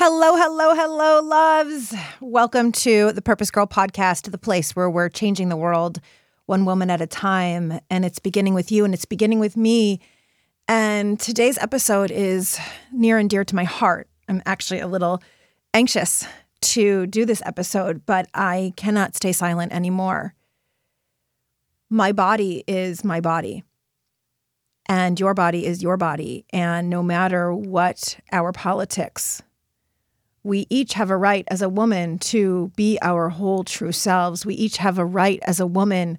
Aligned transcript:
Hello, 0.00 0.36
hello, 0.36 0.76
hello, 0.76 1.20
loves. 1.22 1.92
Welcome 2.20 2.70
to 2.70 3.10
the 3.10 3.20
Purpose 3.20 3.50
Girl 3.50 3.66
podcast, 3.66 4.30
the 4.30 4.38
place 4.38 4.76
where 4.76 4.88
we're 4.88 5.08
changing 5.08 5.48
the 5.48 5.56
world 5.56 6.00
one 6.46 6.64
woman 6.64 6.88
at 6.88 7.00
a 7.00 7.06
time. 7.08 7.80
And 7.90 8.04
it's 8.04 8.20
beginning 8.20 8.54
with 8.54 8.70
you 8.70 8.84
and 8.84 8.94
it's 8.94 9.04
beginning 9.04 9.40
with 9.40 9.56
me. 9.56 9.98
And 10.68 11.18
today's 11.18 11.58
episode 11.58 12.12
is 12.12 12.60
near 12.92 13.18
and 13.18 13.28
dear 13.28 13.42
to 13.42 13.56
my 13.56 13.64
heart. 13.64 14.08
I'm 14.28 14.40
actually 14.46 14.78
a 14.78 14.86
little 14.86 15.20
anxious 15.74 16.24
to 16.60 17.08
do 17.08 17.24
this 17.24 17.42
episode, 17.44 18.06
but 18.06 18.28
I 18.34 18.74
cannot 18.76 19.16
stay 19.16 19.32
silent 19.32 19.72
anymore. 19.72 20.32
My 21.90 22.12
body 22.12 22.62
is 22.68 23.02
my 23.02 23.20
body, 23.20 23.64
and 24.86 25.18
your 25.18 25.34
body 25.34 25.66
is 25.66 25.82
your 25.82 25.96
body. 25.96 26.46
And 26.52 26.88
no 26.88 27.02
matter 27.02 27.52
what 27.52 28.20
our 28.30 28.52
politics, 28.52 29.42
we 30.44 30.66
each 30.70 30.94
have 30.94 31.10
a 31.10 31.16
right 31.16 31.44
as 31.48 31.62
a 31.62 31.68
woman 31.68 32.18
to 32.18 32.72
be 32.76 32.98
our 33.02 33.28
whole 33.28 33.64
true 33.64 33.92
selves. 33.92 34.46
We 34.46 34.54
each 34.54 34.78
have 34.78 34.98
a 34.98 35.04
right 35.04 35.40
as 35.42 35.60
a 35.60 35.66
woman 35.66 36.18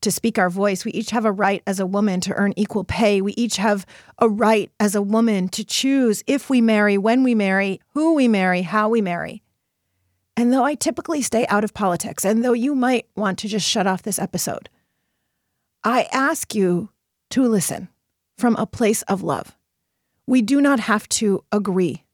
to 0.00 0.10
speak 0.10 0.38
our 0.38 0.50
voice. 0.50 0.84
We 0.84 0.92
each 0.92 1.10
have 1.10 1.24
a 1.24 1.32
right 1.32 1.62
as 1.66 1.78
a 1.78 1.86
woman 1.86 2.20
to 2.22 2.34
earn 2.34 2.54
equal 2.56 2.84
pay. 2.84 3.20
We 3.20 3.32
each 3.34 3.56
have 3.56 3.86
a 4.18 4.28
right 4.28 4.70
as 4.80 4.94
a 4.94 5.02
woman 5.02 5.48
to 5.50 5.64
choose 5.64 6.22
if 6.26 6.48
we 6.48 6.60
marry, 6.60 6.96
when 6.96 7.22
we 7.22 7.34
marry, 7.34 7.80
who 7.94 8.14
we 8.14 8.26
marry, 8.26 8.62
how 8.62 8.88
we 8.88 9.00
marry. 9.00 9.42
And 10.36 10.52
though 10.52 10.64
I 10.64 10.74
typically 10.74 11.20
stay 11.20 11.46
out 11.48 11.64
of 11.64 11.74
politics, 11.74 12.24
and 12.24 12.42
though 12.42 12.54
you 12.54 12.74
might 12.74 13.06
want 13.14 13.38
to 13.40 13.48
just 13.48 13.68
shut 13.68 13.86
off 13.86 14.02
this 14.02 14.18
episode, 14.18 14.70
I 15.84 16.08
ask 16.12 16.54
you 16.54 16.90
to 17.30 17.42
listen 17.42 17.88
from 18.38 18.56
a 18.56 18.66
place 18.66 19.02
of 19.02 19.22
love. 19.22 19.56
We 20.26 20.40
do 20.40 20.60
not 20.60 20.80
have 20.80 21.08
to 21.10 21.44
agree, 21.52 22.04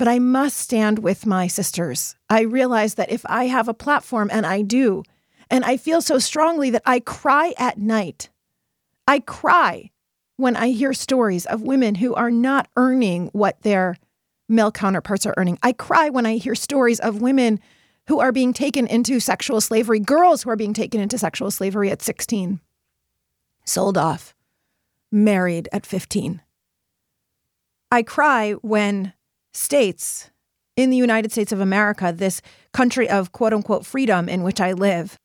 but 0.00 0.08
I 0.08 0.18
must 0.18 0.56
stand 0.56 1.00
with 1.00 1.26
my 1.26 1.46
sisters. 1.46 2.16
I 2.30 2.40
realize 2.40 2.94
that 2.94 3.12
if 3.12 3.22
I 3.26 3.48
have 3.48 3.68
a 3.68 3.74
platform, 3.74 4.30
and 4.32 4.46
I 4.46 4.62
do, 4.62 5.02
and 5.50 5.62
I 5.62 5.76
feel 5.76 6.00
so 6.00 6.18
strongly 6.18 6.70
that 6.70 6.80
I 6.86 7.00
cry 7.00 7.52
at 7.58 7.76
night, 7.76 8.30
I 9.06 9.20
cry 9.20 9.90
when 10.38 10.56
I 10.56 10.70
hear 10.70 10.94
stories 10.94 11.44
of 11.44 11.60
women 11.60 11.96
who 11.96 12.14
are 12.14 12.30
not 12.30 12.66
earning 12.78 13.28
what 13.34 13.60
their 13.60 13.98
male 14.48 14.72
counterparts 14.72 15.26
are 15.26 15.34
earning. 15.36 15.58
I 15.62 15.74
cry 15.74 16.08
when 16.08 16.24
I 16.24 16.36
hear 16.38 16.54
stories 16.54 17.00
of 17.00 17.20
women 17.20 17.60
who 18.06 18.20
are 18.20 18.32
being 18.32 18.54
taken 18.54 18.86
into 18.86 19.20
sexual 19.20 19.60
slavery, 19.60 20.00
girls 20.00 20.44
who 20.44 20.48
are 20.48 20.56
being 20.56 20.72
taken 20.72 20.98
into 21.02 21.18
sexual 21.18 21.50
slavery 21.50 21.90
at 21.90 22.00
16, 22.00 22.58
sold 23.66 23.98
off, 23.98 24.34
married 25.12 25.68
at 25.74 25.84
15. 25.84 26.40
I 27.92 28.02
cry 28.02 28.52
when 28.62 29.12
states 29.52 30.30
in 30.76 30.90
the 30.90 30.96
United 30.96 31.32
States 31.32 31.52
of 31.52 31.60
America, 31.60 32.12
this 32.14 32.40
country 32.72 33.08
of 33.08 33.32
quote 33.32 33.52
unquote 33.52 33.84
freedom 33.84 34.28
in 34.28 34.42
which 34.42 34.60
I 34.60 34.72
live, 34.72 35.18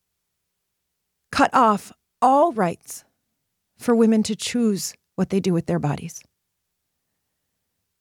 cut 1.30 1.52
off 1.52 1.92
all 2.20 2.52
rights 2.52 3.04
for 3.78 3.94
women 3.94 4.22
to 4.24 4.36
choose 4.36 4.94
what 5.16 5.30
they 5.30 5.40
do 5.40 5.52
with 5.52 5.66
their 5.66 5.78
bodies. 5.78 6.20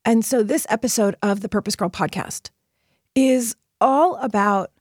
And 0.04 0.24
so, 0.24 0.44
this 0.44 0.68
episode 0.70 1.16
of 1.22 1.42
the 1.42 1.50
Purpose 1.50 1.76
Girl 1.76 1.90
podcast 1.90 2.52
is 3.16 3.56
all 3.82 4.18
about 4.18 4.72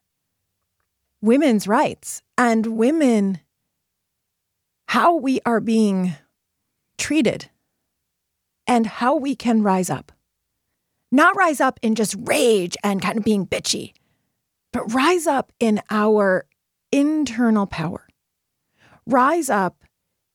women's 1.23 1.67
rights 1.67 2.23
and 2.37 2.67
women, 2.67 3.41
how 4.89 5.17
we 5.17 5.41
are 5.47 5.61
being 5.61 6.15
treated 6.99 7.49
and 8.67 8.87
how 8.87 9.17
we 9.17 9.35
can 9.35 9.63
rise 9.63 9.89
up. 9.89 10.13
Not 11.15 11.37
rise 11.37 11.61
up 11.61 11.79
in 11.81 11.95
just 11.95 12.17
rage 12.19 12.77
and 12.83 13.01
kind 13.01 13.17
of 13.17 13.23
being 13.23 13.47
bitchy, 13.47 13.93
but 14.73 14.93
rise 14.93 15.29
up 15.29 15.53
in 15.61 15.81
our 15.89 16.45
internal 16.91 17.69
power. 17.69 18.09
Rise 19.07 19.49
up 19.49 19.85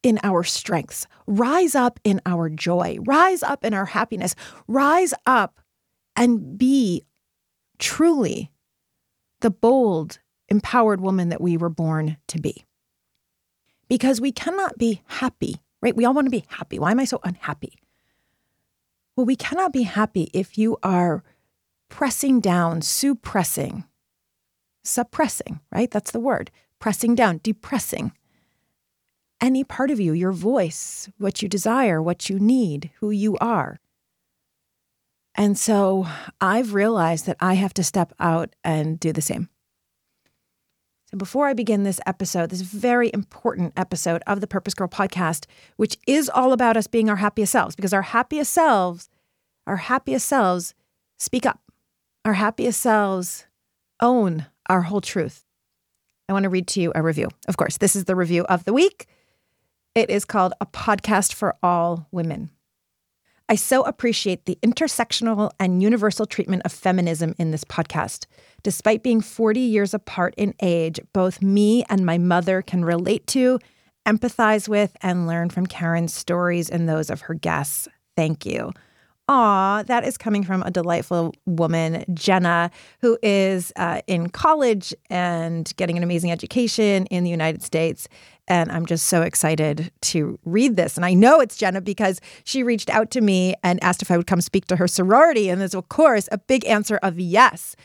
in 0.03 0.21
our 0.23 0.41
strengths, 0.45 1.05
rise 1.27 1.75
up 1.75 1.99
in 2.05 2.21
our 2.25 2.47
joy, 2.47 2.97
rise 3.01 3.43
up 3.43 3.65
in 3.65 3.73
our 3.73 3.87
happiness, 3.87 4.35
rise 4.69 5.13
up 5.25 5.59
and 6.15 6.57
be 6.57 7.03
truly 7.77 8.49
the 9.41 9.51
bold, 9.51 10.19
empowered 10.47 11.01
woman 11.01 11.27
that 11.27 11.41
we 11.41 11.57
were 11.57 11.67
born 11.67 12.15
to 12.29 12.39
be. 12.39 12.63
Because 13.89 14.21
we 14.21 14.31
cannot 14.31 14.77
be 14.77 15.01
happy, 15.07 15.57
right? 15.81 15.93
We 15.93 16.05
all 16.05 16.13
want 16.13 16.27
to 16.27 16.31
be 16.31 16.45
happy. 16.47 16.79
Why 16.79 16.91
am 16.91 17.01
I 17.01 17.03
so 17.03 17.19
unhappy? 17.25 17.73
Well, 19.19 19.25
we 19.25 19.35
cannot 19.35 19.73
be 19.73 19.83
happy 19.83 20.29
if 20.33 20.57
you 20.57 20.77
are 20.81 21.25
pressing 21.89 22.39
down, 22.39 22.81
suppressing, 22.81 23.83
suppressing, 24.85 25.59
right? 25.73 25.91
That's 25.91 26.11
the 26.11 26.21
word. 26.21 26.51
Pressing 26.79 27.15
down, 27.15 27.41
depressing 27.43 28.13
any 29.41 29.65
part 29.65 29.91
of 29.91 29.99
you, 29.99 30.13
your 30.13 30.31
voice, 30.31 31.09
what 31.17 31.41
you 31.41 31.49
desire, 31.49 32.01
what 32.01 32.29
you 32.29 32.39
need, 32.39 32.91
who 33.01 33.11
you 33.11 33.37
are. 33.39 33.81
And 35.35 35.59
so 35.59 36.07
I've 36.39 36.73
realized 36.73 37.25
that 37.25 37.35
I 37.41 37.55
have 37.55 37.73
to 37.73 37.83
step 37.83 38.13
out 38.21 38.55
and 38.63 38.97
do 38.97 39.11
the 39.11 39.21
same. 39.21 39.49
So 41.09 41.17
before 41.17 41.47
I 41.47 41.53
begin 41.53 41.81
this 41.81 41.99
episode, 42.05 42.51
this 42.51 42.61
very 42.61 43.09
important 43.15 43.73
episode 43.75 44.21
of 44.27 44.41
the 44.41 44.47
Purpose 44.47 44.75
Girl 44.75 44.87
podcast, 44.87 45.47
which 45.75 45.97
is 46.05 46.29
all 46.29 46.53
about 46.53 46.77
us 46.77 46.85
being 46.85 47.09
our 47.09 47.15
happiest 47.15 47.51
selves, 47.51 47.75
because 47.75 47.93
our 47.93 48.03
happiest 48.03 48.53
selves, 48.53 49.09
our 49.65 49.77
happiest 49.77 50.27
selves 50.27 50.75
speak 51.17 51.47
up. 51.47 51.61
Our 52.25 52.33
happiest 52.33 52.79
selves 52.79 53.47
own 53.99 54.45
our 54.69 54.83
whole 54.83 55.01
truth. 55.01 55.45
I 56.27 56.33
want 56.33 56.43
to 56.43 56.49
read 56.49 56.67
to 56.67 56.79
you 56.79 56.91
a 56.93 57.01
review. 57.01 57.29
Of 57.47 57.57
course, 57.57 57.77
this 57.77 57.95
is 57.95 58.05
the 58.05 58.15
review 58.15 58.43
of 58.43 58.65
the 58.65 58.73
week. 58.73 59.07
It 59.95 60.11
is 60.11 60.25
called 60.25 60.53
A 60.61 60.67
Podcast 60.67 61.33
for 61.33 61.55
All 61.63 62.07
Women. 62.11 62.51
I 63.49 63.55
so 63.55 63.81
appreciate 63.81 64.45
the 64.45 64.59
intersectional 64.61 65.49
and 65.59 65.81
universal 65.81 66.27
treatment 66.27 66.61
of 66.65 66.71
feminism 66.71 67.33
in 67.39 67.49
this 67.49 67.63
podcast. 67.63 68.27
Despite 68.61 69.01
being 69.01 69.21
40 69.21 69.59
years 69.59 69.95
apart 69.95 70.35
in 70.37 70.53
age, 70.61 70.99
both 71.13 71.41
me 71.41 71.83
and 71.89 72.05
my 72.05 72.19
mother 72.19 72.61
can 72.61 72.85
relate 72.85 73.25
to, 73.27 73.57
empathize 74.05 74.69
with, 74.69 74.95
and 75.01 75.25
learn 75.25 75.49
from 75.49 75.65
Karen's 75.65 76.13
stories 76.13 76.69
and 76.69 76.87
those 76.87 77.09
of 77.09 77.21
her 77.21 77.33
guests. 77.33 77.87
Thank 78.15 78.45
you. 78.45 78.71
Aw, 79.29 79.83
that 79.83 80.03
is 80.03 80.17
coming 80.17 80.43
from 80.43 80.63
a 80.63 80.71
delightful 80.71 81.35
woman, 81.45 82.03
Jenna, 82.13 82.71
who 83.01 83.15
is 83.21 83.71
uh, 83.75 84.01
in 84.07 84.29
college 84.29 84.91
and 85.11 85.71
getting 85.75 85.97
an 85.97 86.03
amazing 86.03 86.31
education 86.31 87.05
in 87.07 87.23
the 87.23 87.29
United 87.29 87.61
States. 87.61 88.07
And 88.49 88.71
I'm 88.71 88.87
just 88.87 89.05
so 89.05 89.21
excited 89.21 89.91
to 90.01 90.39
read 90.43 90.75
this. 90.75 90.97
And 90.97 91.05
I 91.05 91.13
know 91.13 91.39
it's 91.39 91.55
Jenna 91.55 91.81
because 91.81 92.19
she 92.43 92.63
reached 92.63 92.89
out 92.89 93.11
to 93.11 93.21
me 93.21 93.53
and 93.63 93.81
asked 93.83 94.01
if 94.01 94.09
I 94.09 94.17
would 94.17 94.25
come 94.25 94.41
speak 94.41 94.65
to 94.65 94.75
her 94.75 94.87
sorority. 94.87 95.49
And 95.49 95.61
there's, 95.61 95.75
of 95.75 95.87
course, 95.87 96.27
a 96.31 96.39
big 96.39 96.65
answer 96.65 96.97
of 97.03 97.19
yes. 97.19 97.75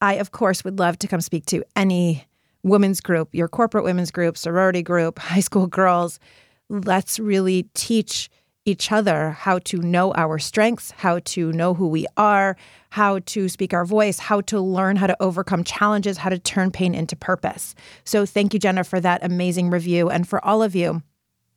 I, 0.00 0.14
of 0.14 0.30
course, 0.30 0.64
would 0.64 0.78
love 0.78 0.98
to 1.00 1.08
come 1.08 1.20
speak 1.20 1.44
to 1.46 1.64
any 1.74 2.24
women's 2.62 3.00
group, 3.00 3.34
your 3.34 3.48
corporate 3.48 3.82
women's 3.84 4.12
group, 4.12 4.38
sorority 4.38 4.82
group, 4.82 5.18
high 5.18 5.40
school 5.40 5.66
girls. 5.66 6.20
Let's 6.68 7.18
really 7.18 7.64
teach 7.74 8.30
each 8.64 8.92
other 8.92 9.30
how 9.30 9.58
to 9.58 9.78
know 9.78 10.12
our 10.14 10.38
strengths, 10.38 10.92
how 10.92 11.18
to 11.20 11.52
know 11.52 11.74
who 11.74 11.88
we 11.88 12.06
are, 12.16 12.56
how 12.90 13.18
to 13.20 13.48
speak 13.48 13.74
our 13.74 13.84
voice, 13.84 14.18
how 14.18 14.40
to 14.42 14.60
learn 14.60 14.96
how 14.96 15.06
to 15.06 15.16
overcome 15.20 15.64
challenges, 15.64 16.18
how 16.18 16.30
to 16.30 16.38
turn 16.38 16.70
pain 16.70 16.94
into 16.94 17.16
purpose. 17.16 17.74
So, 18.04 18.24
thank 18.24 18.54
you, 18.54 18.60
Jenna, 18.60 18.84
for 18.84 19.00
that 19.00 19.24
amazing 19.24 19.70
review. 19.70 20.08
And 20.08 20.28
for 20.28 20.44
all 20.44 20.62
of 20.62 20.74
you, 20.74 21.02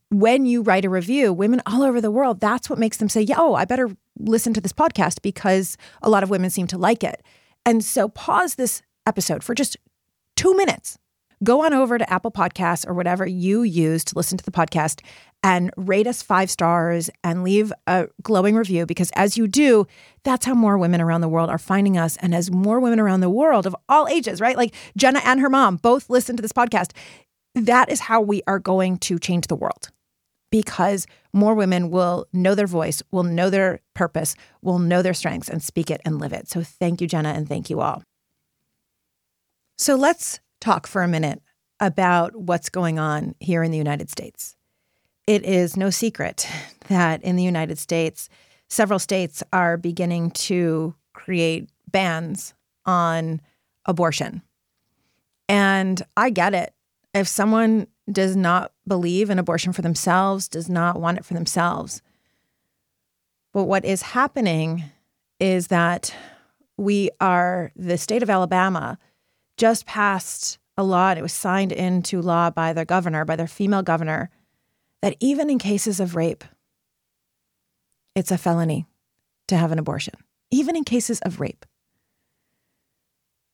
when 0.10 0.46
you 0.46 0.62
write 0.62 0.86
a 0.86 0.90
review, 0.90 1.34
women 1.34 1.62
all 1.66 1.84
over 1.84 2.02
the 2.02 2.12
world, 2.12 2.40
that's 2.40 2.70
what 2.70 2.80
makes 2.80 2.98
them 2.98 3.10
say, 3.10 3.22
yeah, 3.22 3.36
oh, 3.38 3.56
I 3.56 3.66
better 3.66 3.90
listen 4.18 4.54
to 4.54 4.62
this 4.62 4.74
podcast 4.74 5.22
because 5.22 5.78
a 6.02 6.10
lot 6.10 6.24
of 6.24 6.30
women 6.30 6.50
seem 6.50 6.68
to 6.68 6.78
like 6.78 7.04
it. 7.04 7.22
And 7.66 7.84
so, 7.84 8.10
pause 8.10 8.56
this 8.56 8.82
episode 9.06 9.44
for 9.44 9.54
just 9.54 9.78
two 10.36 10.56
minutes 10.56 10.98
go 11.44 11.64
on 11.64 11.74
over 11.74 11.98
to 11.98 12.12
Apple 12.12 12.32
Podcasts 12.32 12.88
or 12.88 12.94
whatever 12.94 13.26
you 13.26 13.64
use 13.64 14.04
to 14.06 14.16
listen 14.16 14.38
to 14.38 14.46
the 14.46 14.52
podcast 14.52 15.02
and 15.46 15.70
rate 15.78 16.08
us 16.08 16.24
five 16.24 16.50
stars 16.50 17.08
and 17.24 17.44
leave 17.44 17.72
a 17.86 18.08
glowing 18.24 18.56
review 18.56 18.88
because 18.88 19.12
as 19.12 19.38
you 19.38 19.48
do, 19.48 19.86
that's 20.24 20.44
how 20.44 20.56
more 20.56 20.76
women 20.76 21.00
around 21.00 21.22
the 21.22 21.30
world 21.30 21.52
are 21.52 21.60
finding 21.60 22.00
us. 22.00 22.18
And 22.18 22.34
as 22.34 22.50
more 22.50 22.80
women 22.80 23.00
around 23.00 23.20
the 23.20 23.30
world 23.30 23.68
of 23.68 23.76
all 23.88 24.08
ages, 24.08 24.42
right? 24.42 24.58
Like 24.58 24.74
Jenna 24.98 25.22
and 25.24 25.40
her 25.40 25.50
mom 25.50 25.76
both 25.78 26.10
listen 26.10 26.36
to 26.36 26.42
this 26.42 26.52
podcast. 26.52 26.94
That 27.54 27.92
is 27.92 28.00
how 28.00 28.22
we 28.22 28.42
are 28.48 28.58
going 28.58 28.98
to 28.98 29.20
change 29.20 29.46
the 29.46 29.56
world 29.56 29.92
because 30.52 31.06
more 31.32 31.54
women 31.54 31.92
will 31.92 32.26
know 32.34 32.56
their 32.56 32.66
voice, 32.66 33.04
will 33.12 33.24
know 33.24 33.52
their 33.52 33.82
purpose, 33.94 34.36
will 34.64 34.80
know 34.80 35.04
their 35.04 35.14
strengths 35.14 35.48
and 35.48 35.62
speak 35.62 35.92
it 35.92 36.02
and 36.06 36.18
live 36.18 36.34
it. 36.34 36.50
So 36.50 36.64
thank 36.64 37.02
you, 37.02 37.08
Jenna, 37.08 37.30
and 37.30 37.48
thank 37.48 37.70
you 37.70 37.82
all. 37.82 38.02
So 39.78 39.94
let's 39.94 40.40
talk 40.60 40.88
for 40.88 41.04
a 41.04 41.08
minute 41.08 41.40
about 41.80 42.36
what's 42.36 42.70
going 42.70 42.98
on 42.98 43.36
here 43.40 43.62
in 43.62 43.70
the 43.70 43.78
United 43.78 44.10
States. 44.10 44.55
It 45.28 45.44
is 45.44 45.76
no 45.76 45.90
secret 45.90 46.48
that 46.88 47.24
in 47.24 47.36
the 47.36 47.44
United 47.44 47.80
States, 47.80 48.30
several 48.70 49.00
states 49.00 49.42
are 49.52 49.76
beginning 49.76 50.32
to 50.32 50.94
create 51.14 51.70
bans 51.90 52.54
on 52.86 53.42
abortion. 53.86 54.44
And 55.50 56.02
I 56.16 56.30
get 56.30 56.54
it. 56.54 56.74
If 57.14 57.28
someone 57.28 57.88
does 58.12 58.36
not 58.36 58.72
believe 58.88 59.30
in 59.30 59.40
abortion 59.40 59.74
for 59.74 59.82
themselves, 59.82 60.48
does 60.48 60.70
not 60.70 61.00
want 61.00 61.18
it 61.18 61.26
for 61.26 61.34
themselves. 61.34 62.02
But 63.52 63.64
what 63.64 63.86
is 63.86 64.02
happening 64.02 64.84
is 65.40 65.68
that 65.68 66.14
we 66.78 67.10
are, 67.20 67.72
the 67.76 67.98
state 67.98 68.22
of 68.22 68.30
Alabama 68.30 69.00
just 69.58 69.86
passed 69.86 70.60
a 70.78 70.84
law, 70.84 71.12
it 71.12 71.22
was 71.22 71.32
signed 71.32 71.72
into 71.72 72.22
law 72.22 72.50
by 72.50 72.74
their 72.74 72.86
governor, 72.86 73.24
by 73.24 73.38
their 73.38 73.48
female 73.48 73.82
governor, 73.82 74.30
that 75.06 75.16
even 75.20 75.52
in 75.52 75.60
cases 75.60 76.00
of 76.00 76.16
rape, 76.16 76.44
it's 78.16 78.32
a 78.32 78.40
felony 78.40 78.88
to 79.48 79.56
have 79.56 79.72
an 79.72 79.78
abortion, 79.78 80.16
even 80.50 80.76
in 80.76 80.84
cases 80.84 81.20
of 81.20 81.40
rape. 81.40 81.64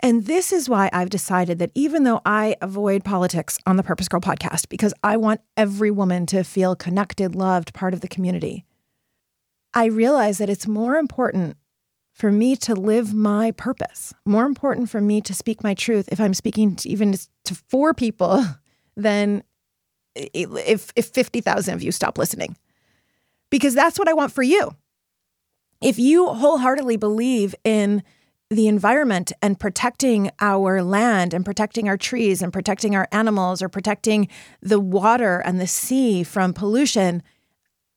And 0.01 0.27
this 0.27 0.53
is 0.53 0.69
why 0.69 0.89
I've 0.93 1.09
decided 1.09 1.59
that 1.59 1.71
even 1.75 2.05
though 2.05 2.21
I 2.25 2.55
avoid 2.61 3.03
politics 3.03 3.57
on 3.65 3.75
the 3.75 3.83
Purpose 3.83 4.07
Girl 4.07 4.21
podcast, 4.21 4.69
because 4.69 4.93
I 5.03 5.17
want 5.17 5.41
every 5.57 5.91
woman 5.91 6.25
to 6.27 6.45
feel 6.45 6.73
connected, 6.73 7.35
loved, 7.35 7.73
part 7.73 7.93
of 7.93 7.99
the 7.99 8.07
community, 8.07 8.63
I 9.73 9.87
realize 9.87 10.37
that 10.37 10.49
it's 10.49 10.67
more 10.67 10.95
important 10.95 11.57
for 12.13 12.31
me 12.31 12.55
to 12.55 12.75
live 12.75 13.13
my 13.13 13.51
purpose, 13.51 14.13
more 14.25 14.45
important 14.45 14.89
for 14.89 15.01
me 15.01 15.19
to 15.19 15.33
speak 15.33 15.65
my 15.65 15.73
truth 15.73 16.07
if 16.13 16.21
I'm 16.21 16.33
speaking 16.33 16.77
to 16.77 16.87
even 16.87 17.13
to 17.43 17.55
four 17.67 17.93
people 17.93 18.41
than 18.95 19.43
if, 20.15 20.91
if 20.95 21.05
50,000 21.07 21.73
of 21.73 21.83
you 21.83 21.91
stop 21.91 22.17
listening. 22.17 22.55
Because 23.49 23.73
that's 23.73 23.99
what 23.99 24.07
I 24.07 24.13
want 24.13 24.31
for 24.31 24.43
you. 24.43 24.75
If 25.81 25.97
you 25.99 26.27
wholeheartedly 26.27 26.97
believe 26.97 27.55
in 27.63 28.03
the 28.49 28.67
environment 28.67 29.31
and 29.41 29.59
protecting 29.59 30.29
our 30.39 30.83
land 30.83 31.33
and 31.33 31.45
protecting 31.45 31.87
our 31.87 31.97
trees 31.97 32.41
and 32.41 32.51
protecting 32.51 32.95
our 32.95 33.07
animals 33.11 33.61
or 33.61 33.69
protecting 33.69 34.27
the 34.61 34.79
water 34.79 35.39
and 35.39 35.59
the 35.59 35.67
sea 35.67 36.23
from 36.23 36.53
pollution, 36.53 37.23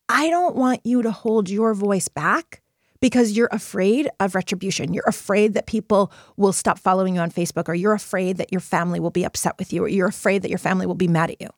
I 0.08 0.30
don't 0.30 0.54
want 0.54 0.80
you 0.84 1.02
to 1.02 1.10
hold 1.10 1.50
your 1.50 1.74
voice 1.74 2.08
back 2.08 2.62
because 3.00 3.32
you're 3.32 3.48
afraid 3.52 4.08
of 4.20 4.34
retribution. 4.34 4.94
You're 4.94 5.04
afraid 5.06 5.54
that 5.54 5.66
people 5.66 6.12
will 6.36 6.52
stop 6.52 6.78
following 6.78 7.16
you 7.16 7.20
on 7.20 7.30
Facebook, 7.30 7.68
or 7.68 7.74
you're 7.74 7.92
afraid 7.92 8.38
that 8.38 8.52
your 8.52 8.60
family 8.60 9.00
will 9.00 9.10
be 9.10 9.24
upset 9.24 9.56
with 9.58 9.72
you, 9.72 9.84
or 9.84 9.88
you're 9.88 10.08
afraid 10.08 10.42
that 10.42 10.48
your 10.48 10.58
family 10.58 10.86
will 10.86 10.94
be 10.94 11.08
mad 11.08 11.30
at 11.30 11.40
you. 11.40 11.48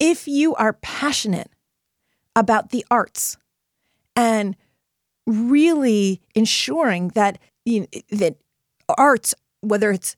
If 0.00 0.26
you 0.26 0.54
are 0.56 0.72
passionate 0.72 1.50
about 2.34 2.70
the 2.70 2.84
arts 2.90 3.36
and 4.16 4.56
really 5.26 6.20
ensuring 6.34 7.08
that 7.08 7.38
you 7.64 7.80
know, 7.80 7.86
that 8.10 8.36
arts, 8.98 9.34
whether 9.60 9.90
it's 9.92 10.16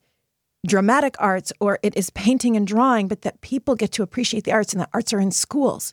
dramatic 0.67 1.17
arts 1.19 1.52
or 1.61 1.79
it 1.82 1.96
is 1.96 2.11
painting 2.11 2.56
and 2.56 2.67
drawing, 2.67 3.08
but 3.08 3.23
that 3.23 3.40
people 3.40 3.75
get 3.75 3.93
to 3.93 4.02
appreciate 4.02 4.44
the 4.44 4.52
arts 4.52 4.73
and 4.73 4.81
the 4.81 4.88
arts 4.94 5.12
are 5.12 5.20
in 5.20 5.31
schools. 5.31 5.93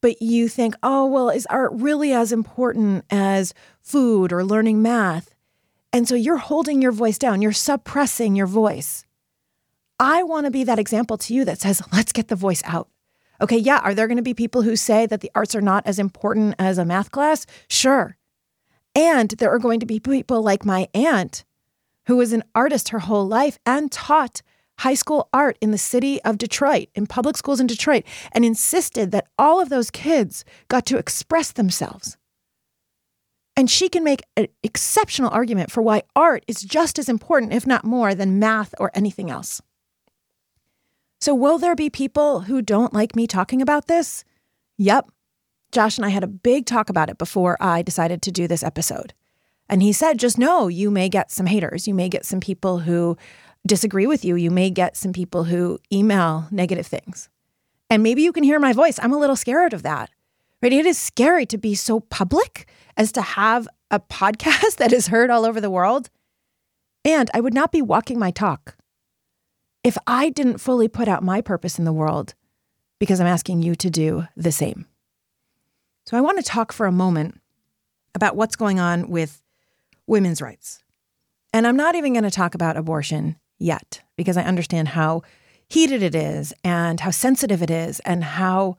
But 0.00 0.22
you 0.22 0.48
think, 0.48 0.74
oh, 0.82 1.06
well, 1.06 1.30
is 1.30 1.46
art 1.46 1.72
really 1.74 2.12
as 2.12 2.32
important 2.32 3.04
as 3.10 3.54
food 3.80 4.32
or 4.32 4.44
learning 4.44 4.82
math? 4.82 5.34
And 5.92 6.08
so 6.08 6.14
you're 6.14 6.38
holding 6.38 6.80
your 6.80 6.92
voice 6.92 7.18
down, 7.18 7.42
you're 7.42 7.52
suppressing 7.52 8.34
your 8.34 8.46
voice. 8.46 9.04
I 10.00 10.22
want 10.22 10.46
to 10.46 10.50
be 10.50 10.64
that 10.64 10.78
example 10.78 11.18
to 11.18 11.34
you 11.34 11.44
that 11.44 11.60
says, 11.60 11.82
let's 11.92 12.12
get 12.12 12.28
the 12.28 12.36
voice 12.36 12.62
out. 12.64 12.88
Okay, 13.42 13.58
yeah, 13.58 13.78
are 13.78 13.92
there 13.92 14.06
going 14.06 14.18
to 14.18 14.22
be 14.22 14.34
people 14.34 14.62
who 14.62 14.76
say 14.76 15.04
that 15.04 15.20
the 15.20 15.30
arts 15.34 15.56
are 15.56 15.60
not 15.60 15.84
as 15.84 15.98
important 15.98 16.54
as 16.60 16.78
a 16.78 16.84
math 16.84 17.10
class? 17.10 17.44
Sure. 17.68 18.16
And 18.94 19.30
there 19.30 19.50
are 19.50 19.58
going 19.58 19.80
to 19.80 19.86
be 19.86 19.98
people 19.98 20.42
like 20.42 20.64
my 20.64 20.88
aunt, 20.94 21.44
who 22.06 22.16
was 22.16 22.32
an 22.32 22.44
artist 22.54 22.90
her 22.90 23.00
whole 23.00 23.26
life 23.26 23.58
and 23.66 23.90
taught 23.90 24.42
high 24.78 24.94
school 24.94 25.28
art 25.32 25.58
in 25.60 25.72
the 25.72 25.78
city 25.78 26.22
of 26.22 26.38
Detroit, 26.38 26.88
in 26.94 27.06
public 27.08 27.36
schools 27.36 27.58
in 27.58 27.66
Detroit, 27.66 28.04
and 28.30 28.44
insisted 28.44 29.10
that 29.10 29.26
all 29.36 29.60
of 29.60 29.70
those 29.70 29.90
kids 29.90 30.44
got 30.68 30.86
to 30.86 30.98
express 30.98 31.50
themselves. 31.50 32.16
And 33.56 33.68
she 33.68 33.88
can 33.88 34.04
make 34.04 34.22
an 34.36 34.46
exceptional 34.62 35.30
argument 35.30 35.72
for 35.72 35.82
why 35.82 36.02
art 36.14 36.44
is 36.46 36.62
just 36.62 36.96
as 36.96 37.08
important, 37.08 37.52
if 37.52 37.66
not 37.66 37.84
more, 37.84 38.14
than 38.14 38.38
math 38.38 38.72
or 38.78 38.92
anything 38.94 39.30
else. 39.30 39.60
So, 41.22 41.36
will 41.36 41.58
there 41.58 41.76
be 41.76 41.88
people 41.88 42.40
who 42.40 42.60
don't 42.60 42.92
like 42.92 43.14
me 43.14 43.28
talking 43.28 43.62
about 43.62 43.86
this? 43.86 44.24
Yep, 44.78 45.08
Josh 45.70 45.96
and 45.96 46.04
I 46.04 46.08
had 46.08 46.24
a 46.24 46.26
big 46.26 46.66
talk 46.66 46.90
about 46.90 47.08
it 47.08 47.16
before 47.16 47.56
I 47.60 47.82
decided 47.82 48.22
to 48.22 48.32
do 48.32 48.48
this 48.48 48.64
episode. 48.64 49.14
And 49.68 49.84
he 49.84 49.92
said, 49.92 50.18
just 50.18 50.36
know 50.36 50.66
you 50.66 50.90
may 50.90 51.08
get 51.08 51.30
some 51.30 51.46
haters. 51.46 51.86
You 51.86 51.94
may 51.94 52.08
get 52.08 52.24
some 52.24 52.40
people 52.40 52.80
who 52.80 53.16
disagree 53.64 54.08
with 54.08 54.24
you. 54.24 54.34
You 54.34 54.50
may 54.50 54.68
get 54.68 54.96
some 54.96 55.12
people 55.12 55.44
who 55.44 55.78
email 55.92 56.48
negative 56.50 56.88
things. 56.88 57.28
And 57.88 58.02
maybe 58.02 58.22
you 58.22 58.32
can 58.32 58.42
hear 58.42 58.58
my 58.58 58.72
voice. 58.72 58.98
I'm 59.00 59.12
a 59.12 59.18
little 59.18 59.36
scared 59.36 59.74
of 59.74 59.84
that. 59.84 60.10
Right? 60.60 60.72
It 60.72 60.86
is 60.86 60.98
scary 60.98 61.46
to 61.46 61.56
be 61.56 61.76
so 61.76 62.00
public 62.00 62.68
as 62.96 63.12
to 63.12 63.22
have 63.22 63.68
a 63.92 64.00
podcast 64.10 64.78
that 64.78 64.92
is 64.92 65.06
heard 65.06 65.30
all 65.30 65.46
over 65.46 65.60
the 65.60 65.70
world. 65.70 66.10
And 67.04 67.30
I 67.32 67.40
would 67.40 67.54
not 67.54 67.70
be 67.70 67.80
walking 67.80 68.18
my 68.18 68.32
talk 68.32 68.74
if 69.84 69.98
I 70.06 70.30
didn't 70.30 70.58
fully 70.58 70.88
put 70.88 71.08
out 71.08 71.22
my 71.22 71.40
purpose 71.40 71.78
in 71.78 71.84
the 71.84 71.92
world 71.92 72.34
because 72.98 73.20
I'm 73.20 73.26
asking 73.26 73.62
you 73.62 73.74
to 73.76 73.90
do 73.90 74.26
the 74.36 74.52
same. 74.52 74.86
So 76.06 76.16
I 76.16 76.20
want 76.20 76.38
to 76.38 76.44
talk 76.44 76.72
for 76.72 76.86
a 76.86 76.92
moment 76.92 77.40
about 78.14 78.36
what's 78.36 78.56
going 78.56 78.78
on 78.78 79.08
with 79.08 79.42
women's 80.06 80.42
rights. 80.42 80.82
And 81.52 81.66
I'm 81.66 81.76
not 81.76 81.94
even 81.94 82.12
going 82.12 82.24
to 82.24 82.30
talk 82.30 82.54
about 82.54 82.76
abortion 82.76 83.36
yet 83.58 84.02
because 84.16 84.36
I 84.36 84.42
understand 84.42 84.88
how 84.88 85.22
heated 85.68 86.02
it 86.02 86.14
is 86.14 86.52
and 86.64 87.00
how 87.00 87.10
sensitive 87.10 87.62
it 87.62 87.70
is 87.70 88.00
and 88.00 88.24
how 88.24 88.76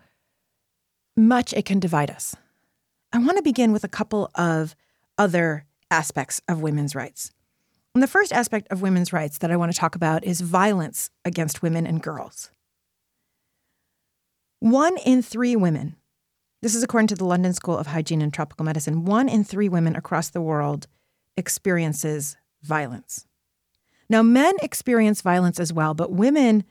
much 1.16 1.54
it 1.54 1.66
can 1.66 1.80
divide 1.80 2.12
us. 2.12 2.36
I 3.12 3.20
want 3.20 3.38
to 3.38 3.44
begin 3.44 3.72
with 3.72 3.84
a 3.84 3.90
couple 3.90 4.32
of 4.36 4.76
other 5.18 5.66
aspects 5.92 6.42
of 6.48 6.62
women's 6.62 6.96
rights. 6.96 7.32
And 7.94 8.02
the 8.02 8.08
first 8.08 8.34
aspect 8.34 8.68
of 8.72 8.82
women's 8.82 9.14
rights 9.14 9.38
that 9.40 9.52
I 9.52 9.56
want 9.56 9.72
to 9.72 9.78
talk 9.78 9.96
about 9.96 10.24
is 10.24 10.42
violence 10.42 11.10
against 11.24 11.62
women 11.62 11.86
and 11.86 12.02
girls. 12.02 12.50
One 14.60 14.98
in 15.06 15.22
three 15.22 15.56
women 15.56 15.98
this 16.64 16.76
is 16.76 16.82
according 16.82 17.08
to 17.08 17.16
the 17.16 17.26
London 17.26 17.54
School 17.54 17.78
of 17.78 17.88
Hygiene 17.88 18.22
and 18.22 18.34
Tropical 18.34 18.64
Medicine. 18.64 19.04
One 19.04 19.28
in 19.28 19.44
three 19.44 19.68
women 19.68 19.98
across 19.98 20.30
the 20.30 20.40
world 20.40 20.88
experiences 21.36 22.38
violence. 22.62 23.28
Now, 24.10 24.22
men 24.22 24.54
experience 24.62 25.22
violence 25.22 25.60
as 25.60 25.74
well, 25.74 25.94
but 25.94 26.14
women 26.14 26.64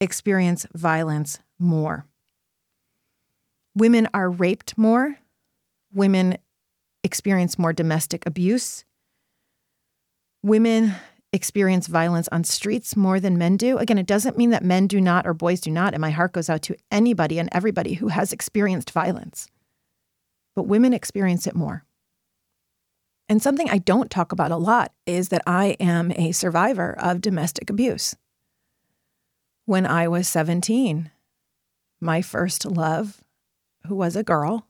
experience 0.00 0.64
violence 0.74 1.40
more. 1.58 2.06
Women 3.74 4.06
are 4.14 4.30
raped 4.30 4.78
more. 4.78 5.18
Women 5.92 6.38
experience 7.02 7.58
more 7.58 7.72
domestic 7.72 8.24
abuse. 8.24 8.84
Women 10.42 10.94
experience 11.32 11.86
violence 11.86 12.28
on 12.30 12.44
streets 12.44 12.96
more 12.96 13.18
than 13.18 13.38
men 13.38 13.56
do. 13.56 13.78
Again, 13.78 13.98
it 13.98 14.06
doesn't 14.06 14.36
mean 14.36 14.50
that 14.50 14.64
men 14.64 14.86
do 14.86 15.00
not 15.00 15.26
or 15.26 15.32
boys 15.32 15.60
do 15.60 15.70
not. 15.70 15.94
And 15.94 16.00
my 16.00 16.10
heart 16.10 16.32
goes 16.32 16.50
out 16.50 16.62
to 16.62 16.76
anybody 16.90 17.38
and 17.38 17.48
everybody 17.52 17.94
who 17.94 18.08
has 18.08 18.32
experienced 18.32 18.90
violence. 18.90 19.48
But 20.54 20.64
women 20.64 20.92
experience 20.92 21.46
it 21.46 21.54
more. 21.54 21.84
And 23.28 23.40
something 23.40 23.70
I 23.70 23.78
don't 23.78 24.10
talk 24.10 24.32
about 24.32 24.50
a 24.50 24.56
lot 24.56 24.92
is 25.06 25.30
that 25.30 25.42
I 25.46 25.76
am 25.80 26.12
a 26.12 26.32
survivor 26.32 26.94
of 26.98 27.22
domestic 27.22 27.70
abuse. 27.70 28.14
When 29.64 29.86
I 29.86 30.08
was 30.08 30.28
17, 30.28 31.10
my 32.00 32.20
first 32.20 32.66
love, 32.66 33.22
who 33.86 33.94
was 33.94 34.16
a 34.16 34.22
girl, 34.22 34.66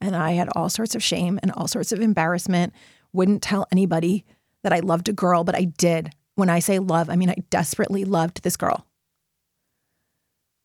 and 0.00 0.16
I 0.16 0.32
had 0.32 0.48
all 0.56 0.68
sorts 0.68 0.96
of 0.96 1.02
shame 1.02 1.38
and 1.42 1.52
all 1.52 1.68
sorts 1.68 1.92
of 1.92 2.00
embarrassment, 2.00 2.72
wouldn't 3.12 3.42
tell 3.42 3.68
anybody 3.70 4.24
that 4.62 4.72
I 4.72 4.80
loved 4.80 5.08
a 5.08 5.12
girl, 5.12 5.44
but 5.44 5.54
I 5.54 5.64
did. 5.64 6.10
When 6.34 6.48
I 6.48 6.60
say 6.60 6.78
love, 6.78 7.10
I 7.10 7.16
mean 7.16 7.30
I 7.30 7.36
desperately 7.50 8.04
loved 8.04 8.42
this 8.42 8.56
girl. 8.56 8.86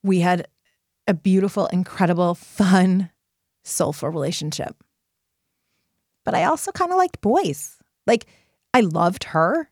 We 0.03 0.19
had 0.19 0.47
a 1.07 1.13
beautiful, 1.13 1.67
incredible, 1.67 2.35
fun, 2.35 3.09
soulful 3.63 4.09
relationship. 4.09 4.75
But 6.23 6.35
I 6.35 6.43
also 6.43 6.71
kind 6.71 6.91
of 6.91 6.97
liked 6.97 7.21
boys. 7.21 7.77
Like, 8.05 8.25
I 8.73 8.81
loved 8.81 9.25
her, 9.25 9.69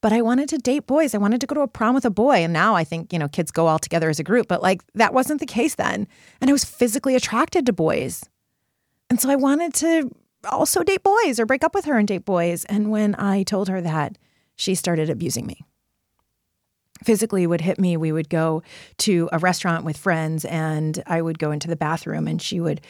but 0.00 0.12
I 0.12 0.22
wanted 0.22 0.48
to 0.50 0.58
date 0.58 0.86
boys. 0.86 1.14
I 1.14 1.18
wanted 1.18 1.40
to 1.40 1.46
go 1.46 1.54
to 1.54 1.60
a 1.60 1.68
prom 1.68 1.94
with 1.94 2.04
a 2.04 2.10
boy. 2.10 2.36
And 2.36 2.52
now 2.52 2.74
I 2.74 2.84
think, 2.84 3.12
you 3.12 3.18
know, 3.18 3.28
kids 3.28 3.50
go 3.50 3.66
all 3.66 3.78
together 3.78 4.08
as 4.08 4.18
a 4.18 4.24
group, 4.24 4.48
but 4.48 4.62
like 4.62 4.82
that 4.94 5.12
wasn't 5.12 5.40
the 5.40 5.46
case 5.46 5.74
then. 5.74 6.06
And 6.40 6.48
I 6.48 6.52
was 6.52 6.64
physically 6.64 7.14
attracted 7.14 7.66
to 7.66 7.72
boys. 7.72 8.24
And 9.10 9.20
so 9.20 9.28
I 9.30 9.36
wanted 9.36 9.74
to 9.74 10.10
also 10.44 10.82
date 10.82 11.02
boys 11.02 11.40
or 11.40 11.46
break 11.46 11.64
up 11.64 11.74
with 11.74 11.84
her 11.86 11.98
and 11.98 12.06
date 12.06 12.24
boys. 12.24 12.64
And 12.66 12.90
when 12.90 13.14
I 13.16 13.42
told 13.42 13.68
her 13.68 13.80
that, 13.80 14.16
she 14.56 14.74
started 14.74 15.10
abusing 15.10 15.46
me. 15.46 15.64
Physically 17.04 17.46
would 17.46 17.60
hit 17.60 17.78
me. 17.78 17.96
We 17.96 18.10
would 18.10 18.28
go 18.28 18.62
to 18.98 19.28
a 19.32 19.38
restaurant 19.38 19.84
with 19.84 19.96
friends 19.96 20.44
and 20.44 21.02
I 21.06 21.22
would 21.22 21.38
go 21.38 21.52
into 21.52 21.68
the 21.68 21.76
bathroom 21.76 22.26
and 22.26 22.42
she 22.42 22.60
would 22.60 22.80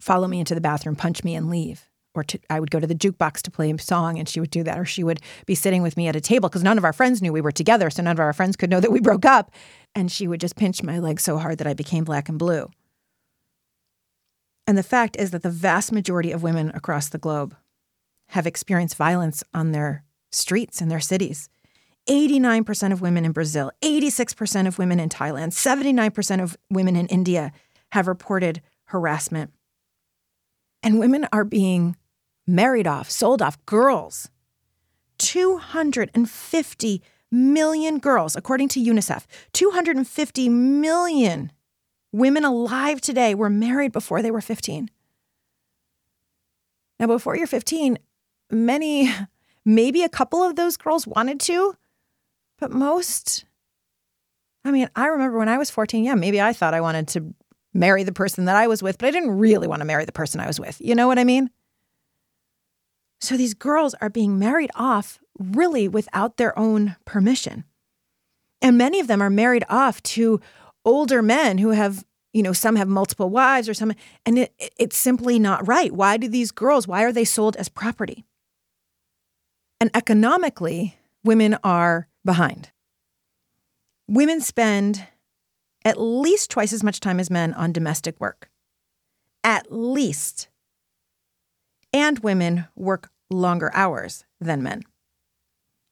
follow 0.00 0.28
me 0.28 0.38
into 0.38 0.54
the 0.54 0.60
bathroom, 0.60 0.94
punch 0.94 1.24
me 1.24 1.34
and 1.34 1.50
leave. 1.50 1.88
or 2.18 2.24
to, 2.24 2.38
I 2.50 2.60
would 2.60 2.70
go 2.70 2.80
to 2.80 2.86
the 2.86 2.94
jukebox 2.94 3.42
to 3.42 3.50
play 3.50 3.70
a 3.70 3.78
song 3.78 4.18
and 4.18 4.28
she 4.28 4.40
would 4.40 4.50
do 4.50 4.62
that, 4.64 4.78
or 4.78 4.84
she 4.84 5.04
would 5.04 5.20
be 5.46 5.54
sitting 5.54 5.82
with 5.82 5.96
me 5.96 6.08
at 6.08 6.16
a 6.16 6.20
table 6.20 6.48
because 6.48 6.62
none 6.62 6.78
of 6.78 6.84
our 6.84 6.92
friends 6.92 7.22
knew 7.22 7.32
we 7.32 7.40
were 7.40 7.52
together. 7.52 7.90
So 7.90 8.02
none 8.02 8.12
of 8.12 8.20
our 8.20 8.32
friends 8.32 8.56
could 8.56 8.70
know 8.70 8.80
that 8.80 8.92
we 8.92 9.00
broke 9.00 9.24
up. 9.24 9.52
And 9.94 10.10
she 10.12 10.28
would 10.28 10.40
just 10.40 10.56
pinch 10.56 10.82
my 10.82 10.98
leg 10.98 11.20
so 11.20 11.38
hard 11.38 11.58
that 11.58 11.66
I 11.66 11.74
became 11.74 12.04
black 12.04 12.28
and 12.28 12.38
blue. 12.38 12.70
And 14.68 14.76
the 14.76 14.82
fact 14.82 15.16
is 15.18 15.30
that 15.30 15.42
the 15.42 15.48
vast 15.48 15.92
majority 15.92 16.30
of 16.30 16.42
women 16.42 16.70
across 16.74 17.08
the 17.08 17.16
globe 17.16 17.56
have 18.28 18.46
experienced 18.46 18.96
violence 18.96 19.42
on 19.54 19.72
their 19.72 20.04
streets 20.30 20.82
in 20.82 20.88
their 20.88 21.00
cities. 21.00 21.48
89% 22.06 22.92
of 22.92 23.00
women 23.00 23.24
in 23.24 23.32
Brazil, 23.32 23.72
86% 23.82 24.66
of 24.66 24.78
women 24.78 25.00
in 25.00 25.08
Thailand, 25.08 25.52
79% 25.52 26.42
of 26.42 26.54
women 26.70 26.96
in 26.96 27.06
India 27.06 27.50
have 27.92 28.06
reported 28.06 28.60
harassment. 28.84 29.52
And 30.82 30.98
women 30.98 31.26
are 31.32 31.46
being 31.46 31.96
married 32.46 32.86
off, 32.86 33.10
sold 33.10 33.40
off, 33.40 33.64
girls. 33.64 34.28
250 35.16 37.02
million 37.32 37.98
girls, 37.98 38.36
according 38.36 38.68
to 38.68 38.84
UNICEF, 38.84 39.24
250 39.54 40.48
million 40.50 41.52
women 42.12 42.44
alive 42.44 43.00
today 43.00 43.34
were 43.34 43.50
married 43.50 43.92
before 43.92 44.22
they 44.22 44.30
were 44.30 44.40
15. 44.40 44.90
Now, 47.00 47.06
before 47.06 47.36
you're 47.36 47.46
15, 47.46 47.98
many, 48.50 49.10
maybe 49.64 50.02
a 50.02 50.08
couple 50.08 50.42
of 50.42 50.56
those 50.56 50.76
girls 50.76 51.06
wanted 51.06 51.40
to, 51.40 51.74
but 52.58 52.72
most, 52.72 53.44
I 54.64 54.70
mean, 54.70 54.90
I 54.96 55.06
remember 55.06 55.38
when 55.38 55.48
I 55.48 55.58
was 55.58 55.70
14, 55.70 56.04
yeah, 56.04 56.14
maybe 56.14 56.40
I 56.40 56.52
thought 56.52 56.74
I 56.74 56.80
wanted 56.80 57.08
to 57.08 57.34
marry 57.72 58.02
the 58.02 58.12
person 58.12 58.46
that 58.46 58.56
I 58.56 58.66
was 58.66 58.82
with, 58.82 58.98
but 58.98 59.06
I 59.06 59.10
didn't 59.10 59.38
really 59.38 59.68
want 59.68 59.80
to 59.80 59.86
marry 59.86 60.04
the 60.04 60.12
person 60.12 60.40
I 60.40 60.46
was 60.46 60.58
with. 60.58 60.80
You 60.80 60.94
know 60.94 61.06
what 61.06 61.18
I 61.18 61.24
mean? 61.24 61.50
So 63.20 63.36
these 63.36 63.54
girls 63.54 63.94
are 64.00 64.10
being 64.10 64.38
married 64.38 64.70
off 64.74 65.18
really 65.38 65.88
without 65.88 66.36
their 66.36 66.58
own 66.58 66.96
permission. 67.04 67.64
And 68.60 68.78
many 68.78 69.00
of 69.00 69.06
them 69.06 69.22
are 69.22 69.30
married 69.30 69.64
off 69.68 70.02
to 70.02 70.40
older 70.84 71.22
men 71.22 71.58
who 71.58 71.70
have, 71.70 72.04
you 72.32 72.42
know, 72.42 72.52
some 72.52 72.76
have 72.76 72.88
multiple 72.88 73.30
wives 73.30 73.68
or 73.68 73.74
some, 73.74 73.92
and 74.24 74.38
it, 74.38 74.72
it's 74.78 74.96
simply 74.96 75.38
not 75.38 75.66
right. 75.66 75.92
Why 75.92 76.16
do 76.16 76.28
these 76.28 76.50
girls, 76.50 76.86
why 76.88 77.04
are 77.04 77.12
they 77.12 77.24
sold 77.24 77.56
as 77.56 77.68
property? 77.68 78.24
And 79.80 79.90
economically, 79.94 80.98
women 81.24 81.56
are 81.62 82.08
behind. 82.24 82.70
Women 84.08 84.40
spend 84.40 85.06
at 85.84 86.00
least 86.00 86.50
twice 86.50 86.72
as 86.72 86.82
much 86.82 87.00
time 87.00 87.20
as 87.20 87.30
men 87.30 87.54
on 87.54 87.72
domestic 87.72 88.20
work. 88.20 88.50
At 89.44 89.70
least. 89.70 90.48
And 91.92 92.18
women 92.20 92.66
work 92.74 93.10
longer 93.30 93.70
hours 93.74 94.24
than 94.40 94.62
men 94.62 94.82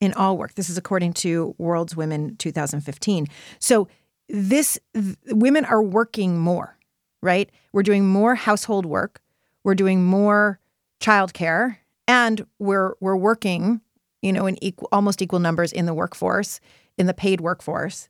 in 0.00 0.12
all 0.12 0.36
work. 0.36 0.54
This 0.54 0.68
is 0.68 0.76
according 0.76 1.14
to 1.14 1.54
World's 1.58 1.96
Women 1.96 2.36
2015. 2.36 3.26
So 3.58 3.88
this 4.28 4.78
th- 4.94 5.16
women 5.26 5.64
are 5.64 5.82
working 5.82 6.38
more, 6.38 6.76
right? 7.22 7.50
We're 7.72 7.82
doing 7.82 8.06
more 8.06 8.34
household 8.34 8.86
work, 8.86 9.20
we're 9.64 9.74
doing 9.74 10.04
more 10.04 10.58
childcare, 11.00 11.76
and 12.08 12.46
we're 12.58 12.94
we're 13.00 13.16
working, 13.16 13.80
you 14.22 14.32
know, 14.32 14.46
in 14.46 14.62
equal 14.62 14.88
almost 14.92 15.22
equal 15.22 15.38
numbers 15.38 15.72
in 15.72 15.86
the 15.86 15.94
workforce, 15.94 16.60
in 16.98 17.06
the 17.06 17.14
paid 17.14 17.40
workforce. 17.40 18.08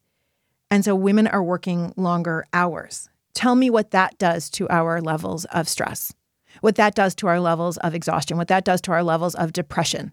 And 0.71 0.85
so 0.85 0.95
women 0.95 1.27
are 1.29 1.43
working 1.43 1.93
longer 1.97 2.45
hours. 2.53 3.09
Tell 3.35 3.55
me 3.55 3.71
what 3.71 3.91
that 3.91 4.19
does 4.19 4.51
to 4.51 4.69
our 4.69 5.01
levels 5.01 5.45
of 5.47 5.69
stress, 5.69 6.13
what 6.61 6.77
that 6.77 6.95
does 6.95 7.15
to 7.17 7.27
our 7.27 7.39
levels 7.39 7.77
of 7.79 7.95
exhaustion, 7.95 8.37
what 8.37 8.49
that 8.49 8.65
does 8.65 8.81
to 8.83 8.93
our 8.93 9.05
levels 9.05 9.35
of 9.35 9.53
depression. 9.53 10.13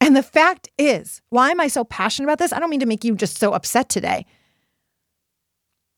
And 0.00 0.16
the 0.16 0.22
fact 0.22 0.68
is, 0.78 1.20
why 1.28 1.50
am 1.50 1.60
I 1.60 1.68
so 1.68 1.84
passionate 1.84 2.26
about 2.26 2.38
this? 2.38 2.52
I 2.52 2.58
don't 2.58 2.70
mean 2.70 2.80
to 2.80 2.86
make 2.86 3.04
you 3.04 3.14
just 3.14 3.38
so 3.38 3.52
upset 3.52 3.88
today. 3.88 4.24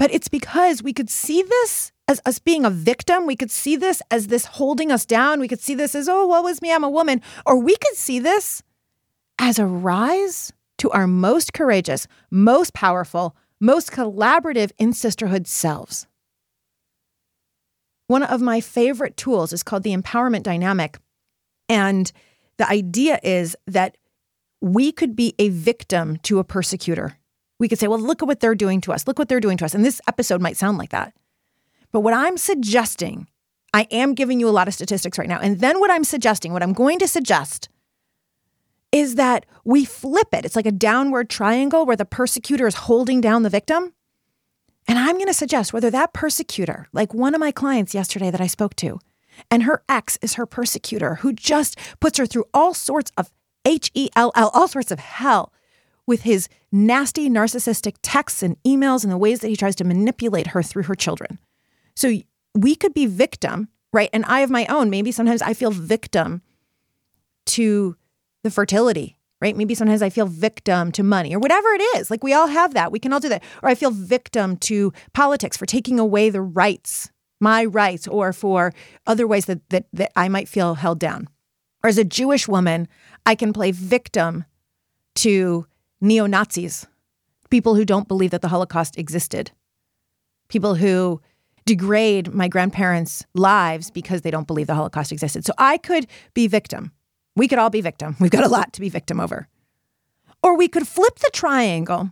But 0.02 0.12
it's 0.12 0.26
because 0.26 0.82
we 0.82 0.92
could 0.92 1.09
see 1.09 1.42
this 1.42 1.92
as 2.09 2.21
us 2.26 2.40
being 2.40 2.64
a 2.64 2.71
victim. 2.71 3.25
We 3.25 3.37
could 3.37 3.52
see 3.52 3.76
this 3.76 4.02
as 4.11 4.26
this 4.26 4.47
holding 4.47 4.90
us 4.90 5.06
down. 5.06 5.38
We 5.38 5.47
could 5.47 5.61
see 5.61 5.76
this 5.76 5.94
as, 5.94 6.09
oh, 6.09 6.26
what 6.26 6.42
was 6.42 6.61
me? 6.61 6.73
I'm 6.73 6.82
a 6.82 6.90
woman. 6.90 7.23
Or 7.47 7.56
we 7.56 7.76
could 7.76 7.94
see 7.94 8.18
this 8.18 8.64
as 9.38 9.61
a 9.61 9.64
rise 9.64 10.52
to 10.78 10.90
our 10.90 11.06
most 11.06 11.52
courageous, 11.52 12.09
most 12.32 12.75
powerful, 12.75 13.37
most 13.61 13.92
collaborative 13.92 14.73
in 14.76 14.92
sisterhood 14.92 15.47
selves. 15.47 16.09
One 18.09 18.25
of 18.25 18.42
my 18.42 18.61
favorite 18.61 19.16
tools 19.16 19.52
is 19.52 19.62
called 19.62 19.85
the 19.85 19.97
empowerment 19.97 20.42
dynamic. 20.42 20.99
And 21.68 22.11
the 22.56 22.68
idea 22.68 23.21
is 23.23 23.56
that 23.68 23.97
we 24.61 24.90
could 24.90 25.14
be 25.14 25.37
a 25.38 25.50
victim 25.50 26.16
to 26.25 26.40
a 26.40 26.44
persecutor. 26.44 27.18
We 27.62 27.69
could 27.69 27.78
say, 27.78 27.87
well, 27.87 28.00
look 28.00 28.23
at 28.23 28.26
what 28.26 28.40
they're 28.40 28.57
doing 28.57 28.81
to 28.81 28.92
us. 28.92 29.07
Look 29.07 29.21
what 29.21 29.28
they're 29.28 29.38
doing 29.38 29.57
to 29.59 29.64
us. 29.64 29.73
And 29.73 29.85
this 29.85 30.00
episode 30.09 30.40
might 30.40 30.57
sound 30.57 30.78
like 30.78 30.90
that. 30.90 31.14
But 31.92 32.00
what 32.00 32.12
I'm 32.12 32.37
suggesting, 32.37 33.28
I 33.73 33.87
am 33.92 34.14
giving 34.14 34.40
you 34.40 34.49
a 34.49 34.50
lot 34.50 34.66
of 34.66 34.75
statistics 34.75 35.16
right 35.16 35.28
now. 35.28 35.38
And 35.38 35.61
then 35.61 35.78
what 35.78 35.88
I'm 35.88 36.02
suggesting, 36.02 36.52
what 36.52 36.64
I'm 36.64 36.73
going 36.73 36.99
to 36.99 37.07
suggest 37.07 37.69
is 38.90 39.14
that 39.14 39.47
we 39.64 39.85
flip 39.85 40.26
it. 40.33 40.45
It's 40.45 40.57
like 40.57 40.66
a 40.66 40.73
downward 40.73 41.31
triangle 41.31 41.87
where 41.87 41.95
the 41.95 42.04
persecutor 42.04 42.66
is 42.66 42.75
holding 42.75 43.21
down 43.21 43.45
the 43.45 43.49
victim. 43.49 43.92
And 44.88 44.99
I'm 44.99 45.14
going 45.14 45.28
to 45.28 45.33
suggest 45.33 45.73
whether 45.73 45.90
that 45.90 46.12
persecutor, 46.12 46.88
like 46.92 47.14
one 47.14 47.33
of 47.33 47.38
my 47.38 47.52
clients 47.52 47.95
yesterday 47.95 48.33
that 48.33 48.40
I 48.40 48.49
spoke 48.49 48.75
to, 48.76 48.99
and 49.52 49.62
her 49.62 49.85
ex 49.88 50.19
is 50.21 50.35
her 50.35 50.47
persecutor 50.47 51.14
who 51.14 51.33
just 51.33 51.78
puts 52.00 52.19
her 52.19 52.26
through 52.26 52.47
all 52.52 52.75
sorts 52.75 53.12
of 53.16 53.31
H 53.64 53.92
E 53.95 54.09
L 54.16 54.33
L, 54.35 54.50
all 54.52 54.66
sorts 54.66 54.90
of 54.90 54.99
hell 54.99 55.52
with 56.06 56.23
his 56.23 56.49
nasty 56.71 57.30
narcissistic 57.30 57.97
texts 58.02 58.42
and 58.42 58.61
emails 58.64 59.04
and 59.04 59.12
the 59.12 59.18
ways 59.18 59.40
that 59.40 59.49
he 59.49 59.56
tries 59.56 59.76
to 59.76 59.85
manipulate 59.85 60.49
her 60.49 60.62
through 60.62 60.85
her 60.85 60.94
children. 60.94 61.38
So 61.94 62.12
we 62.54 62.75
could 62.75 62.94
be 62.94 63.06
victim, 63.06 63.68
right? 63.92 64.11
And 64.12 64.25
I 64.26 64.40
of 64.40 64.50
my 64.50 64.66
own. 64.66 64.90
Maybe 64.90 65.12
sometimes 65.12 65.42
I 65.42 65.54
feel 65.54 65.71
victim 65.71 66.42
to 67.47 67.97
the 68.42 68.50
fertility, 68.50 69.16
right? 69.40 69.56
Maybe 69.56 69.75
sometimes 69.75 70.02
I 70.02 70.11
feel 70.11 70.26
victim 70.26 70.92
to 70.92 71.02
money 71.02 71.35
or 71.35 71.38
whatever 71.38 71.68
it 71.68 71.82
is. 71.97 72.11
Like 72.11 72.25
we 72.25 72.32
all 72.32 72.49
have 72.49 72.75
that. 72.75 72.92
We 72.92 72.99
can 72.99 73.12
all 73.12 73.21
do 73.21 73.28
that. 73.28 73.42
Or 73.62 73.68
I 73.68 73.75
feel 73.75 73.90
victim 73.90 74.56
to 74.59 74.92
politics 75.12 75.56
for 75.56 75.66
taking 75.66 75.99
away 75.99 76.30
the 76.30 76.42
rights, 76.42 77.11
my 77.40 77.64
rights, 77.64 78.09
or 78.09 78.32
for 78.32 78.73
other 79.06 79.26
ways 79.26 79.47
that, 79.47 79.68
that, 79.71 79.87
that 79.92 80.12
I 80.16 80.28
might 80.28 80.49
feel 80.49 80.75
held 80.75 80.99
down. 80.99 81.28
Or 81.85 81.88
as 81.88 81.99
a 81.99 82.04
Jewish 82.04 82.47
woman, 82.47 82.88
I 83.26 83.35
can 83.35 83.52
play 83.52 83.73
victim 83.73 84.44
to 85.16 85.66
neo 86.02 86.26
Nazis, 86.26 86.87
people 87.49 87.75
who 87.75 87.85
don't 87.85 88.09
believe 88.09 88.32
that 88.32 88.42
the 88.42 88.49
Holocaust 88.49 88.99
existed, 88.99 89.52
people 90.49 90.75
who 90.75 91.21
degrade 91.64 92.35
my 92.35 92.49
grandparents' 92.49 93.25
lives 93.35 93.90
because 93.90 94.23
they 94.23 94.30
don't 94.30 94.47
believe 94.47 94.66
the 94.66 94.75
Holocaust 94.75 95.12
existed. 95.12 95.44
So 95.44 95.52
I 95.59 95.78
could 95.78 96.06
be 96.35 96.49
victim. 96.49 96.92
We 97.37 97.49
could 97.49 97.59
all 97.59 97.71
be 97.71 97.80
victim. 97.80 98.16
We've 98.21 98.30
got 98.30 98.44
a 98.44 98.49
lot 98.49 98.73
to 98.75 98.80
be 98.80 98.88
victim 98.88 99.21
over. 99.21 99.49
Or 100.42 100.56
we 100.56 100.68
could 100.68 100.88
flip 100.88 101.21
the 101.21 101.30
triangle 101.32 102.11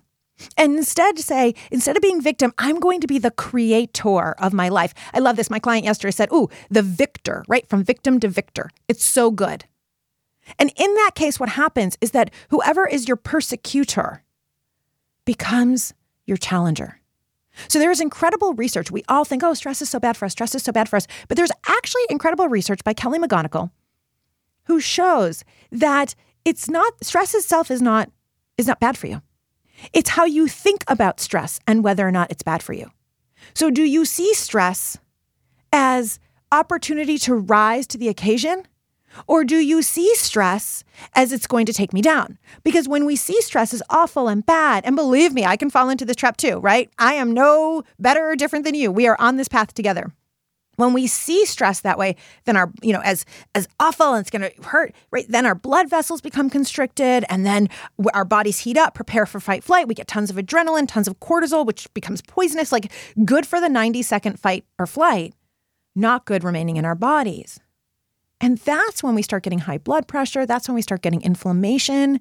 and 0.57 0.77
instead 0.77 1.19
say, 1.19 1.55
instead 1.71 1.97
of 1.97 2.03
being 2.03 2.23
victim, 2.23 2.53
I'm 2.59 2.79
going 2.79 3.01
to 3.01 3.07
be 3.07 3.19
the 3.19 3.33
creator 3.33 4.33
of 4.33 4.53
my 4.53 4.69
life. 4.69 4.95
I 5.13 5.19
love 5.19 5.37
this. 5.37 5.51
My 5.51 5.59
client 5.59 5.85
yesterday 5.85 6.13
said, 6.13 6.33
Ooh, 6.33 6.49
the 6.71 6.83
victor, 6.83 7.45
right? 7.49 7.69
From 7.69 7.85
victim 7.85 8.21
to 8.21 8.29
victor. 8.29 8.71
It's 8.89 9.05
so 9.05 9.31
good. 9.31 9.65
And 10.59 10.73
in 10.77 10.95
that 10.95 11.13
case, 11.15 11.39
what 11.39 11.51
happens 11.51 11.97
is 12.01 12.13
that 12.13 12.31
whoever 12.49 12.87
is 12.87 13.07
your 13.09 13.17
persecutor 13.17 14.23
becomes 15.25 15.95
your 16.27 16.37
challenger. 16.37 17.01
So 17.69 17.79
there 17.79 17.91
is 17.91 18.01
incredible 18.01 18.55
research. 18.55 18.91
We 18.91 19.03
all 19.09 19.25
think, 19.25 19.43
oh, 19.43 19.55
stress 19.55 19.83
is 19.83 19.91
so 19.91 20.01
bad 20.01 20.17
for 20.17 20.25
us, 20.25 20.33
stress 20.33 20.55
is 20.55 20.63
so 20.63 20.73
bad 20.73 20.89
for 20.89 20.97
us. 20.97 21.07
But 21.29 21.37
there's 21.37 21.51
actually 21.69 22.03
incredible 22.09 22.49
research 22.49 22.83
by 22.85 22.95
Kelly 22.95 23.19
McGonigal 23.19 23.71
who 24.65 24.81
shows 24.81 25.45
that 25.73 26.15
it's 26.45 26.69
not 26.71 26.93
stress 27.03 27.35
itself 27.35 27.71
is 27.71 27.83
not 27.83 28.11
is 28.57 28.67
not 28.67 28.81
bad 28.81 28.97
for 28.97 29.07
you. 29.09 29.21
It's 29.93 30.11
how 30.11 30.25
you 30.25 30.47
think 30.47 30.85
about 30.87 31.21
stress 31.21 31.59
and 31.67 31.83
whether 31.83 32.07
or 32.07 32.13
not 32.13 32.31
it's 32.31 32.43
bad 32.43 32.63
for 32.63 32.73
you. 32.73 32.91
So 33.55 33.71
do 33.71 33.83
you 33.83 34.05
see 34.05 34.33
stress 34.35 34.99
as 35.73 36.19
opportunity 36.53 37.19
to 37.19 37.35
rise 37.35 37.87
to 37.89 37.99
the 37.99 38.09
occasion? 38.09 38.67
Or 39.27 39.45
do 39.45 39.57
you 39.57 39.83
see 39.83 40.15
stress 40.15 40.85
as 41.15 41.33
it's 41.33 41.47
going 41.47 41.67
to 41.67 41.73
take 41.73 41.93
me 41.93 42.03
down? 42.03 42.39
Because 42.63 42.89
when 42.89 43.05
we 43.05 43.17
see 43.17 43.41
stress 43.41 43.75
as 43.75 43.83
awful 43.91 44.29
and 44.29 44.45
bad, 44.45 44.85
and 44.85 44.97
believe 44.97 45.33
me, 45.33 45.45
I 45.45 45.57
can 45.57 45.71
fall 45.71 45.89
into 45.89 46.05
this 46.05 46.17
trap 46.17 46.37
too, 46.37 46.59
right? 46.59 46.91
I 46.99 47.15
am 47.15 47.33
no 47.33 47.83
better 47.99 48.31
or 48.31 48.37
different 48.37 48.65
than 48.65 48.75
you. 48.75 48.91
We 48.91 49.07
are 49.07 49.21
on 49.21 49.37
this 49.37 49.49
path 49.49 49.75
together 49.75 50.13
when 50.81 50.93
we 50.93 51.07
see 51.07 51.45
stress 51.45 51.81
that 51.81 51.99
way 51.99 52.17
then 52.45 52.57
our 52.57 52.73
you 52.83 52.93
know 52.93 53.01
as 53.05 53.25
as 53.55 53.69
awful 53.79 54.15
and 54.15 54.23
it's 54.23 54.31
going 54.31 54.51
to 54.51 54.63
hurt 54.63 54.95
right 55.11 55.27
then 55.29 55.47
our 55.47 55.55
blood 55.55 55.89
vessels 55.89 56.21
become 56.21 56.49
constricted 56.49 57.25
and 57.29 57.45
then 57.45 57.69
our 58.15 58.25
bodies 58.25 58.61
heat 58.61 58.77
up 58.77 58.95
prepare 58.95 59.27
for 59.27 59.39
fight 59.39 59.63
flight 59.63 59.87
we 59.87 59.95
get 59.95 60.09
tons 60.09 60.31
of 60.31 60.37
adrenaline 60.37 60.89
tons 60.89 61.07
of 61.07 61.21
cortisol 61.21 61.67
which 61.67 61.93
becomes 61.95 62.23
poisonous 62.23 62.73
like 62.73 62.91
good 63.25 63.47
for 63.47 63.61
the 63.61 63.69
90 63.69 64.03
second 64.03 64.41
fight 64.41 64.65
or 64.79 64.87
flight 64.87 65.35
not 65.95 66.25
good 66.25 66.43
remaining 66.43 66.77
in 66.77 66.85
our 66.85 66.95
bodies 66.95 67.61
And 68.41 68.59
that's 68.59 69.03
when 69.03 69.15
we 69.15 69.23
start 69.23 69.43
getting 69.43 69.61
high 69.61 69.79
blood 69.79 70.09
pressure. 70.09 70.47
That's 70.47 70.69
when 70.69 70.75
we 70.75 70.83
start 70.83 71.03
getting 71.03 71.23
inflammation 71.23 72.21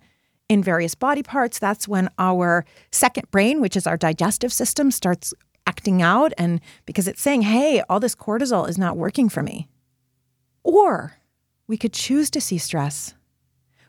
in 0.50 0.64
various 0.64 0.96
body 0.96 1.24
parts. 1.24 1.60
That's 1.60 1.88
when 1.88 2.10
our 2.18 2.66
second 2.92 3.30
brain, 3.32 3.62
which 3.62 3.78
is 3.78 3.88
our 3.88 3.98
digestive 3.98 4.52
system, 4.52 4.92
starts 4.92 5.34
acting 5.66 6.02
out. 6.02 6.34
And 6.38 6.60
because 6.86 7.08
it's 7.08 7.22
saying, 7.22 7.44
hey, 7.44 7.82
all 7.88 8.00
this 8.00 8.16
cortisol 8.16 8.68
is 8.68 8.78
not 8.78 8.98
working 8.98 9.30
for 9.30 9.44
me. 9.44 9.70
Or 10.64 11.14
we 11.68 11.78
could 11.78 11.94
choose 11.94 12.30
to 12.32 12.42
see 12.42 12.58
stress. 12.58 13.14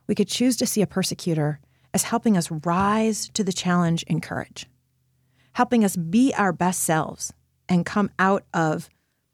We 0.07 0.15
could 0.15 0.29
choose 0.29 0.57
to 0.59 0.67
see 0.67 0.83
a 0.83 0.87
persecutor 0.87 1.61
as 1.95 2.05
helping 2.05 2.37
us 2.37 2.51
rise 2.51 3.29
to 3.31 3.43
the 3.43 3.53
challenge 3.53 4.03
in 4.05 4.21
courage, 4.21 4.67
helping 5.53 5.85
us 5.85 5.97
be 5.97 6.33
our 6.37 6.53
best 6.53 6.83
selves 6.83 7.33
and 7.69 7.87
come 7.87 8.11
out 8.19 8.45
of 8.53 8.89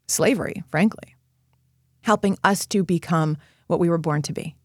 slavery, 0.07 0.63
frankly, 0.69 1.16
helping 2.07 2.37
us 2.41 2.65
to 2.65 2.85
become 2.85 3.35
what 3.67 3.81
we 3.81 3.89
were 3.89 3.97
born 3.97 4.21
to 4.21 4.31
be. 4.31 4.55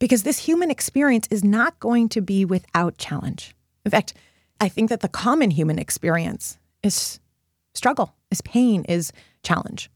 Because 0.00 0.24
this 0.24 0.40
human 0.40 0.72
experience 0.72 1.28
is 1.30 1.44
not 1.44 1.78
going 1.78 2.08
to 2.08 2.20
be 2.20 2.44
without 2.44 2.98
challenge. 2.98 3.54
In 3.84 3.92
fact, 3.92 4.12
I 4.60 4.68
think 4.68 4.90
that 4.90 4.98
the 4.98 5.08
common 5.08 5.52
human 5.52 5.78
experience 5.78 6.58
is 6.82 7.20
struggle, 7.74 8.16
is 8.32 8.40
pain, 8.40 8.84
is 8.88 9.12
challenge. 9.44 9.88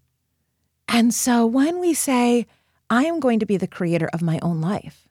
And 0.86 1.12
so 1.12 1.44
when 1.44 1.80
we 1.80 1.94
say, 1.94 2.46
I 2.88 3.06
am 3.06 3.18
going 3.18 3.40
to 3.40 3.46
be 3.46 3.56
the 3.56 3.66
creator 3.66 4.08
of 4.12 4.22
my 4.22 4.38
own 4.40 4.60
life, 4.60 5.08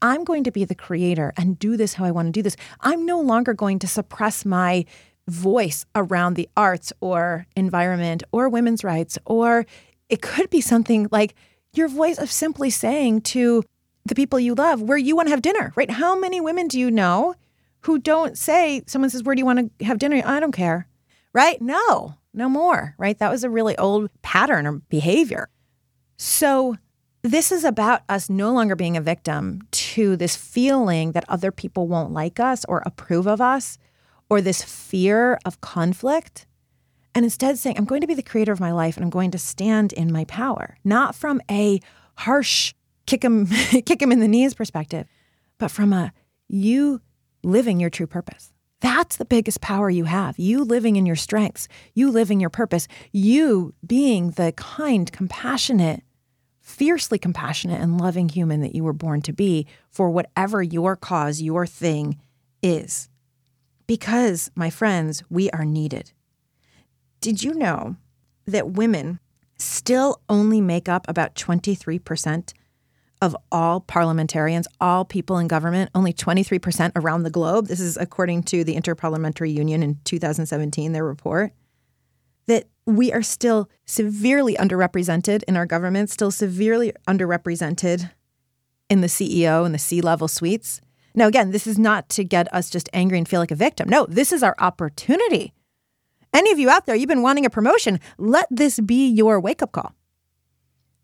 I'm 0.00 0.24
going 0.24 0.44
to 0.44 0.50
be 0.50 0.64
the 0.64 0.74
creator 0.74 1.34
and 1.36 1.58
do 1.58 1.76
this 1.76 1.94
how 1.94 2.06
I 2.06 2.12
want 2.12 2.28
to 2.28 2.32
do 2.32 2.42
this, 2.42 2.56
I'm 2.80 3.04
no 3.04 3.20
longer 3.20 3.52
going 3.52 3.78
to 3.80 3.86
suppress 3.86 4.46
my 4.46 4.86
voice 5.28 5.84
around 5.94 6.34
the 6.34 6.48
arts 6.56 6.94
or 7.02 7.46
environment 7.56 8.22
or 8.32 8.48
women's 8.48 8.82
rights, 8.82 9.18
or 9.26 9.66
it 10.14 10.22
could 10.22 10.48
be 10.48 10.60
something 10.60 11.08
like 11.10 11.34
your 11.72 11.88
voice 11.88 12.18
of 12.18 12.30
simply 12.30 12.70
saying 12.70 13.22
to 13.22 13.64
the 14.06 14.14
people 14.14 14.38
you 14.38 14.54
love 14.54 14.80
where 14.80 14.96
you 14.96 15.16
want 15.16 15.26
to 15.26 15.30
have 15.30 15.42
dinner, 15.42 15.72
right? 15.74 15.90
How 15.90 16.16
many 16.16 16.40
women 16.40 16.68
do 16.68 16.78
you 16.78 16.88
know 16.88 17.34
who 17.80 17.98
don't 17.98 18.38
say, 18.38 18.82
someone 18.86 19.10
says, 19.10 19.24
Where 19.24 19.34
do 19.34 19.40
you 19.40 19.44
want 19.44 19.76
to 19.78 19.84
have 19.84 19.98
dinner? 19.98 20.22
I 20.24 20.38
don't 20.38 20.52
care, 20.52 20.86
right? 21.32 21.60
No, 21.60 22.14
no 22.32 22.48
more, 22.48 22.94
right? 22.96 23.18
That 23.18 23.32
was 23.32 23.42
a 23.42 23.50
really 23.50 23.76
old 23.76 24.08
pattern 24.22 24.68
or 24.68 24.74
behavior. 24.88 25.48
So, 26.16 26.76
this 27.22 27.50
is 27.50 27.64
about 27.64 28.02
us 28.08 28.30
no 28.30 28.52
longer 28.52 28.76
being 28.76 28.96
a 28.96 29.00
victim 29.00 29.62
to 29.72 30.14
this 30.14 30.36
feeling 30.36 31.10
that 31.12 31.24
other 31.28 31.50
people 31.50 31.88
won't 31.88 32.12
like 32.12 32.38
us 32.38 32.64
or 32.68 32.84
approve 32.86 33.26
of 33.26 33.40
us 33.40 33.78
or 34.30 34.40
this 34.40 34.62
fear 34.62 35.40
of 35.44 35.60
conflict. 35.60 36.46
And 37.14 37.24
instead 37.24 37.58
saying, 37.58 37.78
I'm 37.78 37.84
going 37.84 38.00
to 38.00 38.06
be 38.06 38.14
the 38.14 38.22
creator 38.22 38.52
of 38.52 38.60
my 38.60 38.72
life 38.72 38.96
and 38.96 39.04
I'm 39.04 39.10
going 39.10 39.30
to 39.32 39.38
stand 39.38 39.92
in 39.92 40.12
my 40.12 40.24
power, 40.24 40.76
not 40.84 41.14
from 41.14 41.40
a 41.50 41.80
harsh 42.16 42.74
kick 43.06 43.24
him 43.24 43.46
kick 43.86 44.00
him 44.00 44.12
in 44.12 44.20
the 44.20 44.28
knees 44.28 44.54
perspective, 44.54 45.06
but 45.58 45.70
from 45.70 45.92
a 45.92 46.12
you 46.48 47.00
living 47.42 47.80
your 47.80 47.90
true 47.90 48.06
purpose. 48.06 48.52
That's 48.80 49.16
the 49.16 49.24
biggest 49.24 49.60
power 49.60 49.88
you 49.88 50.04
have. 50.04 50.38
You 50.38 50.62
living 50.62 50.96
in 50.96 51.06
your 51.06 51.16
strengths, 51.16 51.68
you 51.94 52.10
living 52.10 52.40
your 52.40 52.50
purpose, 52.50 52.86
you 53.12 53.72
being 53.86 54.32
the 54.32 54.52
kind, 54.56 55.10
compassionate, 55.10 56.02
fiercely 56.60 57.18
compassionate 57.18 57.80
and 57.80 57.98
loving 57.98 58.28
human 58.28 58.60
that 58.60 58.74
you 58.74 58.84
were 58.84 58.92
born 58.92 59.22
to 59.22 59.32
be 59.32 59.66
for 59.90 60.10
whatever 60.10 60.62
your 60.62 60.96
cause, 60.96 61.40
your 61.40 61.66
thing 61.66 62.20
is. 62.62 63.08
Because, 63.86 64.50
my 64.54 64.68
friends, 64.68 65.22
we 65.30 65.50
are 65.50 65.64
needed. 65.64 66.12
Did 67.24 67.42
you 67.42 67.54
know 67.54 67.96
that 68.44 68.72
women 68.72 69.18
still 69.56 70.20
only 70.28 70.60
make 70.60 70.90
up 70.90 71.06
about 71.08 71.34
23% 71.34 72.52
of 73.22 73.34
all 73.50 73.80
parliamentarians, 73.80 74.68
all 74.78 75.06
people 75.06 75.38
in 75.38 75.48
government, 75.48 75.88
only 75.94 76.12
23% 76.12 76.92
around 76.94 77.22
the 77.22 77.30
globe. 77.30 77.68
This 77.68 77.80
is 77.80 77.96
according 77.96 78.42
to 78.42 78.62
the 78.62 78.76
Interparliamentary 78.76 79.50
Union 79.54 79.82
in 79.82 80.00
2017, 80.04 80.92
their 80.92 81.02
report. 81.02 81.52
That 82.46 82.64
we 82.84 83.10
are 83.10 83.22
still 83.22 83.70
severely 83.86 84.54
underrepresented 84.56 85.44
in 85.48 85.56
our 85.56 85.64
government, 85.64 86.10
still 86.10 86.30
severely 86.30 86.92
underrepresented 87.08 88.10
in 88.90 89.00
the 89.00 89.06
CEO 89.06 89.64
and 89.64 89.74
the 89.74 89.78
C 89.78 90.02
level 90.02 90.28
suites. 90.28 90.82
Now, 91.14 91.26
again, 91.28 91.52
this 91.52 91.66
is 91.66 91.78
not 91.78 92.10
to 92.10 92.22
get 92.22 92.52
us 92.52 92.68
just 92.68 92.90
angry 92.92 93.16
and 93.16 93.26
feel 93.26 93.40
like 93.40 93.50
a 93.50 93.54
victim. 93.54 93.88
No, 93.88 94.04
this 94.10 94.30
is 94.30 94.42
our 94.42 94.56
opportunity. 94.58 95.54
Any 96.34 96.50
of 96.50 96.58
you 96.58 96.68
out 96.68 96.84
there, 96.84 96.96
you've 96.96 97.08
been 97.08 97.22
wanting 97.22 97.46
a 97.46 97.50
promotion, 97.50 98.00
let 98.18 98.48
this 98.50 98.80
be 98.80 99.08
your 99.08 99.40
wake 99.40 99.62
up 99.62 99.70
call 99.70 99.94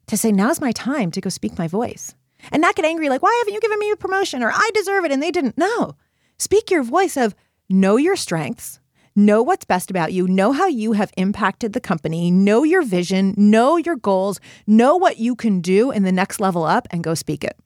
to 0.09 0.17
say, 0.17 0.33
now's 0.33 0.61
my 0.61 0.73
time 0.73 1.13
to 1.13 1.21
go 1.21 1.31
speak 1.31 1.57
my 1.57 1.69
voice. 1.69 2.17
And 2.51 2.61
not 2.61 2.75
get 2.75 2.85
angry 2.85 3.09
like, 3.09 3.23
why 3.23 3.35
haven't 3.39 3.55
you 3.55 3.61
given 3.61 3.79
me 3.79 3.93
a 3.93 3.97
promotion? 3.97 4.43
or 4.43 4.51
I 4.53 4.71
deserve 4.75 5.05
it 5.05 5.13
and 5.13 5.23
they 5.23 5.31
didn't. 5.31 5.57
No, 5.57 5.95
speak 6.37 6.69
your 6.71 6.83
voice 6.83 7.17
of 7.17 7.37
know 7.69 7.97
your 7.97 8.17
strengths, 8.17 8.81
know 9.15 9.41
what's 9.41 9.65
best 9.65 9.89
about 9.89 10.13
you, 10.13 10.27
know 10.27 10.51
how 10.51 10.67
you 10.67 10.93
have 10.93 11.13
impacted 11.17 11.75
the 11.75 11.81
company, 11.81 12.29
know 12.31 12.65
your 12.65 12.83
vision, 12.83 13.35
know 13.37 13.77
your 13.77 13.95
goals, 13.95 14.41
know 14.67 14.97
what 14.97 15.19
you 15.19 15.37
can 15.37 15.61
do 15.61 15.93
in 15.93 16.03
the 16.03 16.11
next 16.11 16.41
level 16.41 16.65
up 16.65 16.89
and 16.91 17.05
go 17.05 17.15
speak 17.15 17.45
it. 17.45 17.57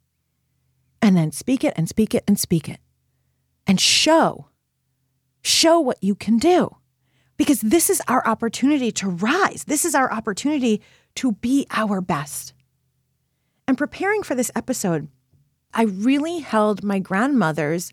And 1.00 1.16
then 1.16 1.33
speak 1.33 1.64
it 1.64 1.72
and 1.77 1.88
speak 1.88 2.14
it 2.14 2.24
and 2.29 2.38
speak 2.38 2.68
it. 2.68 2.81
And 3.66 3.81
show, 3.81 4.48
show 5.42 5.81
what 5.81 6.03
you 6.03 6.14
can 6.14 6.37
do 6.37 6.77
because 7.37 7.61
this 7.61 7.90
is 7.90 8.01
our 8.09 8.27
opportunity 8.27 8.90
to 8.92 9.09
rise. 9.09 9.64
This 9.64 9.85
is 9.85 9.94
our 9.94 10.12
opportunity 10.12 10.81
to 11.16 11.33
be 11.33 11.66
our 11.70 12.01
best. 12.01 12.55
And 13.66 13.79
preparing 13.79 14.23
for 14.23 14.35
this 14.35 14.51
episode, 14.55 15.09
I 15.73 15.85
really 15.85 16.40
held 16.40 16.85
my 16.85 16.99
grandmothers 16.99 17.92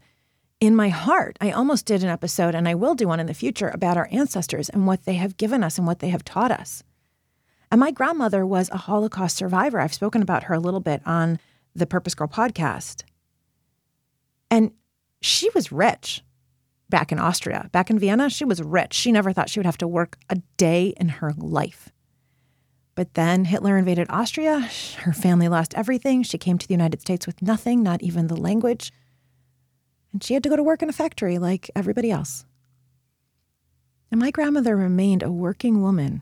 in 0.60 0.76
my 0.76 0.90
heart. 0.90 1.38
I 1.42 1.52
almost 1.52 1.86
did 1.86 2.04
an 2.04 2.10
episode, 2.10 2.54
and 2.54 2.68
I 2.68 2.76
will 2.76 2.94
do 2.94 3.08
one 3.08 3.20
in 3.20 3.26
the 3.26 3.34
future 3.34 3.70
about 3.70 3.98
our 3.98 4.08
ancestors 4.12 4.70
and 4.70 4.86
what 4.86 5.06
they 5.06 5.16
have 5.16 5.38
given 5.38 5.64
us 5.64 5.78
and 5.78 5.88
what 5.88 6.00
they 6.00 6.10
have 6.10 6.24
taught 6.24 6.52
us. 6.52 6.84
And 7.72 7.80
my 7.80 7.90
grandmother 7.90 8.46
was 8.46 8.70
a 8.70 8.78
Holocaust 8.78 9.38
survivor. 9.38 9.80
I've 9.80 9.94
spoken 9.94 10.22
about 10.22 10.44
her 10.44 10.54
a 10.54 10.60
little 10.60 10.82
bit 10.82 11.02
on 11.06 11.40
the 11.74 11.88
Purpose 11.88 12.14
Girl 12.14 12.28
podcast. 12.28 13.04
And 14.52 14.72
she 15.22 15.50
was 15.56 15.72
rich 15.72 16.22
back 16.92 17.12
in 17.12 17.18
Austria. 17.18 17.70
Back 17.72 17.90
in 17.90 17.98
Vienna, 17.98 18.30
she 18.30 18.46
was 18.46 18.62
rich. 18.62 18.94
She 18.94 19.12
never 19.12 19.34
thought 19.34 19.50
she 19.50 19.60
would 19.60 19.66
have 19.66 19.80
to 19.80 19.88
work 19.88 20.20
a 20.30 20.36
day 20.58 20.94
in 20.98 21.10
her 21.10 21.34
life. 21.36 21.90
But 22.94 23.16
then 23.16 23.46
Hitler 23.46 23.78
invaded 23.78 24.06
Austria. 24.12 24.70
Her 25.00 25.14
family 25.14 25.48
lost 25.48 25.74
everything. 25.74 26.22
She 26.22 26.38
came 26.38 26.60
to 26.60 26.68
the 26.68 26.74
United 26.74 27.02
States 27.02 27.26
with 27.26 27.42
nothing, 27.42 27.82
not 27.82 28.04
even 28.04 28.28
the 28.28 28.36
language. 28.36 28.92
And 30.14 30.24
she 30.24 30.36
had 30.36 30.44
to 30.44 30.50
go 30.50 30.56
to 30.56 30.64
work 30.64 30.84
in 30.84 30.90
a 30.90 30.94
factory 30.94 31.40
like 31.40 31.72
everybody 31.76 32.12
else. 32.12 32.46
And 34.12 34.20
my 34.20 34.30
grandmother 34.30 34.76
remained 34.76 35.24
a 35.24 35.32
working 35.32 35.82
woman 35.82 36.22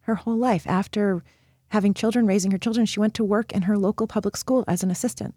her 0.00 0.16
whole 0.16 0.36
life. 0.36 0.66
After 0.66 1.22
having 1.68 1.94
children, 1.94 2.26
raising 2.26 2.50
her 2.50 2.58
children, 2.58 2.84
she 2.84 2.98
went 2.98 3.14
to 3.14 3.24
work 3.24 3.52
in 3.52 3.62
her 3.62 3.78
local 3.78 4.08
public 4.08 4.36
school 4.36 4.64
as 4.66 4.82
an 4.82 4.90
assistant. 4.90 5.36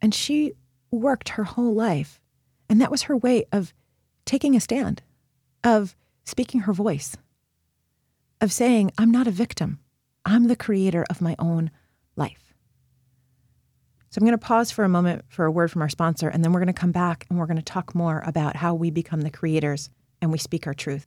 And 0.00 0.12
she 0.12 0.54
worked 0.90 1.30
her 1.30 1.44
whole 1.44 1.72
life 1.72 2.20
and 2.72 2.80
that 2.80 2.90
was 2.90 3.02
her 3.02 3.16
way 3.18 3.44
of 3.52 3.74
taking 4.24 4.56
a 4.56 4.60
stand, 4.60 5.02
of 5.62 5.94
speaking 6.24 6.62
her 6.62 6.72
voice, 6.72 7.18
of 8.40 8.50
saying, 8.50 8.90
I'm 8.96 9.10
not 9.10 9.26
a 9.26 9.30
victim. 9.30 9.78
I'm 10.24 10.44
the 10.48 10.56
creator 10.56 11.04
of 11.10 11.20
my 11.20 11.36
own 11.38 11.70
life. 12.16 12.54
So 14.08 14.18
I'm 14.18 14.24
going 14.24 14.38
to 14.38 14.38
pause 14.38 14.70
for 14.70 14.84
a 14.84 14.88
moment 14.88 15.26
for 15.28 15.44
a 15.44 15.50
word 15.50 15.70
from 15.70 15.82
our 15.82 15.90
sponsor, 15.90 16.30
and 16.30 16.42
then 16.42 16.54
we're 16.54 16.60
going 16.60 16.66
to 16.68 16.72
come 16.72 16.92
back 16.92 17.26
and 17.28 17.38
we're 17.38 17.44
going 17.44 17.58
to 17.58 17.62
talk 17.62 17.94
more 17.94 18.22
about 18.26 18.56
how 18.56 18.72
we 18.72 18.90
become 18.90 19.20
the 19.20 19.30
creators 19.30 19.90
and 20.22 20.32
we 20.32 20.38
speak 20.38 20.66
our 20.66 20.72
truth. 20.72 21.06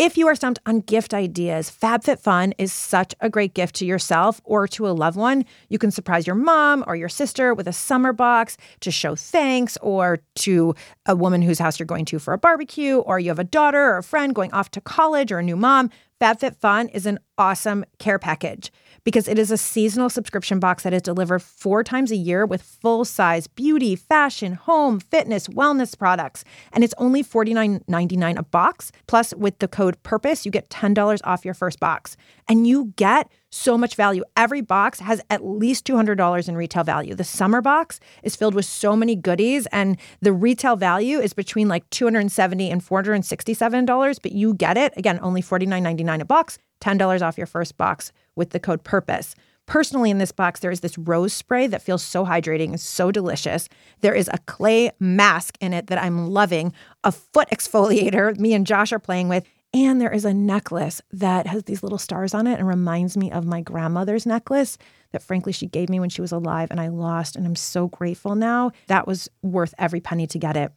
If 0.00 0.16
you 0.16 0.28
are 0.28 0.36
stumped 0.36 0.60
on 0.64 0.82
gift 0.82 1.12
ideas, 1.12 1.72
FabFitFun 1.72 2.52
is 2.56 2.72
such 2.72 3.16
a 3.18 3.28
great 3.28 3.52
gift 3.52 3.74
to 3.76 3.84
yourself 3.84 4.40
or 4.44 4.68
to 4.68 4.86
a 4.86 4.94
loved 4.94 5.16
one. 5.16 5.44
You 5.70 5.78
can 5.80 5.90
surprise 5.90 6.24
your 6.24 6.36
mom 6.36 6.84
or 6.86 6.94
your 6.94 7.08
sister 7.08 7.52
with 7.52 7.66
a 7.66 7.72
summer 7.72 8.12
box 8.12 8.56
to 8.78 8.92
show 8.92 9.16
thanks, 9.16 9.76
or 9.82 10.20
to 10.36 10.76
a 11.06 11.16
woman 11.16 11.42
whose 11.42 11.58
house 11.58 11.80
you're 11.80 11.86
going 11.86 12.04
to 12.04 12.20
for 12.20 12.32
a 12.32 12.38
barbecue, 12.38 12.98
or 12.98 13.18
you 13.18 13.30
have 13.30 13.40
a 13.40 13.44
daughter 13.44 13.90
or 13.90 13.98
a 13.98 14.04
friend 14.04 14.36
going 14.36 14.52
off 14.52 14.70
to 14.70 14.80
college 14.80 15.32
or 15.32 15.40
a 15.40 15.42
new 15.42 15.56
mom. 15.56 15.90
FabFitFun 16.20 16.90
is 16.94 17.04
an 17.04 17.18
awesome 17.36 17.84
care 17.98 18.20
package 18.20 18.70
because 19.08 19.26
it 19.26 19.38
is 19.38 19.50
a 19.50 19.56
seasonal 19.56 20.10
subscription 20.10 20.60
box 20.60 20.82
that 20.82 20.92
is 20.92 21.00
delivered 21.00 21.40
four 21.40 21.82
times 21.82 22.10
a 22.10 22.16
year 22.16 22.44
with 22.44 22.60
full 22.60 23.06
size 23.06 23.46
beauty, 23.46 23.96
fashion, 23.96 24.52
home, 24.52 25.00
fitness, 25.00 25.48
wellness 25.48 25.98
products. 25.98 26.44
And 26.74 26.84
it's 26.84 26.92
only 26.98 27.24
$49.99 27.24 28.36
a 28.36 28.42
box. 28.42 28.92
Plus, 29.06 29.32
with 29.32 29.60
the 29.60 29.66
code 29.66 29.96
PURPOSE, 30.02 30.44
you 30.44 30.50
get 30.50 30.68
$10 30.68 31.20
off 31.24 31.42
your 31.42 31.54
first 31.54 31.80
box. 31.80 32.18
And 32.50 32.66
you 32.66 32.92
get 32.96 33.32
so 33.48 33.78
much 33.78 33.94
value. 33.94 34.22
Every 34.36 34.60
box 34.60 35.00
has 35.00 35.22
at 35.30 35.42
least 35.42 35.86
$200 35.86 36.46
in 36.46 36.54
retail 36.54 36.84
value. 36.84 37.14
The 37.14 37.24
summer 37.24 37.62
box 37.62 38.00
is 38.22 38.36
filled 38.36 38.54
with 38.54 38.66
so 38.66 38.94
many 38.94 39.16
goodies, 39.16 39.66
and 39.72 39.96
the 40.20 40.34
retail 40.34 40.76
value 40.76 41.18
is 41.18 41.32
between 41.32 41.66
like 41.66 41.88
270 41.88 42.70
and 42.70 42.84
$467, 42.84 44.22
but 44.22 44.32
you 44.32 44.52
get 44.52 44.76
it. 44.76 44.92
Again, 44.98 45.18
only 45.22 45.40
$49.99 45.40 46.20
a 46.20 46.24
box, 46.26 46.58
$10 46.80 47.22
off 47.22 47.38
your 47.38 47.46
first 47.46 47.76
box 47.76 48.12
with 48.36 48.50
the 48.50 48.60
code 48.60 48.84
PURPOSE. 48.84 49.34
Personally, 49.66 50.10
in 50.10 50.16
this 50.16 50.32
box, 50.32 50.60
there 50.60 50.70
is 50.70 50.80
this 50.80 50.96
rose 50.96 51.34
spray 51.34 51.66
that 51.66 51.82
feels 51.82 52.02
so 52.02 52.24
hydrating 52.24 52.70
and 52.70 52.80
so 52.80 53.12
delicious. 53.12 53.68
There 54.00 54.14
is 54.14 54.30
a 54.32 54.38
clay 54.46 54.92
mask 54.98 55.58
in 55.60 55.74
it 55.74 55.88
that 55.88 56.02
I'm 56.02 56.28
loving, 56.28 56.72
a 57.04 57.12
foot 57.12 57.48
exfoliator 57.52 58.38
me 58.38 58.54
and 58.54 58.66
Josh 58.66 58.92
are 58.92 58.98
playing 58.98 59.28
with, 59.28 59.44
and 59.74 60.00
there 60.00 60.12
is 60.12 60.24
a 60.24 60.32
necklace 60.32 61.02
that 61.12 61.46
has 61.46 61.64
these 61.64 61.82
little 61.82 61.98
stars 61.98 62.32
on 62.32 62.46
it 62.46 62.58
and 62.58 62.66
reminds 62.66 63.16
me 63.16 63.30
of 63.30 63.44
my 63.44 63.60
grandmother's 63.60 64.24
necklace 64.24 64.78
that, 65.12 65.22
frankly, 65.22 65.52
she 65.52 65.66
gave 65.66 65.90
me 65.90 66.00
when 66.00 66.08
she 66.08 66.22
was 66.22 66.32
alive 66.32 66.70
and 66.70 66.80
I 66.80 66.88
lost. 66.88 67.36
And 67.36 67.46
I'm 67.46 67.56
so 67.56 67.88
grateful 67.88 68.34
now. 68.34 68.70
That 68.86 69.06
was 69.06 69.28
worth 69.42 69.74
every 69.78 70.00
penny 70.00 70.26
to 70.28 70.38
get 70.38 70.56
it. 70.56 70.72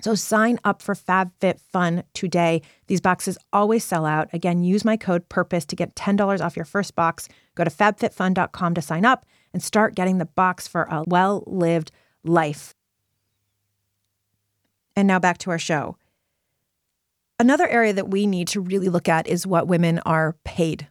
So 0.00 0.14
sign 0.14 0.58
up 0.64 0.80
for 0.80 0.94
FabFitFun 0.94 2.04
today. 2.14 2.62
These 2.86 3.00
boxes 3.00 3.36
always 3.52 3.84
sell 3.84 4.06
out. 4.06 4.28
Again, 4.32 4.62
use 4.62 4.84
my 4.84 4.96
code 4.96 5.28
PURPOSE 5.28 5.66
to 5.66 5.76
get 5.76 5.96
$10 5.96 6.40
off 6.40 6.56
your 6.56 6.64
first 6.64 6.94
box. 6.94 7.28
Go 7.56 7.64
to 7.64 7.70
fabfitfun.com 7.70 8.74
to 8.74 8.82
sign 8.82 9.04
up 9.04 9.26
and 9.52 9.62
start 9.62 9.96
getting 9.96 10.18
the 10.18 10.24
box 10.24 10.68
for 10.68 10.82
a 10.84 11.02
well 11.06 11.42
lived 11.46 11.90
life. 12.22 12.74
And 14.94 15.08
now 15.08 15.18
back 15.18 15.38
to 15.38 15.50
our 15.50 15.58
show. 15.58 15.96
Another 17.40 17.68
area 17.68 17.92
that 17.92 18.10
we 18.10 18.26
need 18.26 18.48
to 18.48 18.60
really 18.60 18.88
look 18.88 19.08
at 19.08 19.26
is 19.26 19.46
what 19.46 19.68
women 19.68 20.00
are 20.00 20.36
paid. 20.44 20.88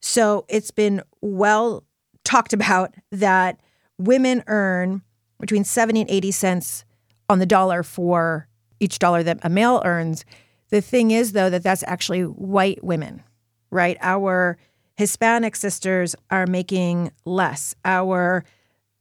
So 0.00 0.46
it's 0.48 0.70
been 0.70 1.02
well 1.20 1.84
talked 2.24 2.52
about 2.52 2.94
that 3.10 3.60
women 3.98 4.44
earn 4.46 5.02
between 5.38 5.64
70 5.64 6.02
and 6.02 6.10
80 6.10 6.32
cents 6.32 6.84
on 7.30 7.38
the 7.38 7.46
dollar 7.46 7.82
for 7.84 8.48
each 8.80 8.98
dollar 8.98 9.22
that 9.22 9.38
a 9.42 9.48
male 9.48 9.80
earns. 9.84 10.24
The 10.70 10.80
thing 10.80 11.12
is, 11.12 11.32
though, 11.32 11.48
that 11.48 11.62
that's 11.62 11.84
actually 11.86 12.22
white 12.22 12.82
women, 12.82 13.22
right? 13.70 13.96
Our 14.00 14.58
Hispanic 14.96 15.54
sisters 15.54 16.16
are 16.30 16.46
making 16.46 17.12
less. 17.24 17.74
Our 17.84 18.44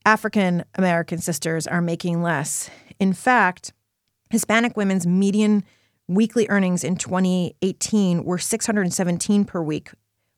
African 0.05 0.63
American 0.75 1.17
sisters 1.17 1.65
are 1.65 1.81
making 1.81 2.21
less. 2.21 2.69
In 2.99 3.13
fact, 3.13 3.73
Hispanic 4.29 4.77
women's 4.77 5.07
median 5.07 5.63
weekly 6.07 6.47
earnings 6.49 6.83
in 6.83 6.97
2018 6.97 8.23
were 8.23 8.37
617 8.37 9.45
per 9.45 9.61
week, 9.61 9.89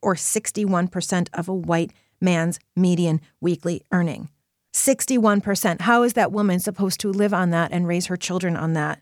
or 0.02 0.16
61% 0.16 1.28
of 1.34 1.50
a 1.50 1.54
white 1.54 1.92
man's 2.22 2.58
median 2.76 3.20
weekly 3.42 3.82
earning. 3.92 4.30
61%. 4.74 5.82
How 5.82 6.04
is 6.04 6.14
that 6.14 6.32
woman 6.32 6.60
supposed 6.60 7.00
to 7.02 7.12
live 7.12 7.34
on 7.34 7.50
that 7.50 7.72
and 7.72 7.88
raise 7.88 8.08
her 8.08 8.18
children 8.18 8.56
on 8.56 8.74
that? 8.74 9.02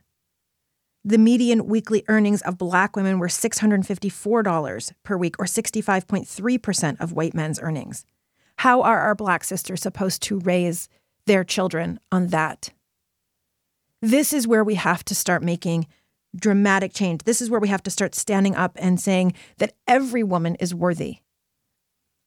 The 1.06 1.18
median 1.18 1.68
weekly 1.68 2.04
earnings 2.08 2.42
of 2.42 2.58
black 2.58 2.96
women 2.96 3.20
were 3.20 3.28
$654 3.28 4.92
per 5.04 5.18
week, 5.18 5.36
or 5.40 5.46
65.3% 5.46 7.00
of 7.00 7.14
white 7.14 7.34
men's 7.34 7.60
earnings. 7.60 8.06
How 8.58 8.82
are 8.82 9.00
our 9.00 9.16
black 9.16 9.44
sisters 9.46 9.82
supposed 9.82 10.22
to 10.24 10.40
raise 10.40 10.90
their 11.26 11.44
children 11.44 12.00
on 12.12 12.28
that? 12.28 12.72
This 14.02 14.34
is 14.34 14.48
where 14.48 14.64
we 14.64 14.76
have 14.76 15.06
to 15.06 15.16
start 15.16 15.44
making 15.44 15.88
dramatic 16.36 16.94
change. 16.94 17.24
This 17.24 17.42
is 17.42 17.50
where 17.50 17.60
we 17.60 17.70
have 17.70 17.84
to 17.84 17.92
start 17.92 18.16
standing 18.16 18.56
up 18.56 18.74
and 18.76 19.00
saying 19.00 19.34
that 19.58 19.74
every 19.88 20.24
woman 20.24 20.56
is 20.56 20.76
worthy. 20.76 21.20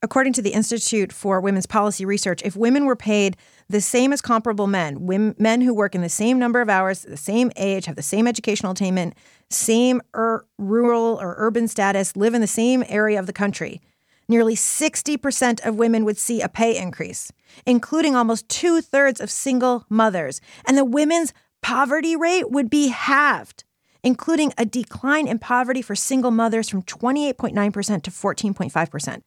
According 0.05 0.33
to 0.33 0.43
the 0.43 0.51
Institute 0.51 1.13
for 1.13 1.41
Women's 1.41 1.67
Policy 1.67 2.05
Research, 2.05 2.43
if 2.45 2.57
women 2.57 2.87
were 2.87 2.97
paid 2.97 3.37
the 3.69 3.81
same 3.81 4.13
as 4.13 4.21
comparable 4.21 4.67
men, 4.67 5.07
women, 5.07 5.37
men 5.39 5.61
who 5.61 5.73
work 5.73 5.95
in 5.95 6.03
the 6.03 6.09
same 6.09 6.41
number 6.41 6.61
of 6.61 6.69
hours, 6.69 7.03
the 7.03 7.17
same 7.17 7.53
age, 7.57 7.87
have 7.87 7.95
the 7.95 8.03
same 8.03 8.27
educational 8.27 8.73
attainment, 8.73 9.15
same 9.49 10.03
ur- 10.13 10.45
rural 10.59 11.21
or 11.21 11.37
urban 11.39 11.69
status, 11.69 12.17
live 12.17 12.35
in 12.35 12.41
the 12.41 12.49
same 12.49 12.83
area 12.89 13.17
of 13.17 13.27
the 13.27 13.33
country, 13.33 13.81
nearly 14.29 14.57
60% 14.57 15.65
of 15.65 15.77
women 15.77 16.05
would 16.05 16.19
see 16.19 16.41
a 16.41 16.49
pay 16.49 16.77
increase, 16.77 17.31
including 17.65 18.17
almost 18.17 18.49
two 18.49 18.81
thirds 18.81 19.21
of 19.21 19.31
single 19.31 19.87
mothers. 19.89 20.41
And 20.65 20.77
the 20.77 20.85
women's 20.85 21.33
poverty 21.63 22.17
rate 22.17 22.51
would 22.51 22.69
be 22.69 22.89
halved 22.89 23.63
including 24.05 24.53
a 24.59 24.65
decline 24.65 25.29
in 25.29 25.39
poverty 25.39 25.81
for 25.81 25.95
single 25.95 26.33
mothers 26.33 26.69
from 26.69 26.83
28.9% 26.83 28.03
to 28.03 28.11
14.5%. 28.11 29.23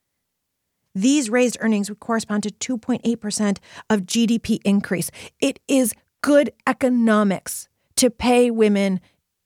These 0.96 1.30
raised 1.30 1.58
earnings 1.60 1.90
would 1.90 2.00
correspond 2.00 2.44
to 2.44 2.78
2.8% 2.78 3.58
of 3.90 4.02
GDP 4.02 4.60
increase. 4.64 5.12
It 5.40 5.60
is 5.68 5.94
good 6.22 6.52
economics 6.66 7.68
to 7.98 8.10
pay 8.10 8.50
women 8.50 9.02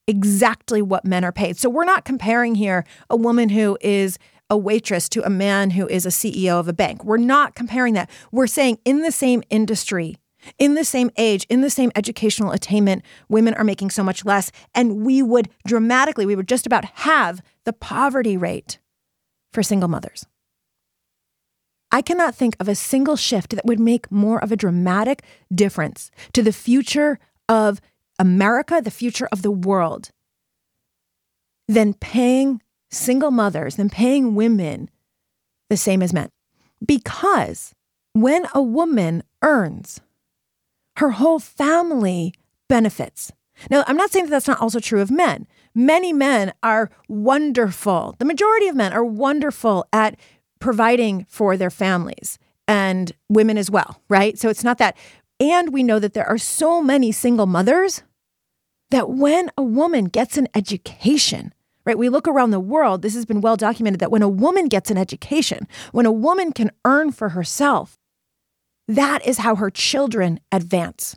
exactly 0.08 0.82
what 0.82 1.06
men 1.06 1.24
are 1.26 1.32
paid. 1.32 1.58
So 1.58 1.70
we're 1.70 1.86
not 1.86 2.06
comparing 2.06 2.56
here 2.56 2.86
a 3.10 3.16
woman 3.16 3.50
who 3.50 3.78
is 3.82 4.18
a 4.50 4.58
waitress 4.58 5.08
to 5.10 5.24
a 5.24 5.30
man 5.30 5.72
who 5.72 5.88
is 5.88 6.06
a 6.06 6.10
CEO 6.10 6.60
of 6.60 6.68
a 6.68 6.74
bank. 6.74 7.04
We're 7.04 7.18
not 7.18 7.54
comparing 7.54 7.94
that. 7.94 8.10
We're 8.32 8.48
saying 8.48 8.80
in 8.86 9.02
the 9.02 9.12
same 9.12 9.44
industry, 9.50 10.16
in 10.58 10.74
the 10.74 10.86
same 10.86 11.12
age, 11.18 11.46
in 11.50 11.62
the 11.62 11.70
same 11.70 11.92
educational 11.96 12.52
attainment, 12.52 13.04
women 13.28 13.54
are 13.54 13.64
making 13.64 13.92
so 13.92 14.04
much 14.04 14.26
less. 14.26 14.52
And 14.74 15.06
we 15.06 15.22
would 15.22 15.50
dramatically, 15.68 16.26
we 16.26 16.36
would 16.36 16.48
just 16.48 16.66
about 16.66 16.86
have 16.86 17.42
the 17.66 17.74
poverty 17.74 18.38
rate 18.38 18.80
for 19.54 19.62
single 19.62 19.90
mothers. 19.90 20.26
I 21.92 22.02
cannot 22.02 22.36
think 22.36 22.56
of 22.60 22.68
a 22.68 22.76
single 22.76 23.16
shift 23.16 23.56
that 23.56 23.66
would 23.66 23.80
make 23.80 24.12
more 24.12 24.42
of 24.44 24.52
a 24.52 24.58
dramatic 24.58 25.24
difference 25.54 26.12
to 26.34 26.44
the 26.44 26.54
future 26.54 27.20
of 27.48 27.82
America, 28.20 28.82
the 28.84 28.92
future 28.92 29.28
of 29.32 29.42
the 29.42 29.52
world, 29.52 30.12
than 31.68 31.94
paying 31.94 32.62
single 32.92 33.32
mothers, 33.32 33.76
than 33.76 33.90
paying 33.90 34.36
women 34.36 34.90
the 35.70 35.78
same 35.78 36.02
as 36.02 36.14
men. 36.14 36.30
Because 36.86 37.74
when 38.14 38.46
a 38.54 38.62
woman 38.62 39.24
earns 39.42 40.02
her 41.00 41.12
whole 41.12 41.40
family 41.40 42.34
benefits. 42.68 43.32
Now, 43.70 43.86
I'm 43.88 43.96
not 43.96 44.12
saying 44.12 44.26
that 44.26 44.32
that's 44.32 44.48
not 44.48 44.60
also 44.60 44.80
true 44.80 45.02
of 45.02 45.10
men. 45.10 45.48
Many 45.74 46.12
men 46.12 46.54
are 46.62 46.90
wonderful. 47.08 48.16
The 48.20 48.26
majority 48.26 48.68
of 48.68 48.76
men 48.76 48.92
are 48.92 49.04
wonderful 49.04 49.88
at 49.94 50.18
providing 50.60 51.26
for 51.30 51.58
their 51.58 51.70
families 51.70 52.38
and 52.68 53.12
women 53.30 53.58
as 53.58 53.72
well, 53.72 54.02
right? 54.10 54.38
So 54.38 54.50
it's 54.50 54.64
not 54.64 54.78
that. 54.78 54.98
And 55.40 55.74
we 55.74 55.84
know 55.84 56.00
that 56.00 56.14
there 56.14 56.28
are 56.28 56.38
so 56.38 56.82
many 56.82 57.12
single 57.12 57.46
mothers 57.46 58.04
that 58.92 59.10
when 59.10 59.50
a 59.58 59.64
woman 59.64 60.06
gets 60.06 60.38
an 60.38 60.48
education, 60.54 61.54
right? 61.86 61.98
We 61.98 62.10
look 62.10 62.28
around 62.28 62.52
the 62.52 62.60
world, 62.60 63.02
this 63.02 63.16
has 63.16 63.26
been 63.26 63.42
well 63.42 63.56
documented 63.56 64.00
that 64.02 64.12
when 64.12 64.22
a 64.22 64.30
woman 64.30 64.68
gets 64.68 64.92
an 64.92 64.98
education, 64.98 65.68
when 65.92 66.06
a 66.06 66.12
woman 66.12 66.52
can 66.52 66.72
earn 66.86 67.12
for 67.12 67.30
herself, 67.30 67.98
that 68.88 69.26
is 69.26 69.40
how 69.40 69.56
her 69.56 69.70
children 69.70 70.40
advance. 70.52 71.16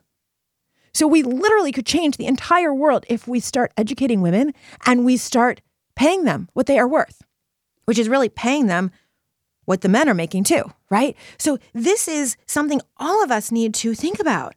So 0.94 1.06
we 1.06 1.22
literally 1.22 1.72
could 1.72 1.86
change 1.86 2.16
the 2.16 2.26
entire 2.26 2.74
world 2.74 3.06
if 3.08 3.26
we 3.26 3.40
start 3.40 3.72
educating 3.76 4.20
women 4.20 4.52
and 4.84 5.04
we 5.04 5.16
start 5.16 5.62
paying 5.96 6.24
them 6.24 6.48
what 6.52 6.66
they 6.66 6.78
are 6.78 6.88
worth, 6.88 7.22
which 7.86 7.98
is 7.98 8.08
really 8.08 8.28
paying 8.28 8.66
them 8.66 8.90
what 9.72 9.80
the 9.80 9.88
men 9.88 10.06
are 10.06 10.14
making 10.14 10.44
too, 10.44 10.70
right? 10.90 11.16
So 11.38 11.56
this 11.72 12.06
is 12.06 12.36
something 12.44 12.82
all 12.98 13.24
of 13.24 13.30
us 13.30 13.50
need 13.50 13.72
to 13.76 13.94
think 13.94 14.20
about 14.20 14.54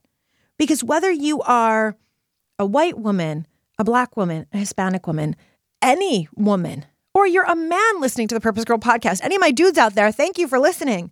because 0.57 0.83
whether 0.83 1.09
you 1.09 1.39
are 1.43 1.95
a 2.59 2.65
white 2.65 2.99
woman, 2.99 3.47
a 3.79 3.85
black 3.85 4.17
woman, 4.17 4.45
a 4.51 4.57
Hispanic 4.57 5.07
woman, 5.07 5.37
any 5.81 6.27
woman, 6.35 6.83
or 7.13 7.25
you're 7.25 7.45
a 7.45 7.55
man 7.55 8.01
listening 8.01 8.27
to 8.27 8.35
the 8.35 8.41
Purpose 8.41 8.65
Girl 8.65 8.77
podcast, 8.77 9.21
any 9.23 9.35
of 9.35 9.39
my 9.39 9.51
dudes 9.51 9.77
out 9.77 9.95
there, 9.95 10.11
thank 10.11 10.37
you 10.37 10.49
for 10.49 10.59
listening. 10.59 11.11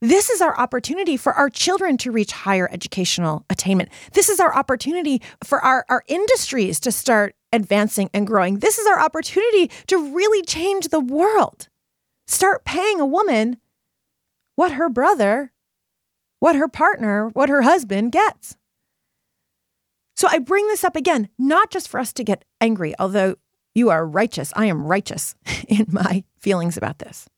This 0.00 0.30
is 0.30 0.40
our 0.40 0.56
opportunity 0.56 1.16
for 1.16 1.32
our 1.32 1.50
children 1.50 1.96
to 1.98 2.12
reach 2.12 2.30
higher 2.30 2.68
educational 2.70 3.44
attainment. 3.50 3.88
This 4.12 4.28
is 4.28 4.38
our 4.38 4.54
opportunity 4.54 5.20
for 5.42 5.58
our, 5.64 5.84
our 5.88 6.04
industries 6.06 6.78
to 6.80 6.92
start 6.92 7.34
advancing 7.52 8.08
and 8.14 8.24
growing. 8.24 8.60
This 8.60 8.78
is 8.78 8.86
our 8.86 9.00
opportunity 9.00 9.68
to 9.88 10.14
really 10.14 10.42
change 10.42 10.90
the 10.90 11.00
world. 11.00 11.66
Start 12.26 12.64
paying 12.64 13.00
a 13.00 13.06
woman 13.06 13.58
what 14.56 14.72
her 14.72 14.88
brother, 14.88 15.52
what 16.40 16.56
her 16.56 16.68
partner, 16.68 17.28
what 17.34 17.48
her 17.48 17.62
husband 17.62 18.12
gets. 18.12 18.56
So 20.16 20.28
I 20.30 20.38
bring 20.38 20.66
this 20.68 20.82
up 20.82 20.96
again, 20.96 21.28
not 21.38 21.70
just 21.70 21.88
for 21.88 22.00
us 22.00 22.12
to 22.14 22.24
get 22.24 22.44
angry, 22.60 22.94
although 22.98 23.36
you 23.74 23.90
are 23.90 24.06
righteous. 24.06 24.52
I 24.56 24.66
am 24.66 24.86
righteous 24.86 25.34
in 25.68 25.86
my 25.88 26.24
feelings 26.38 26.76
about 26.76 26.98
this. 26.98 27.28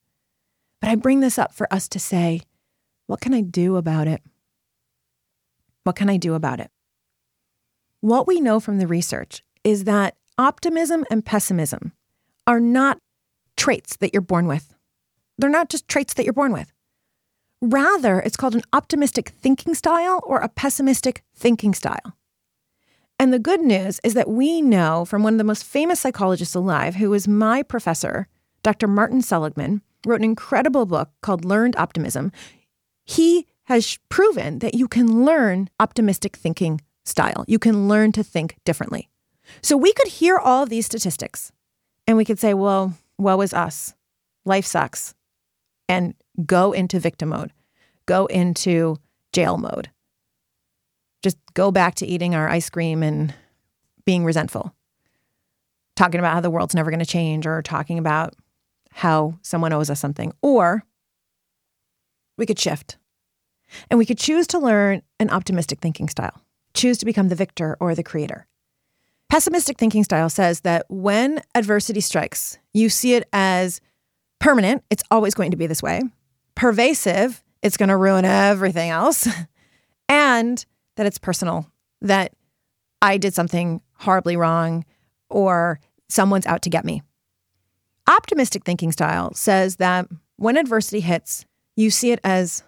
But 0.81 0.90
I 0.90 0.94
bring 0.94 1.20
this 1.20 1.38
up 1.38 1.53
for 1.53 1.72
us 1.72 1.88
to 1.88 1.98
say, 1.98 2.42
what 3.09 3.20
can 3.20 3.35
I 3.35 3.40
do 3.40 3.77
about 3.77 4.07
it? 4.07 4.22
What 5.83 5.96
can 5.96 6.09
I 6.09 6.18
do 6.18 6.35
about 6.35 6.61
it? 6.61 6.70
What 8.01 8.29
we 8.29 8.40
know 8.40 8.61
from 8.61 8.79
the 8.79 8.87
research 8.87 9.42
is 9.64 9.85
that 9.85 10.16
optimism 10.37 11.05
and 11.11 11.24
pessimism 11.24 11.92
are 12.46 12.61
not 12.61 12.98
traits 13.57 13.96
that 13.96 14.12
you're 14.12 14.20
born 14.20 14.46
with. 14.46 14.72
They're 15.38 15.48
not 15.48 15.70
just 15.70 15.88
traits 15.88 16.14
that 16.14 16.24
you're 16.24 16.33
born 16.33 16.53
with. 16.53 16.72
Rather, 17.61 18.20
it's 18.20 18.37
called 18.37 18.55
an 18.55 18.62
optimistic 18.72 19.31
thinking 19.31 19.74
style 19.74 20.20
or 20.24 20.38
a 20.38 20.48
pessimistic 20.48 21.22
thinking 21.35 21.74
style. 21.74 22.16
And 23.18 23.33
the 23.33 23.40
good 23.40 23.61
news 23.61 23.98
is 24.05 24.14
that 24.14 24.29
we 24.29 24.62
know 24.62 25.05
from 25.05 25.22
one 25.22 25.35
of 25.35 25.38
the 25.38 25.44
most 25.44 25.64
famous 25.64 26.01
psychologists 26.01 26.55
alive, 26.55 26.96
who 26.96 27.11
was 27.11 27.27
my 27.27 27.64
professor, 27.64 28.29
Dr. 28.62 28.87
Martin 28.87 29.22
Seligman, 29.22 29.83
wrote 30.07 30.20
an 30.20 30.24
incredible 30.24 30.87
book 30.87 31.11
called 31.20 31.44
Learned 31.44 31.74
Optimism. 31.77 32.31
He 33.05 33.46
has 33.64 33.98
proven 34.09 34.61
that 34.61 34.74
you 34.74 34.87
can 34.87 35.24
learn 35.24 35.68
optimistic 35.81 36.37
thinking 36.37 36.81
style. 37.05 37.44
You 37.48 37.59
can 37.59 37.88
learn 37.88 38.12
to 38.12 38.22
think 38.22 38.57
differently. 38.64 39.09
So 39.62 39.77
we 39.77 39.92
could 39.92 40.09
hear 40.09 40.38
all 40.38 40.62
of 40.62 40.68
these 40.68 40.87
statistics 40.87 41.51
and 42.07 42.16
we 42.16 42.24
could 42.24 42.38
say, 42.38 42.55
well, 42.55 42.94
woe 43.18 43.40
is 43.40 43.53
us. 43.53 43.94
Life 44.44 44.64
sucks. 44.64 45.14
And 45.88 46.14
go 46.44 46.72
into 46.72 47.01
victim 47.01 47.31
mode, 47.31 47.53
go 48.07 48.27
into 48.27 48.96
jail 49.33 49.57
mode. 49.57 49.90
Just 51.22 51.38
go 51.55 51.70
back 51.70 51.94
to 51.96 52.07
eating 52.07 52.35
our 52.35 52.48
ice 52.48 52.70
cream 52.70 53.03
and 53.03 53.35
being 54.05 54.24
resentful, 54.24 54.74
talking 55.96 56.20
about 56.20 56.35
how 56.35 56.40
the 56.40 56.51
world's 56.51 56.74
never 56.74 56.90
going 56.90 57.01
to 57.01 57.07
change 57.07 57.46
or 57.46 57.61
talking 57.62 57.98
about 57.98 58.35
how 58.90 59.38
someone 59.42 59.72
owes 59.72 59.90
us 59.90 60.01
something. 60.01 60.33
Or 60.42 60.85
we 62.37 62.46
could 62.46 62.59
shift 62.59 62.96
and 63.90 63.98
we 63.98 64.07
could 64.07 64.18
choose 64.18 64.46
to 64.48 64.59
learn 64.59 65.03
an 65.18 65.31
optimistic 65.31 65.81
thinking 65.81 66.09
style, 66.09 66.42
choose 66.74 66.98
to 66.98 67.07
become 67.07 67.29
the 67.29 67.35
victor 67.35 67.77
or 67.81 67.94
the 67.94 68.03
creator. 68.03 68.46
Pessimistic 69.29 69.77
thinking 69.77 70.05
style 70.05 70.31
says 70.31 70.61
that 70.61 70.87
when 70.88 71.42
adversity 71.55 72.01
strikes, 72.01 72.59
you 72.72 72.88
see 72.88 73.14
it 73.14 73.29
as 73.33 73.81
permanent, 74.38 74.85
it's 74.90 75.03
always 75.11 75.35
going 75.35 75.51
to 75.51 75.57
be 75.57 75.66
this 75.66 75.83
way, 75.83 76.03
pervasive, 76.55 77.42
it's 77.62 77.77
going 77.77 77.88
to 77.88 77.96
ruin 77.96 78.24
everything 78.24 78.90
else, 78.90 79.29
and 80.09 80.64
that 80.96 81.07
it's 81.07 81.18
personal, 81.18 81.70
that 82.01 82.33
I 83.03 83.16
did 83.18 83.35
something 83.35 83.81
horribly 83.94 84.37
wrong 84.37 84.85
or 85.31 85.81
someone's 86.09 86.46
out 86.46 86.62
to 86.62 86.70
get 86.70 86.85
me. 86.85 87.03
Optimistic 88.09 88.64
thinking 88.64 88.92
style 88.92 89.35
says 89.35 89.77
that 89.77 90.09
when 90.37 90.57
adversity 90.57 91.01
hits, 91.01 91.44
you 91.77 91.90
see 91.90 92.12
it 92.12 92.20
as 92.24 92.62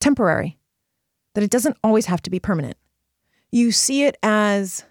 temporary, 0.00 0.58
that 1.34 1.44
it 1.44 1.50
doesn't 1.50 1.76
always 1.82 2.06
have 2.06 2.22
to 2.22 2.30
be 2.30 2.38
permanent. 2.38 2.76
You 3.50 3.72
see 3.72 4.04
it 4.04 4.16
as 4.22 4.84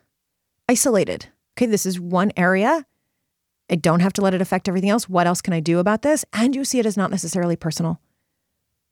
isolated. 0.68 1.28
Okay, 1.54 1.68
this 1.68 1.86
is 1.86 2.00
one 2.00 2.32
area. 2.36 2.86
I 3.70 3.76
don't 3.76 4.00
have 4.00 4.14
to 4.14 4.22
let 4.22 4.34
it 4.34 4.42
affect 4.42 4.68
everything 4.68 4.90
else. 4.90 5.10
What 5.10 5.28
else 5.28 5.42
can 5.42 5.54
I 5.54 5.60
do 5.60 5.80
about 5.80 6.02
this? 6.02 6.24
And 6.34 6.56
you 6.56 6.64
see 6.64 6.80
it 6.80 6.86
as 6.86 6.98
not 6.98 7.12
necessarily 7.12 7.56
personal, 7.56 8.00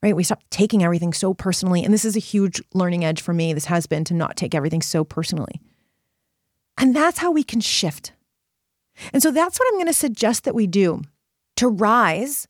right? 0.02 0.14
We 0.14 0.22
stop 0.22 0.42
taking 0.50 0.82
everything 0.82 1.12
so 1.12 1.32
personally. 1.32 1.82
And 1.82 1.94
this 1.94 2.04
is 2.04 2.16
a 2.16 2.20
huge 2.20 2.62
learning 2.74 3.04
edge 3.04 3.22
for 3.22 3.32
me. 3.32 3.52
This 3.52 3.66
has 3.66 3.86
been 3.86 4.04
to 4.04 4.14
not 4.14 4.36
take 4.36 4.54
everything 4.54 4.82
so 4.82 5.04
personally. 5.04 5.60
And 6.78 6.94
that's 6.94 7.18
how 7.18 7.30
we 7.30 7.42
can 7.42 7.60
shift. 7.60 8.12
And 9.12 9.22
so 9.22 9.30
that's 9.30 9.58
what 9.58 9.68
I'm 9.68 9.76
going 9.76 9.86
to 9.86 9.92
suggest 9.92 10.44
that 10.44 10.54
we 10.54 10.66
do 10.66 11.02
to 11.56 11.68
rise 11.68 12.46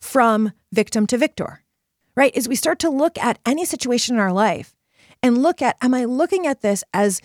from 0.00 0.52
victim 0.72 1.06
to 1.08 1.18
victor, 1.18 1.62
right? 2.14 2.34
Is 2.36 2.48
we 2.48 2.56
start 2.56 2.78
to 2.80 2.90
look 2.90 3.18
at 3.18 3.38
any 3.44 3.64
situation 3.64 4.16
in 4.16 4.20
our 4.20 4.32
life 4.32 4.74
and 5.22 5.42
look 5.42 5.62
at, 5.62 5.76
am 5.80 5.94
I 5.94 6.04
looking 6.04 6.46
at 6.46 6.60
this 6.60 6.84
as 6.92 7.20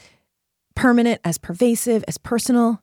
permanent, 0.75 1.19
as 1.23 1.37
pervasive, 1.37 2.03
as 2.07 2.17
personal? 2.17 2.81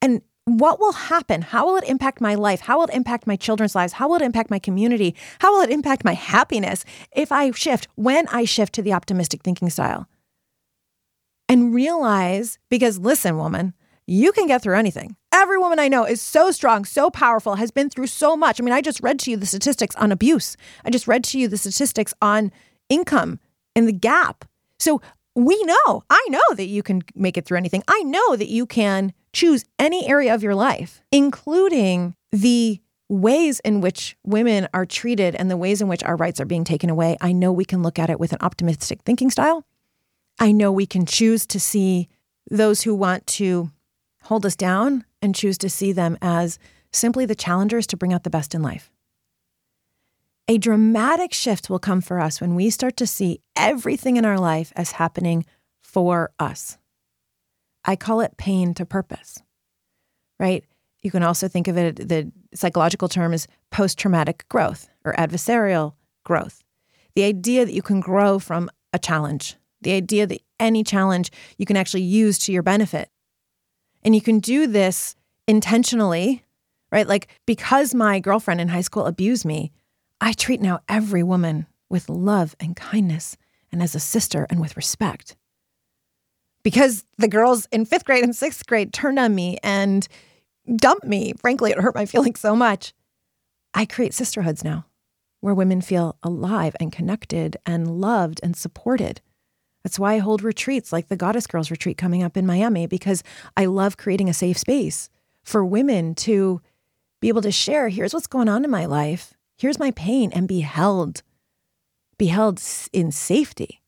And 0.00 0.22
what 0.48 0.80
will 0.80 0.92
happen? 0.92 1.42
How 1.42 1.66
will 1.66 1.76
it 1.76 1.84
impact 1.84 2.20
my 2.20 2.34
life? 2.34 2.60
How 2.60 2.78
will 2.78 2.86
it 2.86 2.94
impact 2.94 3.26
my 3.26 3.36
children's 3.36 3.74
lives? 3.74 3.94
How 3.94 4.08
will 4.08 4.16
it 4.16 4.22
impact 4.22 4.50
my 4.50 4.58
community? 4.58 5.14
How 5.40 5.52
will 5.52 5.62
it 5.62 5.70
impact 5.70 6.04
my 6.04 6.14
happiness 6.14 6.84
if 7.12 7.32
I 7.32 7.50
shift, 7.50 7.88
when 7.96 8.28
I 8.28 8.44
shift 8.44 8.74
to 8.74 8.82
the 8.82 8.92
optimistic 8.92 9.42
thinking 9.42 9.70
style? 9.70 10.08
And 11.48 11.74
realize, 11.74 12.58
because 12.68 12.98
listen, 12.98 13.36
woman, 13.36 13.74
you 14.06 14.32
can 14.32 14.46
get 14.46 14.62
through 14.62 14.76
anything. 14.76 15.16
Every 15.32 15.58
woman 15.58 15.78
I 15.78 15.88
know 15.88 16.04
is 16.04 16.22
so 16.22 16.50
strong, 16.50 16.84
so 16.84 17.10
powerful, 17.10 17.56
has 17.56 17.70
been 17.70 17.90
through 17.90 18.06
so 18.06 18.36
much. 18.36 18.60
I 18.60 18.64
mean, 18.64 18.72
I 18.72 18.80
just 18.80 19.02
read 19.02 19.18
to 19.20 19.30
you 19.30 19.36
the 19.36 19.46
statistics 19.46 19.94
on 19.96 20.12
abuse. 20.12 20.56
I 20.84 20.90
just 20.90 21.06
read 21.06 21.24
to 21.24 21.38
you 21.38 21.48
the 21.48 21.58
statistics 21.58 22.14
on 22.22 22.50
income 22.88 23.38
and 23.76 23.86
the 23.86 23.92
gap. 23.92 24.46
So 24.78 25.02
we 25.38 25.62
know, 25.62 26.02
I 26.10 26.24
know 26.30 26.54
that 26.56 26.66
you 26.66 26.82
can 26.82 27.02
make 27.14 27.36
it 27.36 27.44
through 27.44 27.58
anything. 27.58 27.84
I 27.86 28.02
know 28.02 28.34
that 28.34 28.48
you 28.48 28.66
can 28.66 29.12
choose 29.32 29.64
any 29.78 30.08
area 30.08 30.34
of 30.34 30.42
your 30.42 30.56
life, 30.56 31.00
including 31.12 32.16
the 32.32 32.80
ways 33.08 33.60
in 33.60 33.80
which 33.80 34.16
women 34.24 34.66
are 34.74 34.84
treated 34.84 35.36
and 35.36 35.48
the 35.48 35.56
ways 35.56 35.80
in 35.80 35.86
which 35.86 36.02
our 36.02 36.16
rights 36.16 36.40
are 36.40 36.44
being 36.44 36.64
taken 36.64 36.90
away. 36.90 37.16
I 37.20 37.30
know 37.32 37.52
we 37.52 37.64
can 37.64 37.84
look 37.84 38.00
at 38.00 38.10
it 38.10 38.18
with 38.18 38.32
an 38.32 38.38
optimistic 38.40 39.02
thinking 39.04 39.30
style. 39.30 39.64
I 40.40 40.50
know 40.50 40.72
we 40.72 40.86
can 40.86 41.06
choose 41.06 41.46
to 41.46 41.60
see 41.60 42.08
those 42.50 42.82
who 42.82 42.94
want 42.94 43.26
to 43.28 43.70
hold 44.24 44.44
us 44.44 44.56
down 44.56 45.04
and 45.22 45.36
choose 45.36 45.56
to 45.58 45.70
see 45.70 45.92
them 45.92 46.18
as 46.20 46.58
simply 46.92 47.26
the 47.26 47.36
challengers 47.36 47.86
to 47.88 47.96
bring 47.96 48.12
out 48.12 48.24
the 48.24 48.30
best 48.30 48.54
in 48.56 48.62
life. 48.62 48.90
A 50.50 50.56
dramatic 50.56 51.34
shift 51.34 51.68
will 51.68 51.78
come 51.78 52.00
for 52.00 52.18
us 52.18 52.40
when 52.40 52.54
we 52.54 52.70
start 52.70 52.96
to 52.96 53.06
see 53.06 53.42
everything 53.54 54.16
in 54.16 54.24
our 54.24 54.38
life 54.38 54.72
as 54.74 54.92
happening 54.92 55.44
for 55.82 56.30
us. 56.38 56.78
I 57.84 57.96
call 57.96 58.22
it 58.22 58.38
pain 58.38 58.72
to 58.74 58.86
purpose, 58.86 59.42
right? 60.40 60.64
You 61.02 61.10
can 61.10 61.22
also 61.22 61.48
think 61.48 61.68
of 61.68 61.76
it, 61.76 62.08
the 62.08 62.32
psychological 62.54 63.08
term 63.08 63.34
is 63.34 63.46
post 63.70 63.98
traumatic 63.98 64.46
growth 64.48 64.88
or 65.04 65.12
adversarial 65.14 65.92
growth. 66.24 66.64
The 67.14 67.24
idea 67.24 67.66
that 67.66 67.74
you 67.74 67.82
can 67.82 68.00
grow 68.00 68.38
from 68.38 68.70
a 68.94 68.98
challenge, 68.98 69.56
the 69.82 69.92
idea 69.92 70.26
that 70.26 70.40
any 70.58 70.82
challenge 70.82 71.30
you 71.58 71.66
can 71.66 71.76
actually 71.76 72.02
use 72.02 72.38
to 72.40 72.52
your 72.52 72.62
benefit. 72.62 73.10
And 74.02 74.14
you 74.14 74.22
can 74.22 74.38
do 74.38 74.66
this 74.66 75.14
intentionally, 75.46 76.44
right? 76.90 77.06
Like 77.06 77.28
because 77.46 77.94
my 77.94 78.18
girlfriend 78.18 78.62
in 78.62 78.68
high 78.68 78.80
school 78.80 79.04
abused 79.04 79.44
me, 79.44 79.72
I 80.20 80.32
treat 80.32 80.60
now 80.60 80.80
every 80.88 81.22
woman 81.22 81.66
with 81.88 82.08
love 82.08 82.56
and 82.60 82.76
kindness 82.76 83.36
and 83.70 83.82
as 83.82 83.94
a 83.94 84.00
sister 84.00 84.46
and 84.50 84.60
with 84.60 84.76
respect. 84.76 85.36
Because 86.62 87.04
the 87.16 87.28
girls 87.28 87.66
in 87.70 87.84
fifth 87.84 88.04
grade 88.04 88.24
and 88.24 88.34
sixth 88.34 88.66
grade 88.66 88.92
turned 88.92 89.18
on 89.18 89.34
me 89.34 89.58
and 89.62 90.06
dumped 90.76 91.06
me. 91.06 91.32
Frankly, 91.40 91.70
it 91.70 91.78
hurt 91.78 91.94
my 91.94 92.06
feelings 92.06 92.40
so 92.40 92.56
much. 92.56 92.92
I 93.74 93.84
create 93.84 94.14
sisterhoods 94.14 94.64
now 94.64 94.86
where 95.40 95.54
women 95.54 95.80
feel 95.80 96.16
alive 96.22 96.74
and 96.80 96.90
connected 96.90 97.56
and 97.64 98.00
loved 98.00 98.40
and 98.42 98.56
supported. 98.56 99.20
That's 99.84 99.98
why 99.98 100.14
I 100.14 100.18
hold 100.18 100.42
retreats 100.42 100.92
like 100.92 101.08
the 101.08 101.16
Goddess 101.16 101.46
Girls 101.46 101.70
retreat 101.70 101.96
coming 101.96 102.24
up 102.24 102.36
in 102.36 102.44
Miami, 102.44 102.86
because 102.86 103.22
I 103.56 103.66
love 103.66 103.96
creating 103.96 104.28
a 104.28 104.34
safe 104.34 104.58
space 104.58 105.08
for 105.44 105.64
women 105.64 106.14
to 106.16 106.60
be 107.20 107.28
able 107.28 107.42
to 107.42 107.52
share 107.52 107.88
here's 107.88 108.12
what's 108.12 108.26
going 108.26 108.48
on 108.48 108.64
in 108.64 108.70
my 108.70 108.86
life 108.86 109.34
here's 109.58 109.78
my 109.78 109.90
pain 109.90 110.30
and 110.32 110.48
be 110.48 110.60
held, 110.60 111.22
be 112.16 112.26
held 112.26 112.62
in 112.92 113.12
safety. 113.12 113.82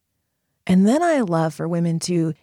And 0.66 0.87
then 0.87 1.02
I 1.02 1.20
love 1.20 1.54
for 1.54 1.66
women 1.66 1.98
to 2.00 2.35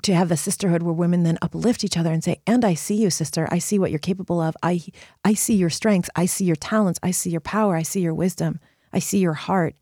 to 0.00 0.14
have 0.14 0.30
a 0.30 0.38
sisterhood 0.38 0.82
where 0.82 0.94
women 0.94 1.22
then 1.22 1.38
uplift 1.42 1.84
each 1.84 1.98
other 1.98 2.12
and 2.12 2.24
say, 2.24 2.40
"And 2.46 2.64
I 2.64 2.72
see 2.72 2.94
you, 2.94 3.10
sister. 3.10 3.46
I 3.50 3.58
see 3.58 3.78
what 3.78 3.90
you're 3.90 3.98
capable 3.98 4.40
of. 4.40 4.56
I 4.62 4.82
I 5.22 5.34
see 5.34 5.54
your 5.54 5.68
strengths. 5.68 6.08
I 6.16 6.24
see 6.26 6.46
your 6.46 6.56
talents. 6.56 6.98
I 7.02 7.10
see 7.10 7.28
your 7.28 7.42
power. 7.42 7.76
I 7.76 7.82
see 7.82 8.00
your 8.00 8.14
wisdom. 8.14 8.58
I 8.92 9.00
see 9.00 9.18
your 9.18 9.34
heart. 9.34 9.74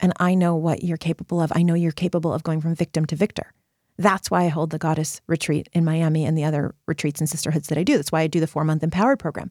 And 0.00 0.12
I 0.18 0.34
know 0.34 0.56
what 0.56 0.82
you're 0.82 0.96
capable 0.96 1.40
of. 1.40 1.52
I 1.54 1.62
know 1.62 1.74
you're 1.74 1.92
capable 1.92 2.32
of 2.32 2.42
going 2.42 2.60
from 2.60 2.74
victim 2.74 3.04
to 3.06 3.16
victor." 3.16 3.52
That's 3.96 4.30
why 4.30 4.44
I 4.44 4.48
hold 4.48 4.70
the 4.70 4.78
goddess 4.78 5.20
retreat 5.26 5.68
in 5.72 5.84
Miami 5.84 6.24
and 6.24 6.36
the 6.36 6.44
other 6.44 6.74
retreats 6.86 7.20
and 7.20 7.28
sisterhoods 7.28 7.68
that 7.68 7.78
I 7.78 7.84
do. 7.84 7.96
That's 7.96 8.12
why 8.12 8.22
I 8.22 8.26
do 8.28 8.40
the 8.40 8.46
4-month 8.46 8.82
empowered 8.82 9.18
program. 9.18 9.50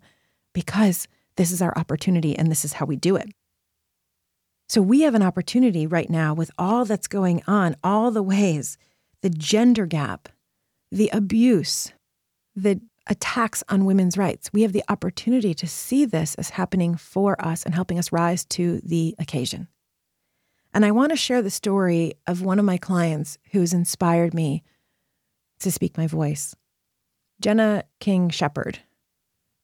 Because 0.53 1.07
this 1.37 1.51
is 1.51 1.61
our 1.61 1.75
opportunity 1.77 2.37
and 2.37 2.51
this 2.51 2.65
is 2.65 2.73
how 2.73 2.85
we 2.85 2.95
do 2.95 3.15
it. 3.15 3.29
So 4.69 4.81
we 4.81 5.01
have 5.01 5.15
an 5.15 5.23
opportunity 5.23 5.87
right 5.87 6.09
now 6.09 6.33
with 6.33 6.51
all 6.57 6.83
that's 6.83 7.07
going 7.07 7.41
on, 7.47 7.75
all 7.83 8.11
the 8.11 8.23
ways, 8.23 8.77
the 9.21 9.29
gender 9.29 9.85
gap, 9.85 10.27
the 10.91 11.09
abuse, 11.13 11.93
the 12.55 12.81
attacks 13.07 13.63
on 13.69 13.85
women's 13.85 14.17
rights. 14.17 14.49
We 14.51 14.63
have 14.63 14.73
the 14.73 14.83
opportunity 14.89 15.53
to 15.53 15.67
see 15.67 16.05
this 16.05 16.35
as 16.35 16.49
happening 16.49 16.95
for 16.95 17.39
us 17.43 17.63
and 17.63 17.73
helping 17.73 17.97
us 17.97 18.11
rise 18.11 18.43
to 18.45 18.81
the 18.83 19.15
occasion. 19.17 19.69
And 20.73 20.85
I 20.85 20.91
want 20.91 21.11
to 21.11 21.15
share 21.15 21.41
the 21.41 21.49
story 21.49 22.15
of 22.27 22.41
one 22.41 22.59
of 22.59 22.65
my 22.65 22.77
clients 22.77 23.37
who 23.51 23.61
has 23.61 23.73
inspired 23.73 24.33
me 24.33 24.63
to 25.59 25.71
speak 25.71 25.97
my 25.97 26.07
voice. 26.07 26.55
Jenna 27.39 27.83
King 27.99 28.29
Shepard 28.29 28.79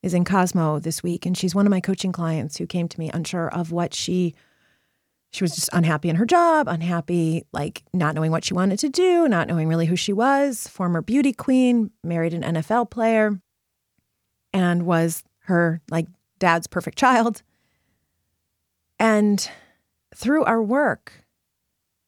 is 0.03 0.13
in 0.13 0.25
Cosmo 0.25 0.79
this 0.79 1.01
week, 1.01 1.25
and 1.25 1.35
she's 1.35 1.55
one 1.55 1.65
of 1.65 1.71
my 1.71 1.79
coaching 1.79 2.11
clients 2.11 2.57
who 2.57 2.67
came 2.67 2.87
to 2.89 2.99
me 2.99 3.09
unsure 3.13 3.49
of 3.49 3.71
what 3.71 3.93
she 3.93 4.35
she 5.31 5.43
was 5.43 5.55
just 5.55 5.69
unhappy 5.73 6.09
in 6.09 6.17
her 6.17 6.27
job, 6.27 6.67
unhappy, 6.67 7.43
like 7.51 7.81
not 7.91 8.13
knowing 8.13 8.29
what 8.29 8.45
she 8.45 8.53
wanted 8.53 8.77
to 8.77 8.89
do, 8.89 9.27
not 9.27 9.47
knowing 9.47 9.67
really 9.67 9.87
who 9.87 9.95
she 9.95 10.13
was, 10.13 10.67
former 10.67 11.01
beauty 11.01 11.33
queen, 11.33 11.89
married 12.03 12.35
an 12.35 12.43
NFL 12.43 12.91
player, 12.91 13.41
and 14.53 14.85
was 14.85 15.23
her 15.45 15.81
like 15.89 16.05
dad's 16.37 16.67
perfect 16.67 16.99
child. 16.99 17.41
And 18.99 19.49
through 20.15 20.43
our 20.43 20.61
work, 20.61 21.25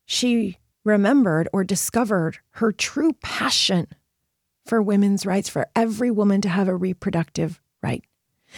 she 0.06 0.60
remembered 0.84 1.50
or 1.52 1.64
discovered 1.64 2.38
her 2.52 2.72
true 2.72 3.14
passion 3.24 3.88
for 4.68 4.84
women's 4.84 5.26
rights, 5.26 5.50
for 5.50 5.68
every 5.76 6.12
woman 6.12 6.42
to 6.42 6.50
have 6.50 6.68
a 6.68 6.76
reproductive 6.76 7.60
right. 7.86 8.04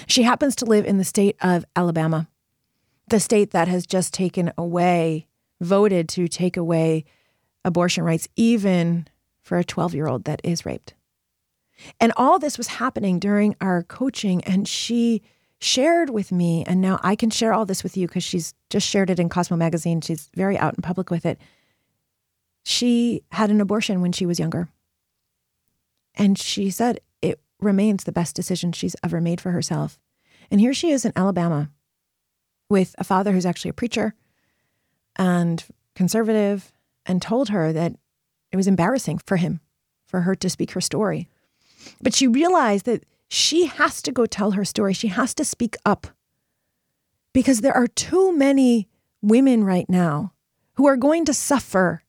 She 0.08 0.24
happens 0.24 0.56
to 0.58 0.66
live 0.66 0.86
in 0.86 0.98
the 0.98 1.04
state 1.04 1.36
of 1.42 1.66
Alabama, 1.76 2.28
the 3.08 3.20
state 3.20 3.52
that 3.52 3.68
has 3.68 3.86
just 3.86 4.14
taken 4.14 4.52
away, 4.58 5.28
voted 5.60 6.08
to 6.10 6.28
take 6.28 6.56
away 6.56 7.06
abortion 7.66 8.04
rights, 8.04 8.28
even 8.36 9.08
for 9.42 9.58
a 9.58 9.64
12 9.64 9.94
year 9.94 10.08
old 10.08 10.24
that 10.26 10.42
is 10.44 10.66
raped. 10.66 10.94
And 12.00 12.12
all 12.18 12.40
this 12.40 12.58
was 12.58 12.68
happening 12.68 13.20
during 13.20 13.56
our 13.62 13.84
coaching, 13.84 14.44
and 14.46 14.68
she 14.68 15.22
shared 15.60 16.10
with 16.10 16.32
me, 16.32 16.64
and 16.66 16.82
now 16.82 17.00
I 17.04 17.16
can 17.16 17.30
share 17.30 17.54
all 17.54 17.66
this 17.66 17.84
with 17.84 17.98
you 17.98 18.08
because 18.08 18.24
she's 18.24 18.54
just 18.70 18.88
shared 18.88 19.10
it 19.10 19.20
in 19.20 19.30
Cosmo 19.30 19.58
magazine. 19.58 20.02
She's 20.02 20.30
very 20.36 20.58
out 20.58 20.76
in 20.76 20.82
public 20.82 21.10
with 21.10 21.26
it. 21.26 21.40
She 22.64 23.24
had 23.32 23.50
an 23.50 23.62
abortion 23.62 24.02
when 24.02 24.12
she 24.12 24.26
was 24.26 24.40
younger. 24.40 24.70
And 26.16 26.38
she 26.38 26.70
said 26.70 27.00
remains 27.60 28.04
the 28.04 28.12
best 28.12 28.36
decision 28.36 28.72
she's 28.72 28.96
ever 29.04 29.20
made 29.22 29.42
for 29.42 29.52
herself. 29.52 30.00
And 30.52 30.62
here 30.62 30.74
she 30.74 30.92
is 30.92 31.06
in 31.06 31.14
Alabama 31.16 31.70
with 32.70 32.96
a 32.98 33.04
father 33.04 33.32
who's 33.32 33.46
actually 33.46 33.70
a 33.70 33.74
preacher 33.74 34.14
and 35.16 35.64
conservative 35.96 36.72
and 37.06 37.22
told 37.22 37.50
her 37.50 37.74
that 37.74 37.94
it 38.52 38.58
was 38.58 38.68
embarrassing 38.68 39.20
for 39.20 39.38
him, 39.38 39.60
for 40.06 40.22
her 40.22 40.36
to 40.36 40.50
speak 40.50 40.72
her 40.72 40.82
story. 40.82 41.28
But 42.02 42.14
she 42.14 42.28
realized 42.28 42.86
that 42.86 43.06
she 43.28 43.66
has 43.66 44.02
to 44.04 44.12
go 44.12 44.26
tell 44.26 44.52
her 44.52 44.66
story. 44.66 44.94
She 44.94 45.08
has 45.10 45.34
to 45.36 45.46
speak 45.46 45.76
up 45.86 46.08
because 47.34 47.62
there 47.62 47.76
are 47.76 47.88
too 47.88 48.36
many 48.36 48.88
women 49.22 49.64
right 49.64 49.90
now 49.90 50.34
who 50.74 50.88
are 50.88 50.98
going 50.98 51.26
to 51.26 51.34
suffer. 51.34 52.04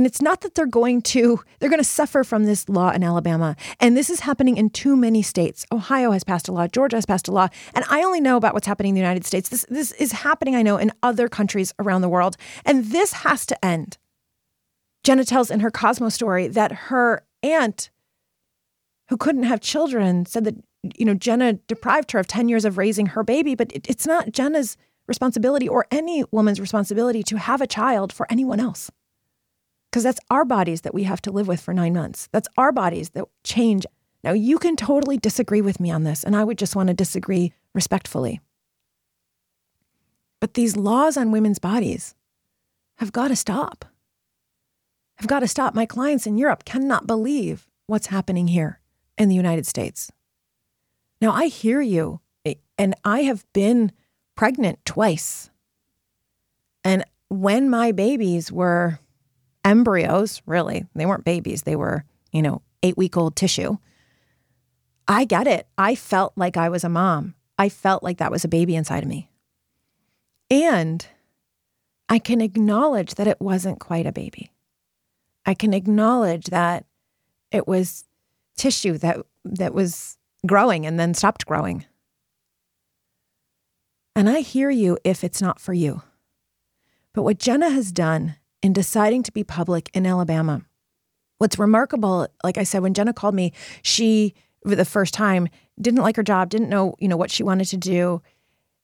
And 0.00 0.06
it's 0.06 0.22
not 0.22 0.40
that 0.40 0.54
they're 0.54 0.64
going 0.64 1.02
to, 1.02 1.40
they're 1.58 1.68
going 1.68 1.76
to 1.76 1.84
suffer 1.84 2.24
from 2.24 2.44
this 2.46 2.70
law 2.70 2.90
in 2.90 3.04
Alabama. 3.04 3.54
And 3.80 3.94
this 3.94 4.08
is 4.08 4.20
happening 4.20 4.56
in 4.56 4.70
too 4.70 4.96
many 4.96 5.20
states. 5.20 5.66
Ohio 5.70 6.12
has 6.12 6.24
passed 6.24 6.48
a 6.48 6.52
law, 6.52 6.66
Georgia 6.68 6.96
has 6.96 7.04
passed 7.04 7.28
a 7.28 7.32
law. 7.32 7.48
And 7.74 7.84
I 7.90 8.02
only 8.02 8.18
know 8.18 8.38
about 8.38 8.54
what's 8.54 8.66
happening 8.66 8.88
in 8.88 8.94
the 8.94 9.02
United 9.02 9.26
States. 9.26 9.50
This, 9.50 9.66
this 9.68 9.92
is 9.92 10.12
happening, 10.12 10.56
I 10.56 10.62
know, 10.62 10.78
in 10.78 10.90
other 11.02 11.28
countries 11.28 11.74
around 11.78 12.00
the 12.00 12.08
world. 12.08 12.38
And 12.64 12.86
this 12.86 13.12
has 13.12 13.44
to 13.44 13.62
end. 13.62 13.98
Jenna 15.04 15.22
tells 15.22 15.50
in 15.50 15.60
her 15.60 15.70
Cosmo 15.70 16.08
story 16.08 16.48
that 16.48 16.72
her 16.72 17.22
aunt 17.42 17.90
who 19.10 19.18
couldn't 19.18 19.42
have 19.42 19.60
children 19.60 20.24
said 20.24 20.44
that, 20.44 20.54
you 20.96 21.04
know, 21.04 21.12
Jenna 21.12 21.52
deprived 21.68 22.12
her 22.12 22.18
of 22.18 22.26
10 22.26 22.48
years 22.48 22.64
of 22.64 22.78
raising 22.78 23.04
her 23.08 23.22
baby, 23.22 23.54
but 23.54 23.70
it, 23.70 23.86
it's 23.86 24.06
not 24.06 24.32
Jenna's 24.32 24.78
responsibility 25.06 25.68
or 25.68 25.86
any 25.90 26.24
woman's 26.30 26.58
responsibility 26.58 27.22
to 27.24 27.36
have 27.36 27.60
a 27.60 27.66
child 27.66 28.14
for 28.14 28.26
anyone 28.30 28.60
else. 28.60 28.90
Because 29.90 30.04
that's 30.04 30.20
our 30.30 30.44
bodies 30.44 30.82
that 30.82 30.94
we 30.94 31.02
have 31.02 31.20
to 31.22 31.32
live 31.32 31.48
with 31.48 31.60
for 31.60 31.74
nine 31.74 31.94
months. 31.94 32.28
That's 32.32 32.48
our 32.56 32.70
bodies 32.70 33.10
that 33.10 33.24
change. 33.42 33.86
Now, 34.22 34.32
you 34.32 34.58
can 34.58 34.76
totally 34.76 35.18
disagree 35.18 35.60
with 35.60 35.80
me 35.80 35.90
on 35.90 36.04
this, 36.04 36.22
and 36.22 36.36
I 36.36 36.44
would 36.44 36.58
just 36.58 36.76
want 36.76 36.88
to 36.88 36.94
disagree 36.94 37.52
respectfully. 37.74 38.40
But 40.40 40.54
these 40.54 40.76
laws 40.76 41.16
on 41.16 41.32
women's 41.32 41.58
bodies 41.58 42.14
have 42.98 43.12
got 43.12 43.28
to 43.28 43.36
stop. 43.36 43.84
Have 45.16 45.26
got 45.26 45.40
to 45.40 45.48
stop. 45.48 45.74
My 45.74 45.86
clients 45.86 46.26
in 46.26 46.38
Europe 46.38 46.64
cannot 46.64 47.06
believe 47.06 47.68
what's 47.86 48.06
happening 48.06 48.48
here 48.48 48.80
in 49.18 49.28
the 49.28 49.34
United 49.34 49.66
States. 49.66 50.10
Now, 51.20 51.32
I 51.32 51.46
hear 51.46 51.80
you, 51.80 52.20
eh, 52.44 52.54
and 52.78 52.94
I 53.04 53.22
have 53.22 53.44
been 53.52 53.92
pregnant 54.34 54.78
twice. 54.84 55.50
And 56.84 57.04
when 57.28 57.68
my 57.68 57.92
babies 57.92 58.50
were 58.50 58.98
embryos, 59.64 60.42
really, 60.46 60.86
they 60.94 61.06
weren't 61.06 61.24
babies, 61.24 61.62
they 61.62 61.76
were, 61.76 62.04
you 62.32 62.42
know, 62.42 62.62
eight 62.82 62.96
week 62.96 63.16
old 63.16 63.36
tissue. 63.36 63.76
I 65.06 65.24
get 65.24 65.46
it. 65.46 65.66
I 65.76 65.94
felt 65.94 66.32
like 66.36 66.56
I 66.56 66.68
was 66.68 66.84
a 66.84 66.88
mom. 66.88 67.34
I 67.58 67.68
felt 67.68 68.02
like 68.02 68.18
that 68.18 68.30
was 68.30 68.44
a 68.44 68.48
baby 68.48 68.76
inside 68.76 69.02
of 69.02 69.08
me. 69.08 69.30
And 70.50 71.06
I 72.08 72.18
can 72.18 72.40
acknowledge 72.40 73.14
that 73.16 73.26
it 73.26 73.40
wasn't 73.40 73.80
quite 73.80 74.06
a 74.06 74.12
baby. 74.12 74.52
I 75.46 75.54
can 75.54 75.74
acknowledge 75.74 76.46
that 76.46 76.86
it 77.50 77.66
was 77.66 78.04
tissue 78.56 78.98
that 78.98 79.18
that 79.44 79.74
was 79.74 80.16
growing 80.46 80.86
and 80.86 80.98
then 80.98 81.14
stopped 81.14 81.46
growing. 81.46 81.84
And 84.14 84.28
I 84.28 84.40
hear 84.40 84.70
you 84.70 84.98
if 85.04 85.24
it's 85.24 85.40
not 85.40 85.60
for 85.60 85.72
you. 85.72 86.02
But 87.12 87.22
what 87.22 87.38
Jenna 87.38 87.70
has 87.70 87.92
done 87.92 88.36
in 88.62 88.72
deciding 88.72 89.22
to 89.24 89.32
be 89.32 89.44
public 89.44 89.90
in 89.94 90.06
Alabama, 90.06 90.62
what's 91.38 91.58
remarkable, 91.58 92.28
like 92.44 92.58
I 92.58 92.64
said, 92.64 92.82
when 92.82 92.94
Jenna 92.94 93.12
called 93.12 93.34
me, 93.34 93.52
she 93.82 94.34
for 94.66 94.74
the 94.74 94.84
first 94.84 95.14
time 95.14 95.48
didn't 95.80 96.02
like 96.02 96.16
her 96.16 96.22
job, 96.22 96.50
didn't 96.50 96.68
know, 96.68 96.94
you 96.98 97.08
know, 97.08 97.16
what 97.16 97.30
she 97.30 97.42
wanted 97.42 97.66
to 97.66 97.76
do. 97.76 98.20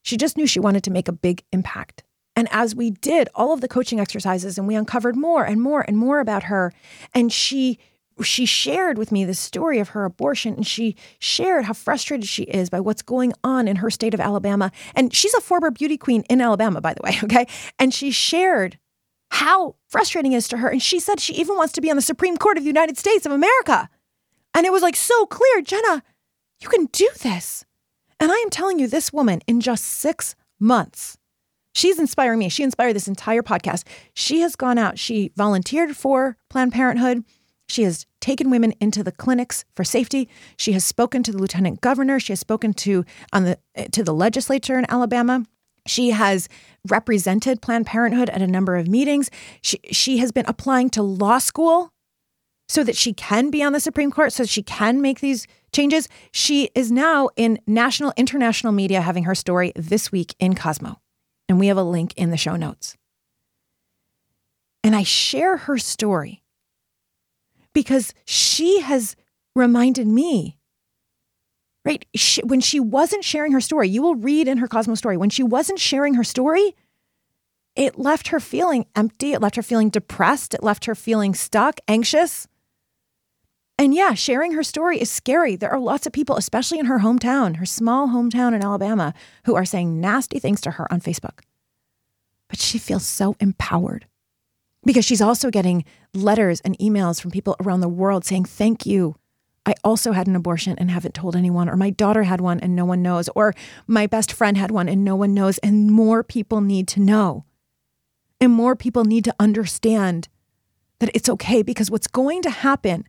She 0.03 0.17
just 0.17 0.37
knew 0.37 0.47
she 0.47 0.61
wanted 0.61 0.85
to 0.85 0.91
make 0.91 1.09
a 1.09 1.13
big 1.13 1.43
impact. 1.53 2.03
And 2.35 2.49
as 2.51 2.75
we 2.75 2.91
did 2.91 3.29
all 3.35 3.53
of 3.53 3.61
the 3.61 3.69
coaching 3.69 3.99
exercises 4.01 4.59
and 4.59 4.67
we 4.67 4.75
uncovered 4.75 5.17
more 5.17 5.45
and 5.45 5.61
more 5.61 5.83
and 5.83 5.97
more 5.97 6.21
about 6.21 6.45
her, 6.45 6.73
and 7.15 7.33
she 7.33 7.79
she 8.23 8.47
shared 8.47 8.97
with 8.97 9.13
me 9.13 9.27
the 9.27 9.35
story 9.35 9.79
of 9.79 9.91
her 9.91 10.07
abortion 10.07 10.55
and 10.55 10.67
she 10.67 10.97
shared 11.19 11.67
how 11.67 11.75
frustrated 11.75 12.27
she 12.27 12.45
is 12.45 12.71
by 12.71 12.81
what's 12.81 13.03
going 13.03 13.35
on 13.45 13.69
in 13.69 13.77
her 13.77 13.91
state 13.91 14.15
of 14.15 14.21
Alabama. 14.21 14.73
And 14.95 15.13
she's 15.13 15.35
a 15.35 15.41
former 15.43 15.71
beauty 15.71 15.99
queen 15.99 16.23
in 16.31 16.41
Alabama, 16.41 16.81
by 16.81 16.95
the 16.95 17.03
way, 17.05 17.19
okay? 17.25 17.47
And 17.79 17.93
she 17.93 18.11
shared 18.11 18.79
how 19.31 19.77
frustrating 19.89 20.33
it 20.33 20.37
is 20.37 20.49
to 20.49 20.59
her. 20.59 20.69
And 20.69 20.83
she 20.83 21.01
said 21.01 21.21
she 21.21 21.35
even 21.35 21.57
wants 21.57 21.73
to 21.75 21.81
be 21.81 21.91
on 21.91 21.97
the 21.97 22.03
Supreme 22.03 22.37
Court 22.37 22.57
of 22.57 22.65
the 22.65 22.69
United 22.69 22.97
States 22.97 23.27
of 23.27 23.33
America. 23.33 23.89
And 24.55 24.65
it 24.65 24.73
was 24.73 24.83
like 24.83 24.97
so 24.97 25.27
clear, 25.27 25.61
Jenna, 25.63 26.03
you 26.61 26.69
can 26.69 26.87
do 26.87 27.09
this. 27.23 27.65
And 28.19 28.33
I 28.33 28.37
am 28.37 28.51
telling 28.51 28.79
you, 28.79 28.87
this 28.89 29.13
woman 29.13 29.41
in 29.47 29.61
just 29.61 29.85
six 29.85 30.35
months, 30.59 31.19
she's 31.75 31.99
inspiring 31.99 32.39
me. 32.39 32.49
She 32.49 32.63
inspired 32.63 32.95
this 32.95 33.09
entire 33.09 33.43
podcast. 33.43 33.85
She 34.15 34.41
has 34.41 34.57
gone 34.57 34.79
out, 34.79 34.99
she 34.99 35.33
volunteered 35.37 35.97
for 35.97 36.37
Planned 36.49 36.73
Parenthood. 36.73 37.25
She 37.69 37.83
has 37.83 38.07
taken 38.21 38.49
women 38.49 38.73
into 38.81 39.03
the 39.03 39.13
clinics 39.13 39.65
for 39.75 39.85
safety. 39.85 40.29
She 40.57 40.73
has 40.73 40.85
spoken 40.85 41.23
to 41.25 41.33
the 41.33 41.39
lieutenant 41.39 41.81
governor. 41.81 42.21
She 42.21 42.33
has 42.33 42.41
spoken 42.41 42.73
to 42.75 43.05
on 43.33 43.45
the 43.45 43.59
eh, 43.75 43.89
to 43.93 44.05
the 44.05 44.15
legislature 44.15 44.79
in 44.79 44.87
Alabama. 44.89 45.45
She 45.87 46.11
has 46.11 46.49
represented 46.89 47.63
Planned 47.63 47.87
Parenthood 47.87 48.31
at 48.31 48.43
a 48.43 48.47
number 48.47 48.77
of 48.77 48.89
meetings. 48.89 49.31
She 49.63 49.79
she 49.91 50.19
has 50.19 50.33
been 50.33 50.47
applying 50.47 50.91
to 50.91 51.03
law 51.03 51.39
school 51.39 51.93
so 52.69 52.83
that 52.83 52.97
she 52.97 53.13
can 53.13 53.51
be 53.51 53.63
on 53.63 53.73
the 53.73 53.81
Supreme 53.81 54.11
Court, 54.11 54.33
so 54.33 54.45
she 54.45 54.63
can 54.63 55.01
make 55.01 55.21
these 55.21 55.47
changes. 55.73 56.09
She 56.33 56.71
is 56.75 56.91
now 56.91 57.29
in 57.37 57.61
national, 57.67 58.13
international 58.17 58.73
media 58.73 59.01
having 59.01 59.25
her 59.25 59.35
story 59.35 59.73
this 59.77 60.11
week 60.11 60.35
in 60.41 60.55
Cosmo. 60.55 61.01
And 61.49 61.61
we 61.61 61.69
have 61.69 61.77
a 61.77 61.83
link 61.83 62.13
in 62.17 62.31
the 62.31 62.37
show 62.37 62.57
notes. 62.57 62.97
And 64.83 64.97
I 64.97 65.05
share 65.05 65.57
her 65.59 65.79
story 65.79 66.43
because 67.73 68.13
she 68.25 68.81
has 68.81 69.15
reminded 69.55 70.09
me, 70.09 70.59
right? 71.87 72.05
She, 72.15 72.43
when 72.43 72.61
she 72.61 72.81
wasn't 72.81 73.25
sharing 73.25 73.53
her 73.53 73.61
story, 73.61 73.89
you 73.89 74.03
will 74.03 74.17
read 74.17 74.49
in 74.49 74.59
her 74.59 74.67
Cosmo 74.67 74.97
story, 74.97 75.17
when 75.17 75.31
she 75.31 75.45
wasn't 75.45 75.79
sharing 75.79 76.15
her 76.15 76.25
story, 76.25 76.75
it 77.77 77.99
left 77.99 78.29
her 78.29 78.41
feeling 78.41 78.87
empty. 78.97 79.33
It 79.33 79.41
left 79.41 79.57
her 79.57 79.63
feeling 79.63 79.91
depressed. 79.91 80.55
It 80.55 80.63
left 80.63 80.87
her 80.87 80.95
feeling 80.95 81.35
stuck, 81.35 81.79
anxious. 81.87 82.49
And 83.79 83.95
yeah, 83.95 84.15
sharing 84.15 84.53
her 84.53 84.63
story 84.63 84.99
is 84.99 85.11
scary. 85.11 85.55
There 85.55 85.71
are 85.71 85.79
lots 85.79 86.07
of 86.07 86.13
people, 86.13 86.37
especially 86.37 86.79
in 86.79 86.87
her 86.87 87.01
hometown, 87.01 87.57
her 87.57 87.67
small 87.67 88.09
hometown 88.09 88.55
in 88.55 88.65
Alabama, 88.65 89.13
who 89.45 89.55
are 89.55 89.67
saying 89.67 90.01
nasty 90.01 90.39
things 90.39 90.63
to 90.63 90.73
her 90.73 90.91
on 90.91 91.03
Facebook. 91.03 91.41
But 92.49 92.59
she 92.59 92.79
feels 92.79 93.05
so 93.05 93.37
empowered 93.39 94.07
because 94.85 95.05
she's 95.05 95.21
also 95.21 95.51
getting 95.51 95.85
letters 96.15 96.61
and 96.61 96.79
emails 96.79 97.21
from 97.21 97.31
people 97.31 97.57
around 97.61 97.81
the 97.81 97.89
world 97.89 98.25
saying, 98.25 98.47
Thank 98.47 98.87
you. 98.87 99.17
I 99.67 99.75
also 99.83 100.13
had 100.13 100.29
an 100.29 100.37
abortion 100.37 100.77
and 100.79 100.91
haven't 100.91 101.15
told 101.15 101.35
anyone, 101.35 101.69
or 101.69 101.77
my 101.77 101.91
daughter 101.91 102.23
had 102.23 102.41
one 102.41 102.61
and 102.61 102.77
no 102.77 102.85
one 102.85 103.03
knows, 103.03 103.29
or 103.35 103.53
my 103.89 104.07
best 104.07 104.33
friend 104.33 104.57
had 104.57 104.71
one 104.71 104.89
and 104.89 105.05
no 105.05 105.17
one 105.17 105.35
knows. 105.35 105.59
And 105.59 105.91
more 105.91 106.23
people 106.23 106.61
need 106.61 106.87
to 106.89 107.01
know. 107.01 107.45
And 108.41 108.53
more 108.53 108.77
people 108.77 109.05
need 109.05 109.25
to 109.25 109.35
understand 109.41 110.29
that 111.01 111.11
it's 111.15 111.29
okay 111.29 111.63
because 111.63 111.91
what's 111.91 112.07
going 112.07 112.43
to 112.43 112.51
happen 112.51 113.05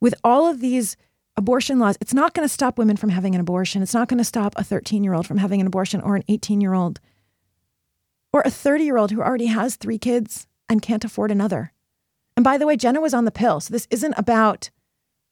with 0.00 0.14
all 0.22 0.48
of 0.48 0.60
these 0.60 0.96
abortion 1.36 1.80
laws, 1.80 1.98
it's 2.00 2.14
not 2.14 2.34
going 2.34 2.46
to 2.46 2.52
stop 2.52 2.78
women 2.78 2.96
from 2.96 3.10
having 3.10 3.34
an 3.34 3.40
abortion. 3.40 3.82
It's 3.82 3.94
not 3.94 4.08
going 4.08 4.18
to 4.18 4.24
stop 4.24 4.54
a 4.56 4.62
13 4.62 5.02
year 5.02 5.14
old 5.14 5.26
from 5.26 5.38
having 5.38 5.60
an 5.60 5.66
abortion 5.66 6.00
or 6.00 6.14
an 6.14 6.24
18 6.28 6.60
year 6.60 6.74
old 6.74 7.00
or 8.32 8.42
a 8.44 8.50
30 8.50 8.84
year 8.84 8.96
old 8.96 9.10
who 9.10 9.20
already 9.20 9.46
has 9.46 9.74
three 9.74 9.98
kids 9.98 10.46
and 10.68 10.82
can't 10.82 11.04
afford 11.04 11.30
another. 11.30 11.72
And 12.36 12.44
by 12.44 12.58
the 12.58 12.66
way, 12.66 12.76
Jenna 12.76 13.00
was 13.00 13.14
on 13.14 13.24
the 13.24 13.30
pill. 13.30 13.60
So 13.60 13.72
this 13.72 13.88
isn't 13.90 14.14
about 14.16 14.70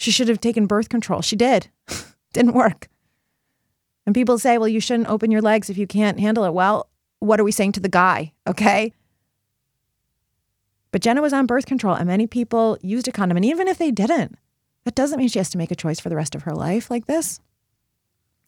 she 0.03 0.11
should 0.11 0.29
have 0.29 0.41
taken 0.41 0.67
birth 0.67 0.89
control. 0.89 1.23
She 1.23 1.37
did. 1.37 1.69
Didn't 2.33 2.55
work. 2.55 2.89
And 4.05 4.15
people 4.15 4.37
say, 4.37 4.59
well, 4.59 4.69
you 4.69 4.81
shouldn't 4.81 5.09
open 5.09 5.31
your 5.31 5.41
legs 5.41 5.71
if 5.71 5.79
you 5.79 5.87
can't 5.87 6.19
handle 6.19 6.45
it. 6.45 6.53
Well, 6.53 6.89
what 7.21 7.39
are 7.39 7.45
we 7.45 7.53
saying 7.53 7.73
to 7.73 7.81
the 7.81 7.89
guy? 7.89 8.33
Okay. 8.49 8.93
But 10.91 11.03
Jenna 11.03 11.23
was 11.23 11.33
on 11.33 11.47
birth 11.47 11.67
control 11.67 11.95
and 11.95 12.09
many 12.09 12.27
people 12.27 12.79
used 12.83 13.07
a 13.07 13.13
condom. 13.13 13.37
And 13.37 13.45
even 13.45 13.69
if 13.69 13.79
they 13.79 13.93
didn't, 13.93 14.37
that 14.85 14.97
doesn't 14.97 15.21
mean 15.21 15.29
she 15.29 15.39
has 15.39 15.51
to 15.51 15.59
make 15.59 15.71
a 15.71 15.77
choice 15.77 16.01
for 16.01 16.09
the 16.09 16.17
rest 16.17 16.35
of 16.35 16.43
her 16.43 16.55
life 16.55 16.91
like 16.91 17.07
this. 17.07 17.39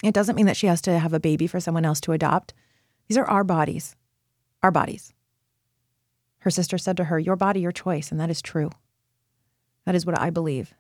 It 0.03 0.13
doesn't 0.13 0.35
mean 0.35 0.47
that 0.47 0.57
she 0.57 0.67
has 0.67 0.83
to 0.83 0.99
have 0.99 1.13
a 1.13 1.21
baby 1.21 1.47
for 1.47 1.61
someone 1.61 1.85
else 1.85 2.01
to 2.01 2.13
adopt. 2.13 2.53
These 3.07 3.17
are 3.17 3.27
our 3.27 3.45
bodies, 3.45 3.95
our 4.61 4.73
bodies. 4.73 5.15
Her 6.41 6.51
sister 6.51 6.79
said 6.79 6.97
to 6.97 7.05
her, 7.05 7.19
Your 7.19 7.37
body, 7.37 7.61
your 7.61 7.73
choice. 7.73 8.11
And 8.11 8.21
that 8.21 8.29
is 8.29 8.43
true. 8.43 8.71
That 9.87 9.95
is 9.95 10.05
what 10.05 10.19
I 10.19 10.31
believe. 10.31 10.75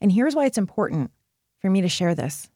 And 0.00 0.12
here's 0.12 0.34
why 0.34 0.46
it's 0.46 0.58
important 0.58 1.10
for 1.60 1.70
me 1.70 1.80
to 1.80 1.88
share 1.88 2.14
this. 2.14 2.48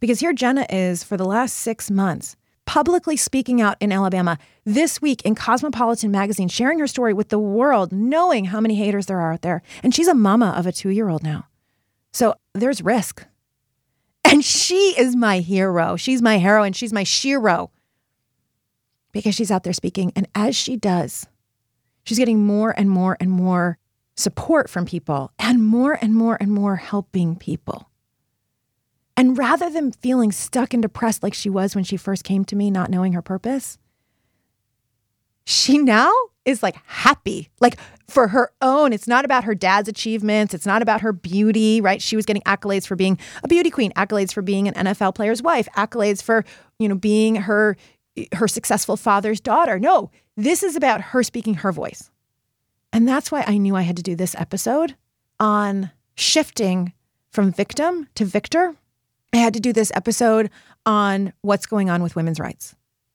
Because 0.00 0.20
here 0.20 0.32
Jenna 0.32 0.66
is 0.68 1.04
for 1.04 1.16
the 1.16 1.24
last 1.24 1.56
six 1.56 1.90
months 1.90 2.36
publicly 2.66 3.16
speaking 3.16 3.60
out 3.60 3.76
in 3.80 3.92
Alabama 3.92 4.36
this 4.64 5.00
week 5.00 5.22
in 5.22 5.34
Cosmopolitan 5.34 6.10
magazine, 6.10 6.48
sharing 6.48 6.78
her 6.80 6.86
story 6.86 7.14
with 7.14 7.30
the 7.30 7.38
world, 7.38 7.92
knowing 7.92 8.46
how 8.46 8.60
many 8.60 8.74
haters 8.74 9.06
there 9.06 9.20
are 9.20 9.32
out 9.32 9.42
there. 9.42 9.62
And 9.82 9.94
she's 9.94 10.08
a 10.08 10.14
mama 10.14 10.52
of 10.56 10.66
a 10.66 10.72
two 10.72 10.90
year 10.90 11.08
old 11.08 11.22
now. 11.22 11.46
So 12.12 12.34
there's 12.52 12.82
risk. 12.82 13.24
And 14.28 14.44
she 14.44 14.92
is 14.98 15.14
my 15.14 15.38
hero. 15.38 15.94
She's 15.94 16.20
my 16.20 16.38
heroine. 16.38 16.72
She's 16.72 16.92
my 16.92 17.04
shero 17.04 17.70
because 19.12 19.36
she's 19.36 19.52
out 19.52 19.62
there 19.62 19.72
speaking. 19.72 20.12
And 20.16 20.26
as 20.34 20.56
she 20.56 20.76
does, 20.76 21.28
she's 22.02 22.18
getting 22.18 22.44
more 22.44 22.74
and 22.76 22.90
more 22.90 23.16
and 23.20 23.30
more 23.30 23.78
support 24.16 24.70
from 24.70 24.86
people 24.86 25.30
and 25.38 25.64
more 25.64 25.98
and 26.00 26.14
more 26.14 26.36
and 26.40 26.52
more 26.52 26.76
helping 26.76 27.36
people. 27.36 27.90
And 29.16 29.38
rather 29.38 29.70
than 29.70 29.92
feeling 29.92 30.32
stuck 30.32 30.74
and 30.74 30.82
depressed 30.82 31.22
like 31.22 31.34
she 31.34 31.48
was 31.48 31.74
when 31.74 31.84
she 31.84 31.96
first 31.96 32.24
came 32.24 32.44
to 32.46 32.56
me, 32.56 32.70
not 32.70 32.90
knowing 32.90 33.14
her 33.14 33.22
purpose, 33.22 33.78
she 35.44 35.78
now 35.78 36.12
is 36.44 36.62
like 36.62 36.76
happy, 36.86 37.50
like 37.60 37.78
for 38.08 38.28
her 38.28 38.52
own. 38.60 38.92
It's 38.92 39.08
not 39.08 39.24
about 39.24 39.44
her 39.44 39.54
dad's 39.54 39.88
achievements. 39.88 40.54
It's 40.54 40.66
not 40.66 40.82
about 40.82 41.00
her 41.00 41.12
beauty, 41.12 41.80
right? 41.80 42.02
She 42.02 42.16
was 42.16 42.26
getting 42.26 42.42
accolades 42.42 42.86
for 42.86 42.94
being 42.94 43.18
a 43.42 43.48
beauty 43.48 43.70
queen, 43.70 43.92
accolades 43.92 44.32
for 44.32 44.42
being 44.42 44.68
an 44.68 44.74
NFL 44.74 45.14
player's 45.14 45.42
wife, 45.42 45.68
accolades 45.76 46.22
for, 46.22 46.44
you 46.78 46.88
know, 46.88 46.94
being 46.94 47.36
her 47.36 47.76
her 48.32 48.48
successful 48.48 48.96
father's 48.96 49.40
daughter. 49.40 49.78
No, 49.78 50.10
this 50.36 50.62
is 50.62 50.74
about 50.74 51.00
her 51.00 51.22
speaking 51.22 51.54
her 51.54 51.72
voice. 51.72 52.10
And 52.92 53.08
that's 53.08 53.30
why 53.30 53.44
I 53.46 53.58
knew 53.58 53.76
I 53.76 53.82
had 53.82 53.96
to 53.96 54.02
do 54.02 54.14
this 54.14 54.34
episode 54.38 54.96
on 55.38 55.90
shifting 56.14 56.92
from 57.30 57.52
victim 57.52 58.08
to 58.14 58.24
victor 58.24 58.74
I 59.36 59.38
had 59.38 59.54
to 59.54 59.60
do 59.60 59.72
this 59.72 59.92
episode 59.94 60.50
on 60.86 61.32
what's 61.42 61.66
going 61.66 61.90
on 61.90 62.02
with 62.02 62.16
women's 62.16 62.40
rights. 62.40 62.74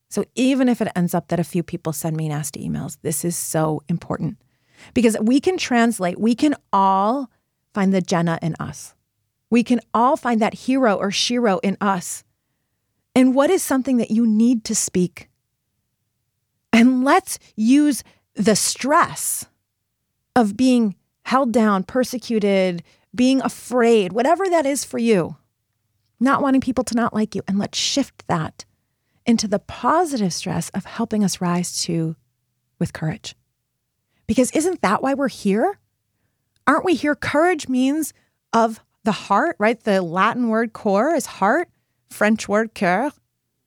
So 0.09 0.25
even 0.35 0.69
if 0.69 0.81
it 0.81 0.91
ends 0.95 1.13
up 1.13 1.29
that 1.29 1.39
a 1.39 1.43
few 1.43 1.63
people 1.63 1.93
send 1.93 2.15
me 2.15 2.29
nasty 2.29 2.67
emails, 2.67 2.97
this 3.01 3.25
is 3.25 3.35
so 3.35 3.81
important 3.87 4.37
because 4.93 5.17
we 5.19 5.39
can 5.39 5.57
translate, 5.57 6.19
we 6.19 6.35
can 6.35 6.53
all 6.71 7.31
find 7.73 7.93
the 7.93 8.01
Jenna 8.01 8.37
in 8.41 8.55
us. 8.59 8.93
We 9.49 9.63
can 9.63 9.79
all 9.93 10.15
find 10.15 10.41
that 10.41 10.53
hero 10.53 10.95
or 10.95 11.09
shero 11.09 11.59
in 11.63 11.75
us. 11.81 12.23
And 13.15 13.33
what 13.33 13.49
is 13.49 13.63
something 13.63 13.97
that 13.97 14.11
you 14.11 14.27
need 14.27 14.63
to 14.65 14.75
speak? 14.75 15.29
And 16.71 17.03
let's 17.03 17.39
use 17.55 18.03
the 18.35 18.55
stress 18.55 19.47
of 20.35 20.57
being 20.57 20.95
held 21.23 21.51
down, 21.51 21.83
persecuted, 21.83 22.83
being 23.13 23.41
afraid, 23.41 24.13
whatever 24.13 24.47
that 24.49 24.65
is 24.65 24.83
for 24.83 24.97
you 24.97 25.35
not 26.21 26.41
wanting 26.41 26.61
people 26.61 26.83
to 26.85 26.95
not 26.95 27.13
like 27.13 27.35
you. 27.35 27.41
And 27.47 27.57
let's 27.57 27.77
shift 27.77 28.27
that 28.27 28.63
into 29.25 29.47
the 29.47 29.59
positive 29.59 30.33
stress 30.33 30.69
of 30.69 30.85
helping 30.85 31.23
us 31.23 31.41
rise 31.41 31.81
to 31.83 32.15
with 32.79 32.93
courage. 32.93 33.35
Because 34.27 34.51
isn't 34.51 34.81
that 34.81 35.01
why 35.01 35.13
we're 35.15 35.27
here? 35.27 35.79
Aren't 36.65 36.85
we 36.85 36.93
here? 36.93 37.15
Courage 37.15 37.67
means 37.67 38.13
of 38.53 38.79
the 39.03 39.11
heart, 39.11 39.55
right? 39.59 39.79
The 39.83 40.01
Latin 40.01 40.47
word 40.47 40.73
cor 40.73 41.13
is 41.13 41.25
heart, 41.25 41.69
French 42.09 42.47
word 42.47 42.73
cœur, 42.75 43.11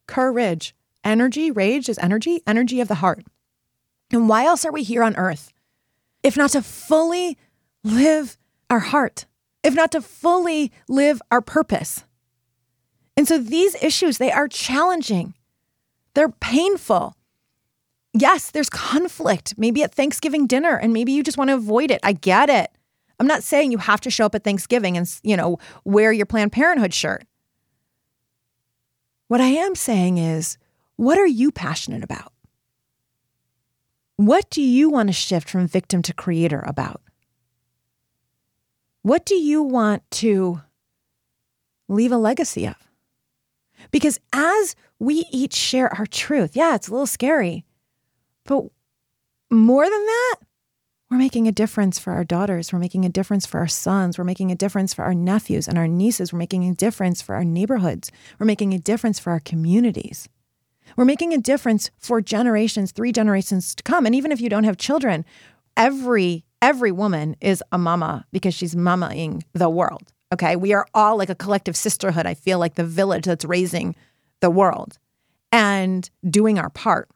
courage. 0.06 0.74
Energy, 1.02 1.50
rage 1.50 1.88
is 1.88 1.98
energy, 1.98 2.40
energy 2.46 2.80
of 2.80 2.88
the 2.88 2.94
heart. 2.94 3.24
And 4.10 4.28
why 4.28 4.46
else 4.46 4.64
are 4.64 4.72
we 4.72 4.82
here 4.82 5.02
on 5.02 5.16
earth? 5.16 5.52
If 6.24 6.36
not 6.36 6.50
to 6.52 6.62
fully 6.62 7.38
live 7.84 8.36
our 8.68 8.80
heart, 8.80 9.26
if 9.62 9.74
not 9.74 9.92
to 9.92 10.00
fully 10.00 10.72
live 10.88 11.22
our 11.30 11.40
purpose. 11.40 12.04
And 13.16 13.28
so 13.28 13.38
these 13.38 13.80
issues, 13.80 14.18
they 14.18 14.32
are 14.32 14.48
challenging. 14.48 15.34
They're 16.14 16.30
painful. 16.30 17.16
Yes, 18.12 18.50
there's 18.50 18.70
conflict, 18.70 19.54
maybe 19.56 19.82
at 19.82 19.94
Thanksgiving 19.94 20.46
dinner, 20.46 20.76
and 20.76 20.92
maybe 20.92 21.12
you 21.12 21.22
just 21.22 21.38
want 21.38 21.50
to 21.50 21.54
avoid 21.54 21.90
it. 21.90 22.00
I 22.02 22.12
get 22.12 22.48
it. 22.48 22.70
I'm 23.20 23.26
not 23.26 23.42
saying 23.42 23.70
you 23.70 23.78
have 23.78 24.00
to 24.02 24.10
show 24.10 24.26
up 24.26 24.34
at 24.34 24.44
Thanksgiving 24.44 24.96
and, 24.96 25.08
you 25.22 25.36
know, 25.36 25.58
wear 25.84 26.12
your 26.12 26.26
Planned 26.26 26.52
Parenthood 26.52 26.94
shirt. 26.94 27.24
What 29.28 29.40
I 29.40 29.48
am 29.48 29.74
saying 29.74 30.18
is, 30.18 30.58
what 30.96 31.18
are 31.18 31.26
you 31.26 31.50
passionate 31.50 32.04
about? 32.04 32.33
What 34.16 34.48
do 34.50 34.62
you 34.62 34.90
want 34.90 35.08
to 35.08 35.12
shift 35.12 35.48
from 35.48 35.66
victim 35.66 36.02
to 36.02 36.14
creator 36.14 36.62
about? 36.66 37.00
What 39.02 39.26
do 39.26 39.34
you 39.34 39.62
want 39.62 40.08
to 40.12 40.62
leave 41.88 42.12
a 42.12 42.16
legacy 42.16 42.66
of? 42.66 42.76
Because 43.90 44.18
as 44.32 44.76
we 44.98 45.26
each 45.30 45.54
share 45.54 45.92
our 45.92 46.06
truth, 46.06 46.56
yeah, 46.56 46.74
it's 46.74 46.88
a 46.88 46.90
little 46.92 47.06
scary, 47.06 47.64
but 48.44 48.64
more 49.50 49.84
than 49.84 50.06
that, 50.06 50.36
we're 51.10 51.18
making 51.18 51.46
a 51.46 51.52
difference 51.52 51.98
for 51.98 52.12
our 52.12 52.24
daughters. 52.24 52.72
We're 52.72 52.78
making 52.78 53.04
a 53.04 53.10
difference 53.10 53.46
for 53.46 53.60
our 53.60 53.68
sons. 53.68 54.16
We're 54.16 54.24
making 54.24 54.50
a 54.50 54.56
difference 54.56 54.94
for 54.94 55.04
our 55.04 55.14
nephews 55.14 55.68
and 55.68 55.76
our 55.76 55.86
nieces. 55.86 56.32
We're 56.32 56.38
making 56.38 56.68
a 56.68 56.74
difference 56.74 57.20
for 57.20 57.34
our 57.34 57.44
neighborhoods. 57.44 58.10
We're 58.38 58.46
making 58.46 58.72
a 58.72 58.78
difference 58.78 59.18
for 59.18 59.30
our 59.30 59.40
communities. 59.40 60.28
We're 60.96 61.04
making 61.04 61.32
a 61.32 61.38
difference 61.38 61.90
for 61.98 62.20
generations, 62.20 62.92
three 62.92 63.12
generations 63.12 63.74
to 63.74 63.82
come. 63.82 64.06
And 64.06 64.14
even 64.14 64.32
if 64.32 64.40
you 64.40 64.48
don't 64.48 64.64
have 64.64 64.76
children, 64.76 65.24
every 65.76 66.44
every 66.62 66.92
woman 66.92 67.36
is 67.40 67.62
a 67.72 67.78
mama 67.78 68.26
because 68.32 68.54
she's 68.54 68.74
mamaing 68.74 69.42
the 69.52 69.68
world. 69.68 70.12
Okay. 70.32 70.56
We 70.56 70.72
are 70.72 70.86
all 70.94 71.16
like 71.16 71.28
a 71.30 71.34
collective 71.34 71.76
sisterhood. 71.76 72.26
I 72.26 72.34
feel 72.34 72.58
like 72.58 72.74
the 72.74 72.84
village 72.84 73.24
that's 73.24 73.44
raising 73.44 73.94
the 74.40 74.50
world 74.50 74.98
and 75.52 76.08
doing 76.28 76.58
our 76.58 76.70
part. 76.70 77.08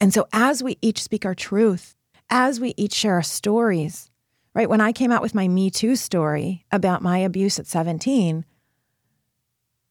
And 0.00 0.12
so, 0.12 0.26
as 0.32 0.62
we 0.62 0.76
each 0.82 1.02
speak 1.02 1.24
our 1.24 1.34
truth, 1.34 1.96
as 2.30 2.60
we 2.60 2.74
each 2.76 2.92
share 2.92 3.14
our 3.14 3.22
stories, 3.22 4.10
right? 4.54 4.68
When 4.68 4.80
I 4.80 4.92
came 4.92 5.10
out 5.10 5.22
with 5.22 5.34
my 5.34 5.48
Me 5.48 5.70
Too 5.70 5.96
story 5.96 6.64
about 6.70 7.02
my 7.02 7.18
abuse 7.18 7.58
at 7.58 7.66
17, 7.66 8.44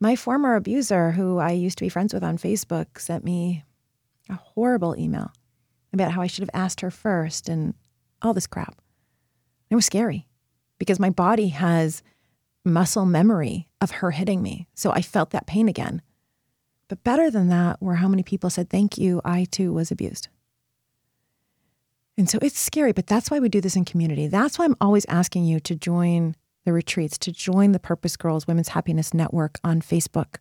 my 0.04 0.18
former 0.18 0.56
abuser, 0.56 1.12
who 1.12 1.40
I 1.40 1.52
used 1.52 1.78
to 1.78 1.86
be 1.86 1.90
friends 1.90 2.14
with 2.14 2.26
on 2.26 2.38
Facebook, 2.38 3.00
sent 3.00 3.24
me 3.24 3.64
a 4.30 4.34
horrible 4.34 4.98
email 5.00 5.32
about 5.94 6.12
how 6.12 6.22
I 6.22 6.28
should 6.28 6.42
have 6.42 6.50
asked 6.54 6.82
her 6.82 6.92
first 6.92 7.48
and 7.48 7.74
all 8.22 8.34
this 8.34 8.46
crap. 8.46 8.82
It 9.70 9.76
was 9.76 9.86
scary 9.86 10.28
because 10.78 11.00
my 11.00 11.10
body 11.10 11.48
has 11.48 12.04
muscle 12.66 13.06
memory 13.06 13.70
of 13.80 13.92
her 13.92 14.12
hitting 14.12 14.42
me. 14.42 14.68
So 14.74 14.92
I 14.92 15.02
felt 15.02 15.30
that 15.30 15.48
pain 15.48 15.70
again. 15.70 16.02
But 16.90 17.06
better 17.06 17.32
than 17.32 17.48
that 17.48 17.82
were 17.82 17.96
how 17.96 18.10
many 18.10 18.24
people 18.24 18.50
said, 18.50 18.70
Thank 18.70 18.98
you, 18.98 19.22
I 19.24 19.46
too 19.46 19.72
was 19.72 19.90
abused. 19.90 20.28
And 22.18 22.30
so 22.30 22.40
it's 22.42 22.60
scary, 22.60 22.92
but 22.92 23.08
that's 23.08 23.32
why 23.32 23.40
we 23.40 23.48
do 23.48 23.62
this 23.62 23.78
in 23.78 23.86
community. 23.86 24.28
That's 24.28 24.60
why 24.60 24.66
I'm 24.66 24.76
always 24.82 25.06
asking 25.06 25.46
you 25.46 25.62
to 25.62 25.76
join 25.76 26.36
the 26.66 26.74
retreats, 26.74 27.18
to 27.20 27.32
join 27.32 27.72
the 27.72 27.80
Purpose 27.80 28.16
Girls 28.16 28.48
Women's 28.48 28.70
Happiness 28.70 29.14
Network 29.14 29.60
on 29.64 29.82
Facebook. 29.82 30.36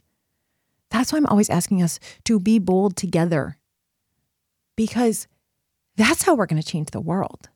That's 0.90 1.12
why 1.12 1.18
I'm 1.18 1.26
always 1.26 1.50
asking 1.50 1.82
us 1.82 1.98
to 2.24 2.38
be 2.38 2.58
bold 2.58 2.96
together 2.96 3.56
because 4.76 5.26
that's 5.96 6.22
how 6.22 6.34
we're 6.34 6.46
going 6.46 6.60
to 6.60 6.68
change 6.68 6.90
the 6.90 7.00
world. 7.00 7.48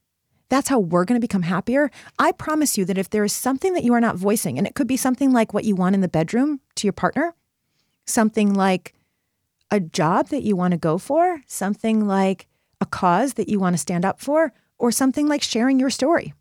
That's 0.48 0.68
how 0.68 0.78
we're 0.78 1.04
going 1.04 1.20
to 1.20 1.24
become 1.24 1.42
happier. 1.42 1.90
I 2.18 2.32
promise 2.32 2.78
you 2.78 2.84
that 2.84 2.98
if 2.98 3.10
there 3.10 3.24
is 3.24 3.32
something 3.32 3.72
that 3.74 3.84
you 3.84 3.92
are 3.94 4.00
not 4.00 4.16
voicing, 4.16 4.58
and 4.58 4.66
it 4.66 4.74
could 4.74 4.86
be 4.86 4.96
something 4.96 5.32
like 5.32 5.52
what 5.52 5.64
you 5.64 5.74
want 5.74 5.94
in 5.94 6.00
the 6.00 6.08
bedroom 6.08 6.60
to 6.76 6.86
your 6.86 6.92
partner, 6.92 7.34
something 8.04 8.54
like 8.54 8.94
a 9.70 9.80
job 9.80 10.28
that 10.28 10.44
you 10.44 10.54
want 10.54 10.72
to 10.72 10.78
go 10.78 10.98
for, 10.98 11.42
something 11.46 12.06
like 12.06 12.46
a 12.80 12.86
cause 12.86 13.34
that 13.34 13.48
you 13.48 13.58
want 13.58 13.74
to 13.74 13.78
stand 13.78 14.04
up 14.04 14.20
for, 14.20 14.52
or 14.78 14.92
something 14.92 15.26
like 15.26 15.42
sharing 15.42 15.80
your 15.80 15.90
story. 15.90 16.32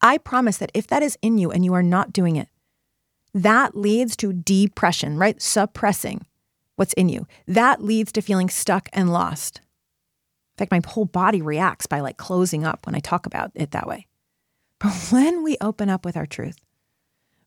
I 0.00 0.18
promise 0.18 0.58
that 0.58 0.70
if 0.74 0.86
that 0.88 1.02
is 1.02 1.18
in 1.22 1.38
you 1.38 1.50
and 1.50 1.64
you 1.64 1.74
are 1.74 1.82
not 1.82 2.12
doing 2.12 2.36
it, 2.36 2.48
that 3.34 3.76
leads 3.76 4.16
to 4.16 4.32
depression, 4.32 5.18
right? 5.18 5.40
Suppressing 5.40 6.26
what's 6.76 6.92
in 6.94 7.08
you. 7.08 7.26
That 7.46 7.82
leads 7.82 8.12
to 8.12 8.22
feeling 8.22 8.48
stuck 8.48 8.88
and 8.92 9.12
lost. 9.12 9.58
In 9.58 10.58
fact, 10.58 10.72
my 10.72 10.80
whole 10.86 11.04
body 11.04 11.42
reacts 11.42 11.86
by 11.86 12.00
like 12.00 12.16
closing 12.16 12.64
up 12.64 12.86
when 12.86 12.94
I 12.94 13.00
talk 13.00 13.26
about 13.26 13.50
it 13.54 13.72
that 13.72 13.86
way. 13.86 14.06
But 14.78 14.92
when 15.10 15.42
we 15.42 15.56
open 15.60 15.88
up 15.88 16.04
with 16.04 16.16
our 16.16 16.26
truth, 16.26 16.56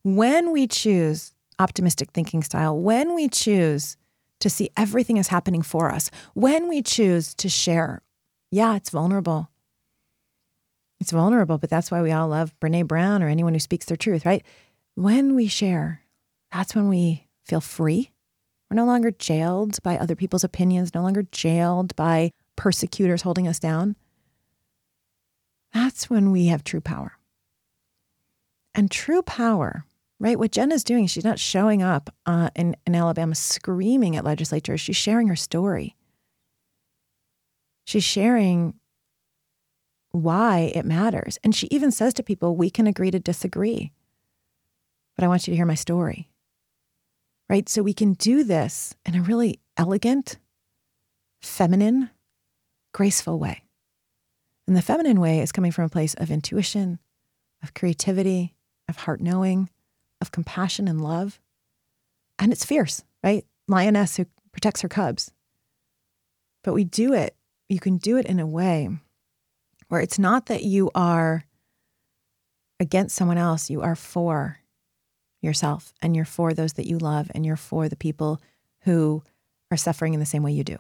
when 0.04 0.52
we 0.52 0.68
choose 0.68 1.34
optimistic 1.60 2.12
thinking 2.12 2.44
style, 2.44 2.78
when 2.78 3.14
we 3.14 3.30
choose 3.30 3.98
to 4.42 4.50
see 4.50 4.70
everything 4.76 5.18
is 5.18 5.30
happening 5.30 5.62
for 5.62 5.92
us. 5.92 6.12
When 6.34 6.68
we 6.68 6.82
choose 6.82 7.34
to 7.36 7.48
share, 7.48 8.02
yeah, 8.52 8.76
it's 8.76 8.90
vulnerable. 8.90 9.50
It's 11.02 11.12
vulnerable, 11.12 11.58
but 11.58 11.72
that's 11.72 11.90
why 11.90 12.04
we 12.04 12.12
all 12.12 12.28
love 12.28 12.54
Brene 12.60 12.88
Brown 12.88 13.24
or 13.24 13.28
anyone 13.28 13.54
who 13.54 13.60
speaks 13.60 13.88
their 13.88 13.98
truth, 13.98 14.24
right? 14.24 14.46
When 14.94 15.34
we 15.34 15.48
share, 15.48 16.04
that's 16.54 16.76
when 16.76 16.90
we 16.90 17.28
feel 17.44 17.60
free. 17.60 18.12
We're 18.70 18.76
no 18.76 18.86
longer 18.86 19.10
jailed 19.10 19.82
by 19.82 19.98
other 19.98 20.16
people's 20.16 20.44
opinions, 20.44 20.94
no 20.94 21.02
longer 21.02 21.24
jailed 21.32 21.96
by 21.96 22.30
persecutors 22.56 23.24
holding 23.24 23.48
us 23.48 23.58
down. 23.58 23.96
That's 25.74 26.08
when 26.08 26.32
we 26.32 26.46
have 26.48 26.64
true 26.64 26.82
power. 26.82 27.14
And 28.76 28.92
true 28.92 29.24
power, 29.24 29.86
right? 30.20 30.38
What 30.38 30.52
Jenna's 30.52 30.84
doing, 30.84 31.08
she's 31.08 31.26
not 31.26 31.40
showing 31.40 31.82
up 31.82 32.14
uh, 32.28 32.52
in, 32.56 32.76
in 32.86 32.94
Alabama 32.94 33.34
screaming 33.34 34.16
at 34.18 34.24
legislators. 34.24 34.80
She's 34.80 34.98
sharing 34.98 35.30
her 35.30 35.36
story. 35.36 35.96
She's 37.86 38.04
sharing 38.04 38.76
why 40.12 40.72
it 40.76 40.86
matters. 40.86 41.40
And 41.44 41.56
she 41.56 41.68
even 41.72 41.92
says 41.92 42.14
to 42.16 42.24
people, 42.24 42.56
we 42.56 42.70
can 42.70 42.88
agree 42.88 43.12
to 43.12 43.20
disagree, 43.20 43.92
but 45.16 45.24
I 45.24 45.28
want 45.28 45.48
you 45.48 45.52
to 45.52 45.56
hear 45.56 45.66
my 45.66 45.76
story. 45.76 46.30
Right? 47.50 47.68
So 47.68 47.84
we 47.84 47.94
can 47.94 48.14
do 48.14 48.44
this 48.44 48.96
in 49.06 49.16
a 49.16 49.22
really 49.22 49.60
elegant, 49.76 50.38
feminine, 51.42 52.10
graceful 52.94 53.40
way. 53.40 53.64
And 54.68 54.78
the 54.78 54.82
feminine 54.82 55.20
way 55.20 55.40
is 55.40 55.52
coming 55.52 55.72
from 55.72 55.86
a 55.86 55.90
place 55.90 56.14
of 56.14 56.32
intuition, 56.32 57.00
of 57.62 57.74
creativity, 57.74 58.56
of 58.88 58.96
heart 58.98 59.20
knowing, 59.20 59.70
of 60.22 60.32
compassion 60.32 60.88
and 60.88 61.02
love. 61.02 61.40
And 62.40 62.52
it's 62.52 62.64
fierce, 62.64 63.04
right? 63.24 63.46
Lioness 63.68 64.16
who 64.16 64.26
protects 64.52 64.82
her 64.82 64.90
cubs. 64.90 65.32
But 66.64 66.74
we 66.74 66.86
do 66.86 67.14
it, 67.14 67.36
you 67.68 67.80
can 67.80 67.98
do 67.98 68.18
it 68.18 68.26
in 68.26 68.40
a 68.40 68.48
way 68.48 68.90
where 69.92 70.00
it's 70.00 70.18
not 70.18 70.46
that 70.46 70.64
you 70.64 70.90
are 70.96 71.44
against 72.80 73.14
someone 73.14 73.38
else, 73.38 73.70
you 73.70 73.82
are 73.82 73.94
for 73.94 74.60
yourself 75.42 75.94
and 76.02 76.16
you're 76.16 76.24
for 76.24 76.54
those 76.54 76.74
that 76.74 76.88
you 76.88 76.98
love 76.98 77.30
and 77.36 77.46
you're 77.46 77.58
for 77.58 77.90
the 77.90 77.98
people 77.98 78.40
who 78.84 79.22
are 79.70 79.76
suffering 79.76 80.14
in 80.14 80.22
the 80.22 80.26
same 80.26 80.44
way 80.44 80.54
you 80.54 80.64
do. 80.64 80.78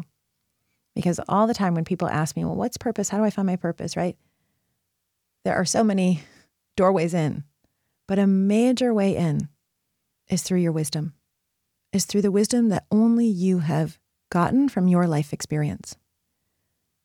Because 0.95 1.19
all 1.27 1.45
the 1.45 1.53
time 1.53 1.75
when 1.75 1.83
people 1.83 2.07
ask 2.07 2.37
me, 2.37 2.45
well, 2.45 2.55
what's 2.55 2.77
purpose? 2.77 3.09
How 3.09 3.17
do 3.17 3.25
I 3.25 3.31
find 3.31 3.45
my 3.45 3.57
purpose? 3.57 3.97
Right? 3.97 4.15
There 5.43 5.55
are 5.55 5.65
so 5.65 5.83
many 5.83 6.21
doorways 6.77 7.13
in, 7.13 7.43
but 8.07 8.17
a 8.17 8.25
major 8.25 8.93
way 8.93 9.17
in 9.17 9.49
is 10.29 10.41
through 10.41 10.59
your 10.59 10.71
wisdom, 10.71 11.15
is 11.91 12.05
through 12.05 12.21
the 12.21 12.31
wisdom 12.31 12.69
that 12.69 12.85
only 12.89 13.27
you 13.27 13.59
have 13.59 13.99
gotten 14.29 14.69
from 14.69 14.87
your 14.87 15.05
life 15.05 15.33
experience. 15.33 15.97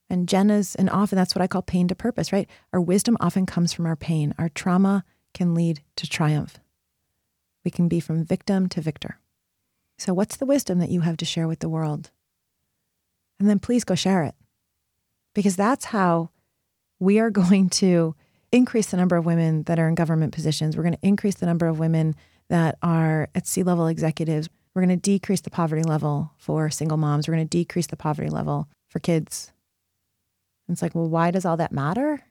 And 0.09 0.27
Jenna's, 0.27 0.75
and 0.75 0.89
often 0.89 1.17
that's 1.17 1.35
what 1.35 1.41
I 1.41 1.47
call 1.47 1.61
pain 1.61 1.87
to 1.89 1.95
purpose, 1.95 2.31
right? 2.31 2.49
Our 2.71 2.79
wisdom 2.79 3.17
often 3.19 3.45
comes 3.45 3.73
from 3.73 3.85
our 3.85 3.95
pain. 3.95 4.33
Our 4.37 4.49
trauma 4.49 5.03
can 5.33 5.53
lead 5.53 5.81
to 5.97 6.07
triumph. 6.07 6.59
We 7.65 7.71
can 7.71 7.87
be 7.87 7.99
from 7.99 8.23
victim 8.23 8.69
to 8.69 8.81
victor. 8.81 9.19
So, 9.97 10.13
what's 10.13 10.37
the 10.37 10.45
wisdom 10.45 10.79
that 10.79 10.89
you 10.89 11.01
have 11.01 11.17
to 11.17 11.25
share 11.25 11.47
with 11.47 11.59
the 11.59 11.69
world? 11.69 12.11
and 13.39 13.49
then 13.49 13.59
please 13.59 13.83
go 13.83 13.95
share 13.95 14.23
it. 14.23 14.35
Because 15.33 15.55
that's 15.55 15.85
how 15.85 16.29
we 16.99 17.19
are 17.19 17.29
going 17.29 17.69
to 17.69 18.15
increase 18.51 18.87
the 18.87 18.97
number 18.97 19.15
of 19.15 19.25
women 19.25 19.63
that 19.63 19.79
are 19.79 19.87
in 19.87 19.95
government 19.95 20.33
positions. 20.33 20.75
We're 20.75 20.83
going 20.83 20.95
to 20.95 21.07
increase 21.07 21.35
the 21.35 21.45
number 21.45 21.67
of 21.67 21.79
women 21.79 22.15
that 22.49 22.77
are 22.81 23.29
at 23.35 23.45
C 23.45 23.63
level 23.63 23.87
executives. 23.87 24.49
We're 24.73 24.83
going 24.83 24.97
to 24.97 25.11
decrease 25.11 25.41
the 25.41 25.49
poverty 25.49 25.83
level 25.83 26.31
for 26.37 26.69
single 26.69 26.97
moms. 26.97 27.27
We're 27.27 27.35
going 27.35 27.47
to 27.47 27.57
decrease 27.57 27.87
the 27.87 27.97
poverty 27.97 28.29
level 28.29 28.67
for 28.87 28.99
kids. 28.99 29.51
It's 30.69 30.81
like, 30.81 30.95
well, 30.95 31.09
why 31.09 31.31
does 31.31 31.45
all 31.45 31.57
that 31.57 31.71
matter? 31.71 32.21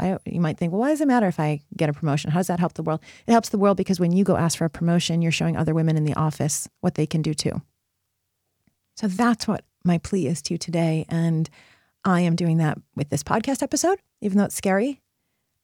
You 0.00 0.40
might 0.40 0.58
think, 0.58 0.72
well, 0.72 0.80
why 0.80 0.90
does 0.90 1.00
it 1.00 1.08
matter 1.08 1.28
if 1.28 1.38
I 1.38 1.60
get 1.76 1.88
a 1.88 1.92
promotion? 1.92 2.32
How 2.32 2.40
does 2.40 2.48
that 2.48 2.58
help 2.58 2.74
the 2.74 2.82
world? 2.82 3.00
It 3.26 3.32
helps 3.32 3.50
the 3.50 3.58
world 3.58 3.76
because 3.76 4.00
when 4.00 4.12
you 4.12 4.24
go 4.24 4.36
ask 4.36 4.58
for 4.58 4.64
a 4.64 4.70
promotion, 4.70 5.22
you're 5.22 5.30
showing 5.30 5.56
other 5.56 5.72
women 5.72 5.96
in 5.96 6.04
the 6.04 6.14
office 6.14 6.68
what 6.80 6.96
they 6.96 7.06
can 7.06 7.22
do 7.22 7.32
too. 7.32 7.62
So 8.96 9.06
that's 9.06 9.46
what 9.46 9.64
my 9.84 9.98
plea 9.98 10.26
is 10.26 10.42
to 10.42 10.54
you 10.54 10.58
today. 10.58 11.06
And 11.08 11.48
I 12.04 12.20
am 12.22 12.34
doing 12.34 12.58
that 12.58 12.78
with 12.96 13.10
this 13.10 13.22
podcast 13.22 13.62
episode, 13.62 14.00
even 14.20 14.38
though 14.38 14.44
it's 14.44 14.56
scary. 14.56 15.00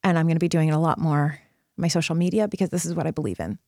And 0.04 0.16
I'm 0.16 0.26
going 0.26 0.36
to 0.36 0.40
be 0.40 0.48
doing 0.48 0.68
it 0.68 0.74
a 0.74 0.78
lot 0.78 0.98
more 0.98 1.40
my 1.76 1.88
social 1.88 2.14
media 2.14 2.46
because 2.46 2.70
this 2.70 2.84
is 2.84 2.94
what 2.94 3.06
I 3.06 3.10
believe 3.10 3.40
in. 3.40 3.58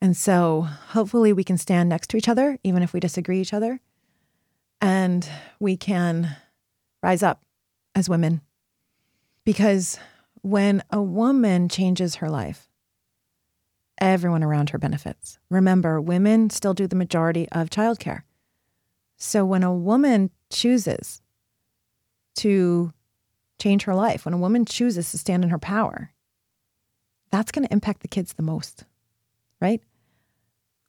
And 0.00 0.16
so 0.16 0.68
hopefully 0.90 1.32
we 1.32 1.44
can 1.44 1.58
stand 1.58 1.88
next 1.88 2.10
to 2.10 2.16
each 2.16 2.28
other, 2.28 2.58
even 2.62 2.82
if 2.82 2.92
we 2.92 3.00
disagree 3.00 3.40
each 3.40 3.54
other. 3.54 3.80
And 4.80 5.28
we 5.58 5.76
can 5.76 6.36
rise 7.02 7.22
up 7.22 7.40
as 7.94 8.08
women. 8.08 8.40
Because 9.44 9.98
when 10.42 10.82
a 10.90 11.02
woman 11.02 11.68
changes 11.68 12.16
her 12.16 12.30
life, 12.30 12.68
everyone 13.98 14.42
around 14.42 14.70
her 14.70 14.78
benefits. 14.78 15.38
Remember, 15.50 16.00
women 16.00 16.50
still 16.50 16.74
do 16.74 16.86
the 16.86 16.96
majority 16.96 17.48
of 17.52 17.70
childcare. 17.70 18.22
So 19.16 19.44
when 19.44 19.62
a 19.62 19.72
woman 19.72 20.30
chooses 20.50 21.22
to 22.36 22.92
change 23.58 23.84
her 23.84 23.94
life, 23.94 24.24
when 24.24 24.34
a 24.34 24.38
woman 24.38 24.64
chooses 24.64 25.10
to 25.10 25.18
stand 25.18 25.44
in 25.44 25.50
her 25.50 25.58
power, 25.58 26.12
that's 27.30 27.52
going 27.52 27.66
to 27.66 27.72
impact 27.72 28.02
the 28.02 28.08
kids 28.08 28.34
the 28.34 28.42
most, 28.42 28.84
right? 29.60 29.80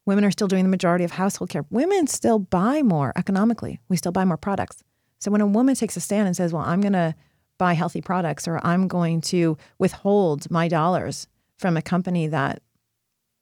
Women 0.04 0.24
are 0.24 0.30
still 0.30 0.48
doing 0.48 0.64
the 0.64 0.70
majority 0.70 1.04
of 1.04 1.12
household 1.12 1.50
care. 1.50 1.64
Women 1.70 2.06
still 2.06 2.38
buy 2.38 2.82
more 2.82 3.12
economically. 3.16 3.80
We 3.88 3.96
still 3.96 4.12
buy 4.12 4.24
more 4.24 4.36
products. 4.36 4.84
So 5.18 5.30
when 5.30 5.40
a 5.40 5.46
woman 5.46 5.74
takes 5.74 5.96
a 5.96 6.00
stand 6.00 6.26
and 6.26 6.36
says, 6.36 6.52
Well, 6.52 6.64
I'm 6.64 6.80
going 6.80 6.92
to 6.92 7.14
buy 7.58 7.72
healthy 7.72 8.02
products 8.02 8.46
or 8.46 8.60
I'm 8.64 8.86
going 8.86 9.20
to 9.22 9.56
withhold 9.78 10.50
my 10.50 10.68
dollars 10.68 11.26
from 11.56 11.76
a 11.76 11.82
company 11.82 12.26
that 12.26 12.62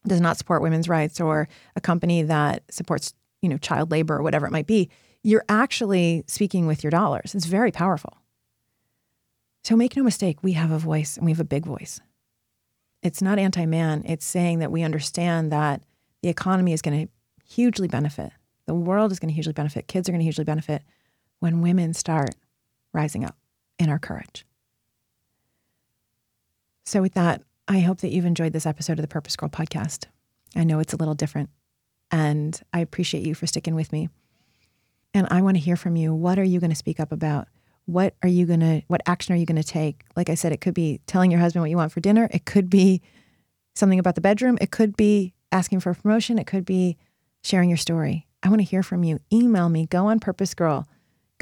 does 0.07 0.21
not 0.21 0.37
support 0.37 0.63
women's 0.63 0.89
rights 0.89 1.21
or 1.21 1.49
a 1.75 1.81
company 1.81 2.23
that 2.23 2.63
supports 2.71 3.15
you 3.45 3.49
know, 3.51 3.59
child 3.59 3.91
labor 3.91 4.17
or 4.17 4.23
whatever 4.23 4.47
it 4.47 4.53
might 4.53 4.67
be, 4.67 4.89
you're 5.23 5.45
actually 5.51 6.25
speaking 6.27 6.67
with 6.67 6.83
your 6.83 6.91
dollars. 6.91 7.35
It's 7.35 7.45
very 7.45 7.71
powerful. 7.71 8.17
So 9.65 9.77
make 9.77 9.97
no 9.97 10.03
mistake, 10.03 10.43
we 10.43 10.53
have 10.53 10.71
a 10.71 10.79
voice 10.79 11.17
and 11.17 11.27
we 11.27 11.33
have 11.33 11.41
a 11.41 11.45
big 11.45 11.67
voice. 11.67 12.01
It's 13.03 13.21
not 13.21 13.39
anti 13.39 13.67
man, 13.67 14.03
it's 14.07 14.25
saying 14.25 14.61
that 14.61 14.73
we 14.73 14.83
understand 14.83 15.53
that 15.53 15.83
the 16.23 16.31
economy 16.31 16.73
is 16.73 16.81
going 16.81 17.07
to 17.07 17.13
hugely 17.47 17.87
benefit. 17.87 18.33
The 18.67 18.75
world 18.75 19.13
is 19.13 19.19
going 19.19 19.29
to 19.29 19.35
hugely 19.35 19.53
benefit. 19.53 19.89
Kids 19.89 20.09
are 20.09 20.13
going 20.13 20.21
to 20.21 20.25
hugely 20.25 20.45
benefit 20.45 20.83
when 21.45 21.61
women 21.61 21.93
start 21.93 22.31
rising 22.95 23.23
up 23.23 23.37
in 23.79 23.91
our 23.91 23.99
courage. 23.99 24.47
So, 26.87 27.03
with 27.03 27.13
that, 27.13 27.43
I 27.69 27.81
hope 27.81 27.99
that 27.99 28.09
you've 28.09 28.25
enjoyed 28.25 28.55
this 28.55 28.65
episode 28.65 28.99
of 28.99 29.03
the 29.03 29.09
Purpose 29.09 29.37
Girl 29.37 29.51
podcast. 29.51 30.07
I 30.57 30.65
know 30.65 30.79
it's 30.79 30.95
a 30.95 30.97
little 30.97 31.15
different 31.15 31.51
and 32.11 32.59
I 32.73 32.81
appreciate 32.81 33.27
you 33.27 33.35
for 33.35 33.47
sticking 33.47 33.75
with 33.75 33.93
me. 33.93 34.09
And 35.13 35.29
I 35.31 35.43
want 35.43 35.59
to 35.59 35.63
hear 35.63 35.77
from 35.77 35.97
you. 35.97 36.15
What 36.15 36.39
are 36.39 36.45
you 36.45 36.61
going 36.61 36.71
to 36.71 36.77
speak 36.77 36.99
up 36.99 37.13
about? 37.13 37.49
What 37.85 38.15
are 38.23 38.29
you 38.29 38.47
going 38.47 38.61
to, 38.61 38.83
what 38.87 39.03
action 39.05 39.35
are 39.35 39.39
you 39.39 39.45
going 39.45 39.61
to 39.61 39.69
take? 39.69 40.03
Like 40.17 40.31
I 40.31 40.37
said, 40.37 40.53
it 40.53 40.63
could 40.63 40.73
be 40.73 41.03
telling 41.07 41.31
your 41.31 41.41
husband 41.41 41.63
what 41.63 41.69
you 41.69 41.77
want 41.77 41.93
for 41.93 42.01
dinner. 42.01 42.27
It 42.31 42.47
could 42.47 42.71
be 42.71 43.03
something 43.75 43.99
about 43.99 44.15
the 44.15 44.23
bedroom. 44.23 44.57
It 44.63 44.71
could 44.71 44.97
be 44.97 45.35
asking 45.53 45.81
for 45.81 45.91
a 45.91 45.95
promotion. 45.95 46.39
It 46.39 46.47
could 46.47 46.65
be 46.65 46.97
sharing 47.43 47.69
your 47.69 47.77
story. 47.77 48.29
I 48.43 48.49
want 48.49 48.61
to 48.61 48.67
hear 48.67 48.83
from 48.83 49.05
you. 49.05 49.21
Email 49.31 49.69
me, 49.69 49.85
go 49.85 50.07
on 50.07 50.21
Purpose 50.21 50.55
Girl, 50.55 50.89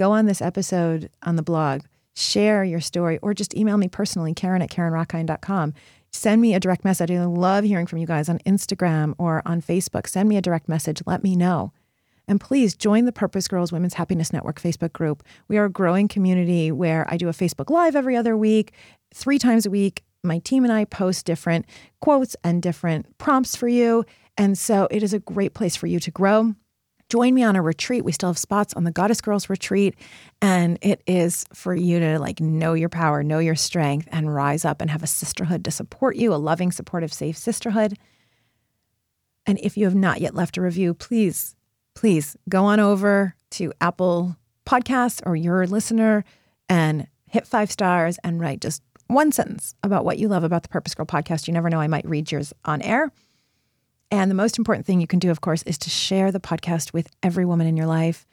go 0.03 0.13
on 0.13 0.27
this 0.27 0.43
episode 0.43 1.09
on 1.23 1.37
the 1.37 1.43
blog, 1.43 1.83
share 2.15 2.65
your 2.65 2.81
story, 2.81 3.19
or 3.23 3.35
just 3.35 3.55
email 3.57 3.77
me 3.77 3.87
personally, 3.87 4.35
Karen 4.35 4.63
at 4.63 4.71
KarenRockine.com 4.71 5.75
send 6.15 6.43
me 6.43 6.55
a 6.55 6.61
direct 6.61 6.85
message. 6.85 7.11
I 7.11 7.25
love 7.25 7.65
hearing 7.65 7.87
from 7.87 7.99
you 7.99 8.07
guys 8.07 8.29
on 8.29 8.39
Instagram 8.41 9.15
or 9.19 9.43
on 9.47 9.63
Facebook. 9.63 10.07
Send 10.07 10.29
me 10.29 10.37
a 10.37 10.43
direct 10.43 10.69
message. 10.69 11.03
Let 11.07 11.23
me 11.23 11.35
know. 11.37 11.73
And 12.29 12.41
please 12.41 12.77
join 12.77 13.05
the 13.07 13.13
Purpose 13.13 13.49
Girls 13.49 13.73
Women's 13.73 13.95
Happiness 13.95 14.33
Network 14.33 14.61
Facebook 14.61 14.93
group. 14.93 15.23
We 15.49 15.59
are 15.59 15.65
a 15.65 15.71
growing 15.71 16.09
community 16.09 16.71
where 16.71 17.07
I 17.09 17.17
do 17.17 17.29
a 17.29 17.33
Facebook 17.33 17.71
Live 17.71 17.97
every 17.97 18.17
other 18.17 18.37
week, 18.37 18.73
three 19.15 19.39
times 19.39 19.67
a 19.67 19.71
week. 19.71 20.05
My 20.23 20.39
team 20.39 20.65
and 20.65 20.73
I 20.73 20.85
post 20.85 21.27
different 21.27 21.67
quotes 22.01 22.37
and 22.45 22.63
different 22.63 23.19
prompts 23.19 23.57
for 23.57 23.69
you. 23.69 24.05
And 24.39 24.57
so 24.57 24.87
it 24.91 25.03
is 25.03 25.13
a 25.13 25.19
great 25.19 25.55
place 25.55 25.77
for 25.77 25.87
you 25.87 25.99
to 26.01 26.11
grow 26.11 26.55
join 27.13 27.35
me 27.35 27.43
on 27.43 27.57
a 27.57 27.61
retreat. 27.61 28.07
We 28.07 28.13
still 28.13 28.31
have 28.31 28.39
spots 28.39 28.73
on 28.73 28.85
the 28.85 28.91
Goddess 28.91 29.21
Girls 29.21 29.51
retreat. 29.51 29.95
And 30.41 30.79
it 30.81 31.03
is 31.07 31.45
for 31.53 31.75
you 31.75 32.01
to 32.01 32.19
like 32.19 32.41
know 32.41 32.73
your 32.73 32.89
power, 32.89 33.23
know 33.23 33.39
your 33.39 33.55
strength, 33.55 34.09
and 34.11 34.35
rise 34.35 34.65
up 34.65 34.81
and 34.81 34.89
have 34.91 35.03
a 35.03 35.07
sisterhood 35.07 35.63
to 35.67 35.71
support 35.71 36.17
you, 36.17 36.33
a 36.33 36.37
loving, 36.37 36.73
supportive, 36.73 37.13
safe 37.13 37.37
sisterhood. 37.37 37.99
And 39.45 39.59
if 39.59 39.77
you 39.77 39.85
have 39.85 39.95
not 39.95 40.23
yet 40.23 40.35
left 40.35 40.57
a 40.57 40.63
review, 40.63 40.95
please, 40.95 41.55
please 41.95 42.35
go 42.49 42.65
on 42.65 42.81
over 42.81 43.35
to 43.51 43.75
Apple 43.79 44.39
Podcasts 44.65 45.21
or 45.27 45.37
your 45.37 45.67
listener 45.67 46.25
and 46.71 47.09
hit 47.27 47.47
five 47.47 47.71
stars 47.71 48.19
and 48.25 48.41
write 48.41 48.63
just 48.63 48.83
one 49.09 49.33
sentence 49.33 49.75
about 49.83 50.07
what 50.07 50.19
you 50.19 50.29
love 50.29 50.45
about 50.45 50.63
the 50.63 50.71
Purpose 50.71 50.95
Girl 50.95 51.05
podcast. 51.05 51.47
You 51.47 51.53
never 51.53 51.69
know, 51.69 51.81
I 51.81 51.89
might 51.89 52.09
read 52.09 52.33
yours 52.33 52.55
on 52.65 52.81
air. 52.81 53.13
And 54.13 54.31
the 54.31 54.35
most 54.35 54.59
important 54.59 54.85
thing 54.85 55.01
you 55.01 55.07
can 55.07 55.19
do, 55.19 55.31
of 55.31 55.41
course, 55.41 55.63
is 55.63 55.79
to 55.79 55.91
share 55.91 56.31
the 56.31 56.39
podcast 56.39 56.93
with 56.93 57.09
every 57.23 57.47
woman 57.47 57.67
in 57.67 57.79
your 57.79 57.87
life. 57.87 58.27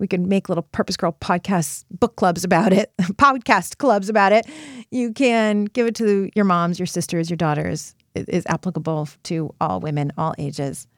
We 0.00 0.08
can 0.08 0.28
make 0.28 0.48
little 0.48 0.64
Purpose 0.64 0.96
Girl 0.96 1.16
podcast 1.20 1.84
book 1.88 2.16
clubs 2.16 2.42
about 2.42 2.72
it, 2.72 2.92
podcast 3.00 3.78
clubs 3.78 4.08
about 4.08 4.32
it. 4.32 4.44
You 4.90 5.12
can 5.12 5.66
give 5.66 5.86
it 5.86 5.94
to 5.96 6.30
your 6.34 6.44
moms, 6.44 6.80
your 6.80 6.86
sisters, 6.86 7.30
your 7.30 7.36
daughters. 7.36 7.94
It 8.16 8.28
is 8.28 8.44
applicable 8.48 9.08
to 9.24 9.54
all 9.60 9.78
women, 9.78 10.12
all 10.18 10.34
ages. 10.36 10.88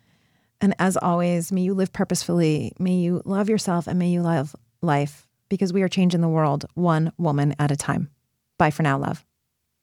And 0.63 0.75
as 0.79 0.97
always, 0.97 1.53
may 1.53 1.61
you 1.61 1.75
live 1.75 1.93
purposefully. 1.93 2.73
May 2.79 2.95
you 2.95 3.21
love 3.27 3.51
yourself 3.51 3.87
and 3.87 3.99
may 3.99 4.09
you 4.09 4.23
love 4.23 4.57
life 4.81 5.29
because 5.51 5.75
we 5.75 5.83
are 5.83 5.89
changing 5.89 6.23
the 6.23 6.29
world 6.29 6.65
one 6.73 7.13
woman 7.19 7.55
at 7.59 7.71
a 7.71 7.77
time. 7.77 8.09
Bye 8.57 8.71
for 8.71 8.83
now, 8.83 8.97
love. 8.97 9.27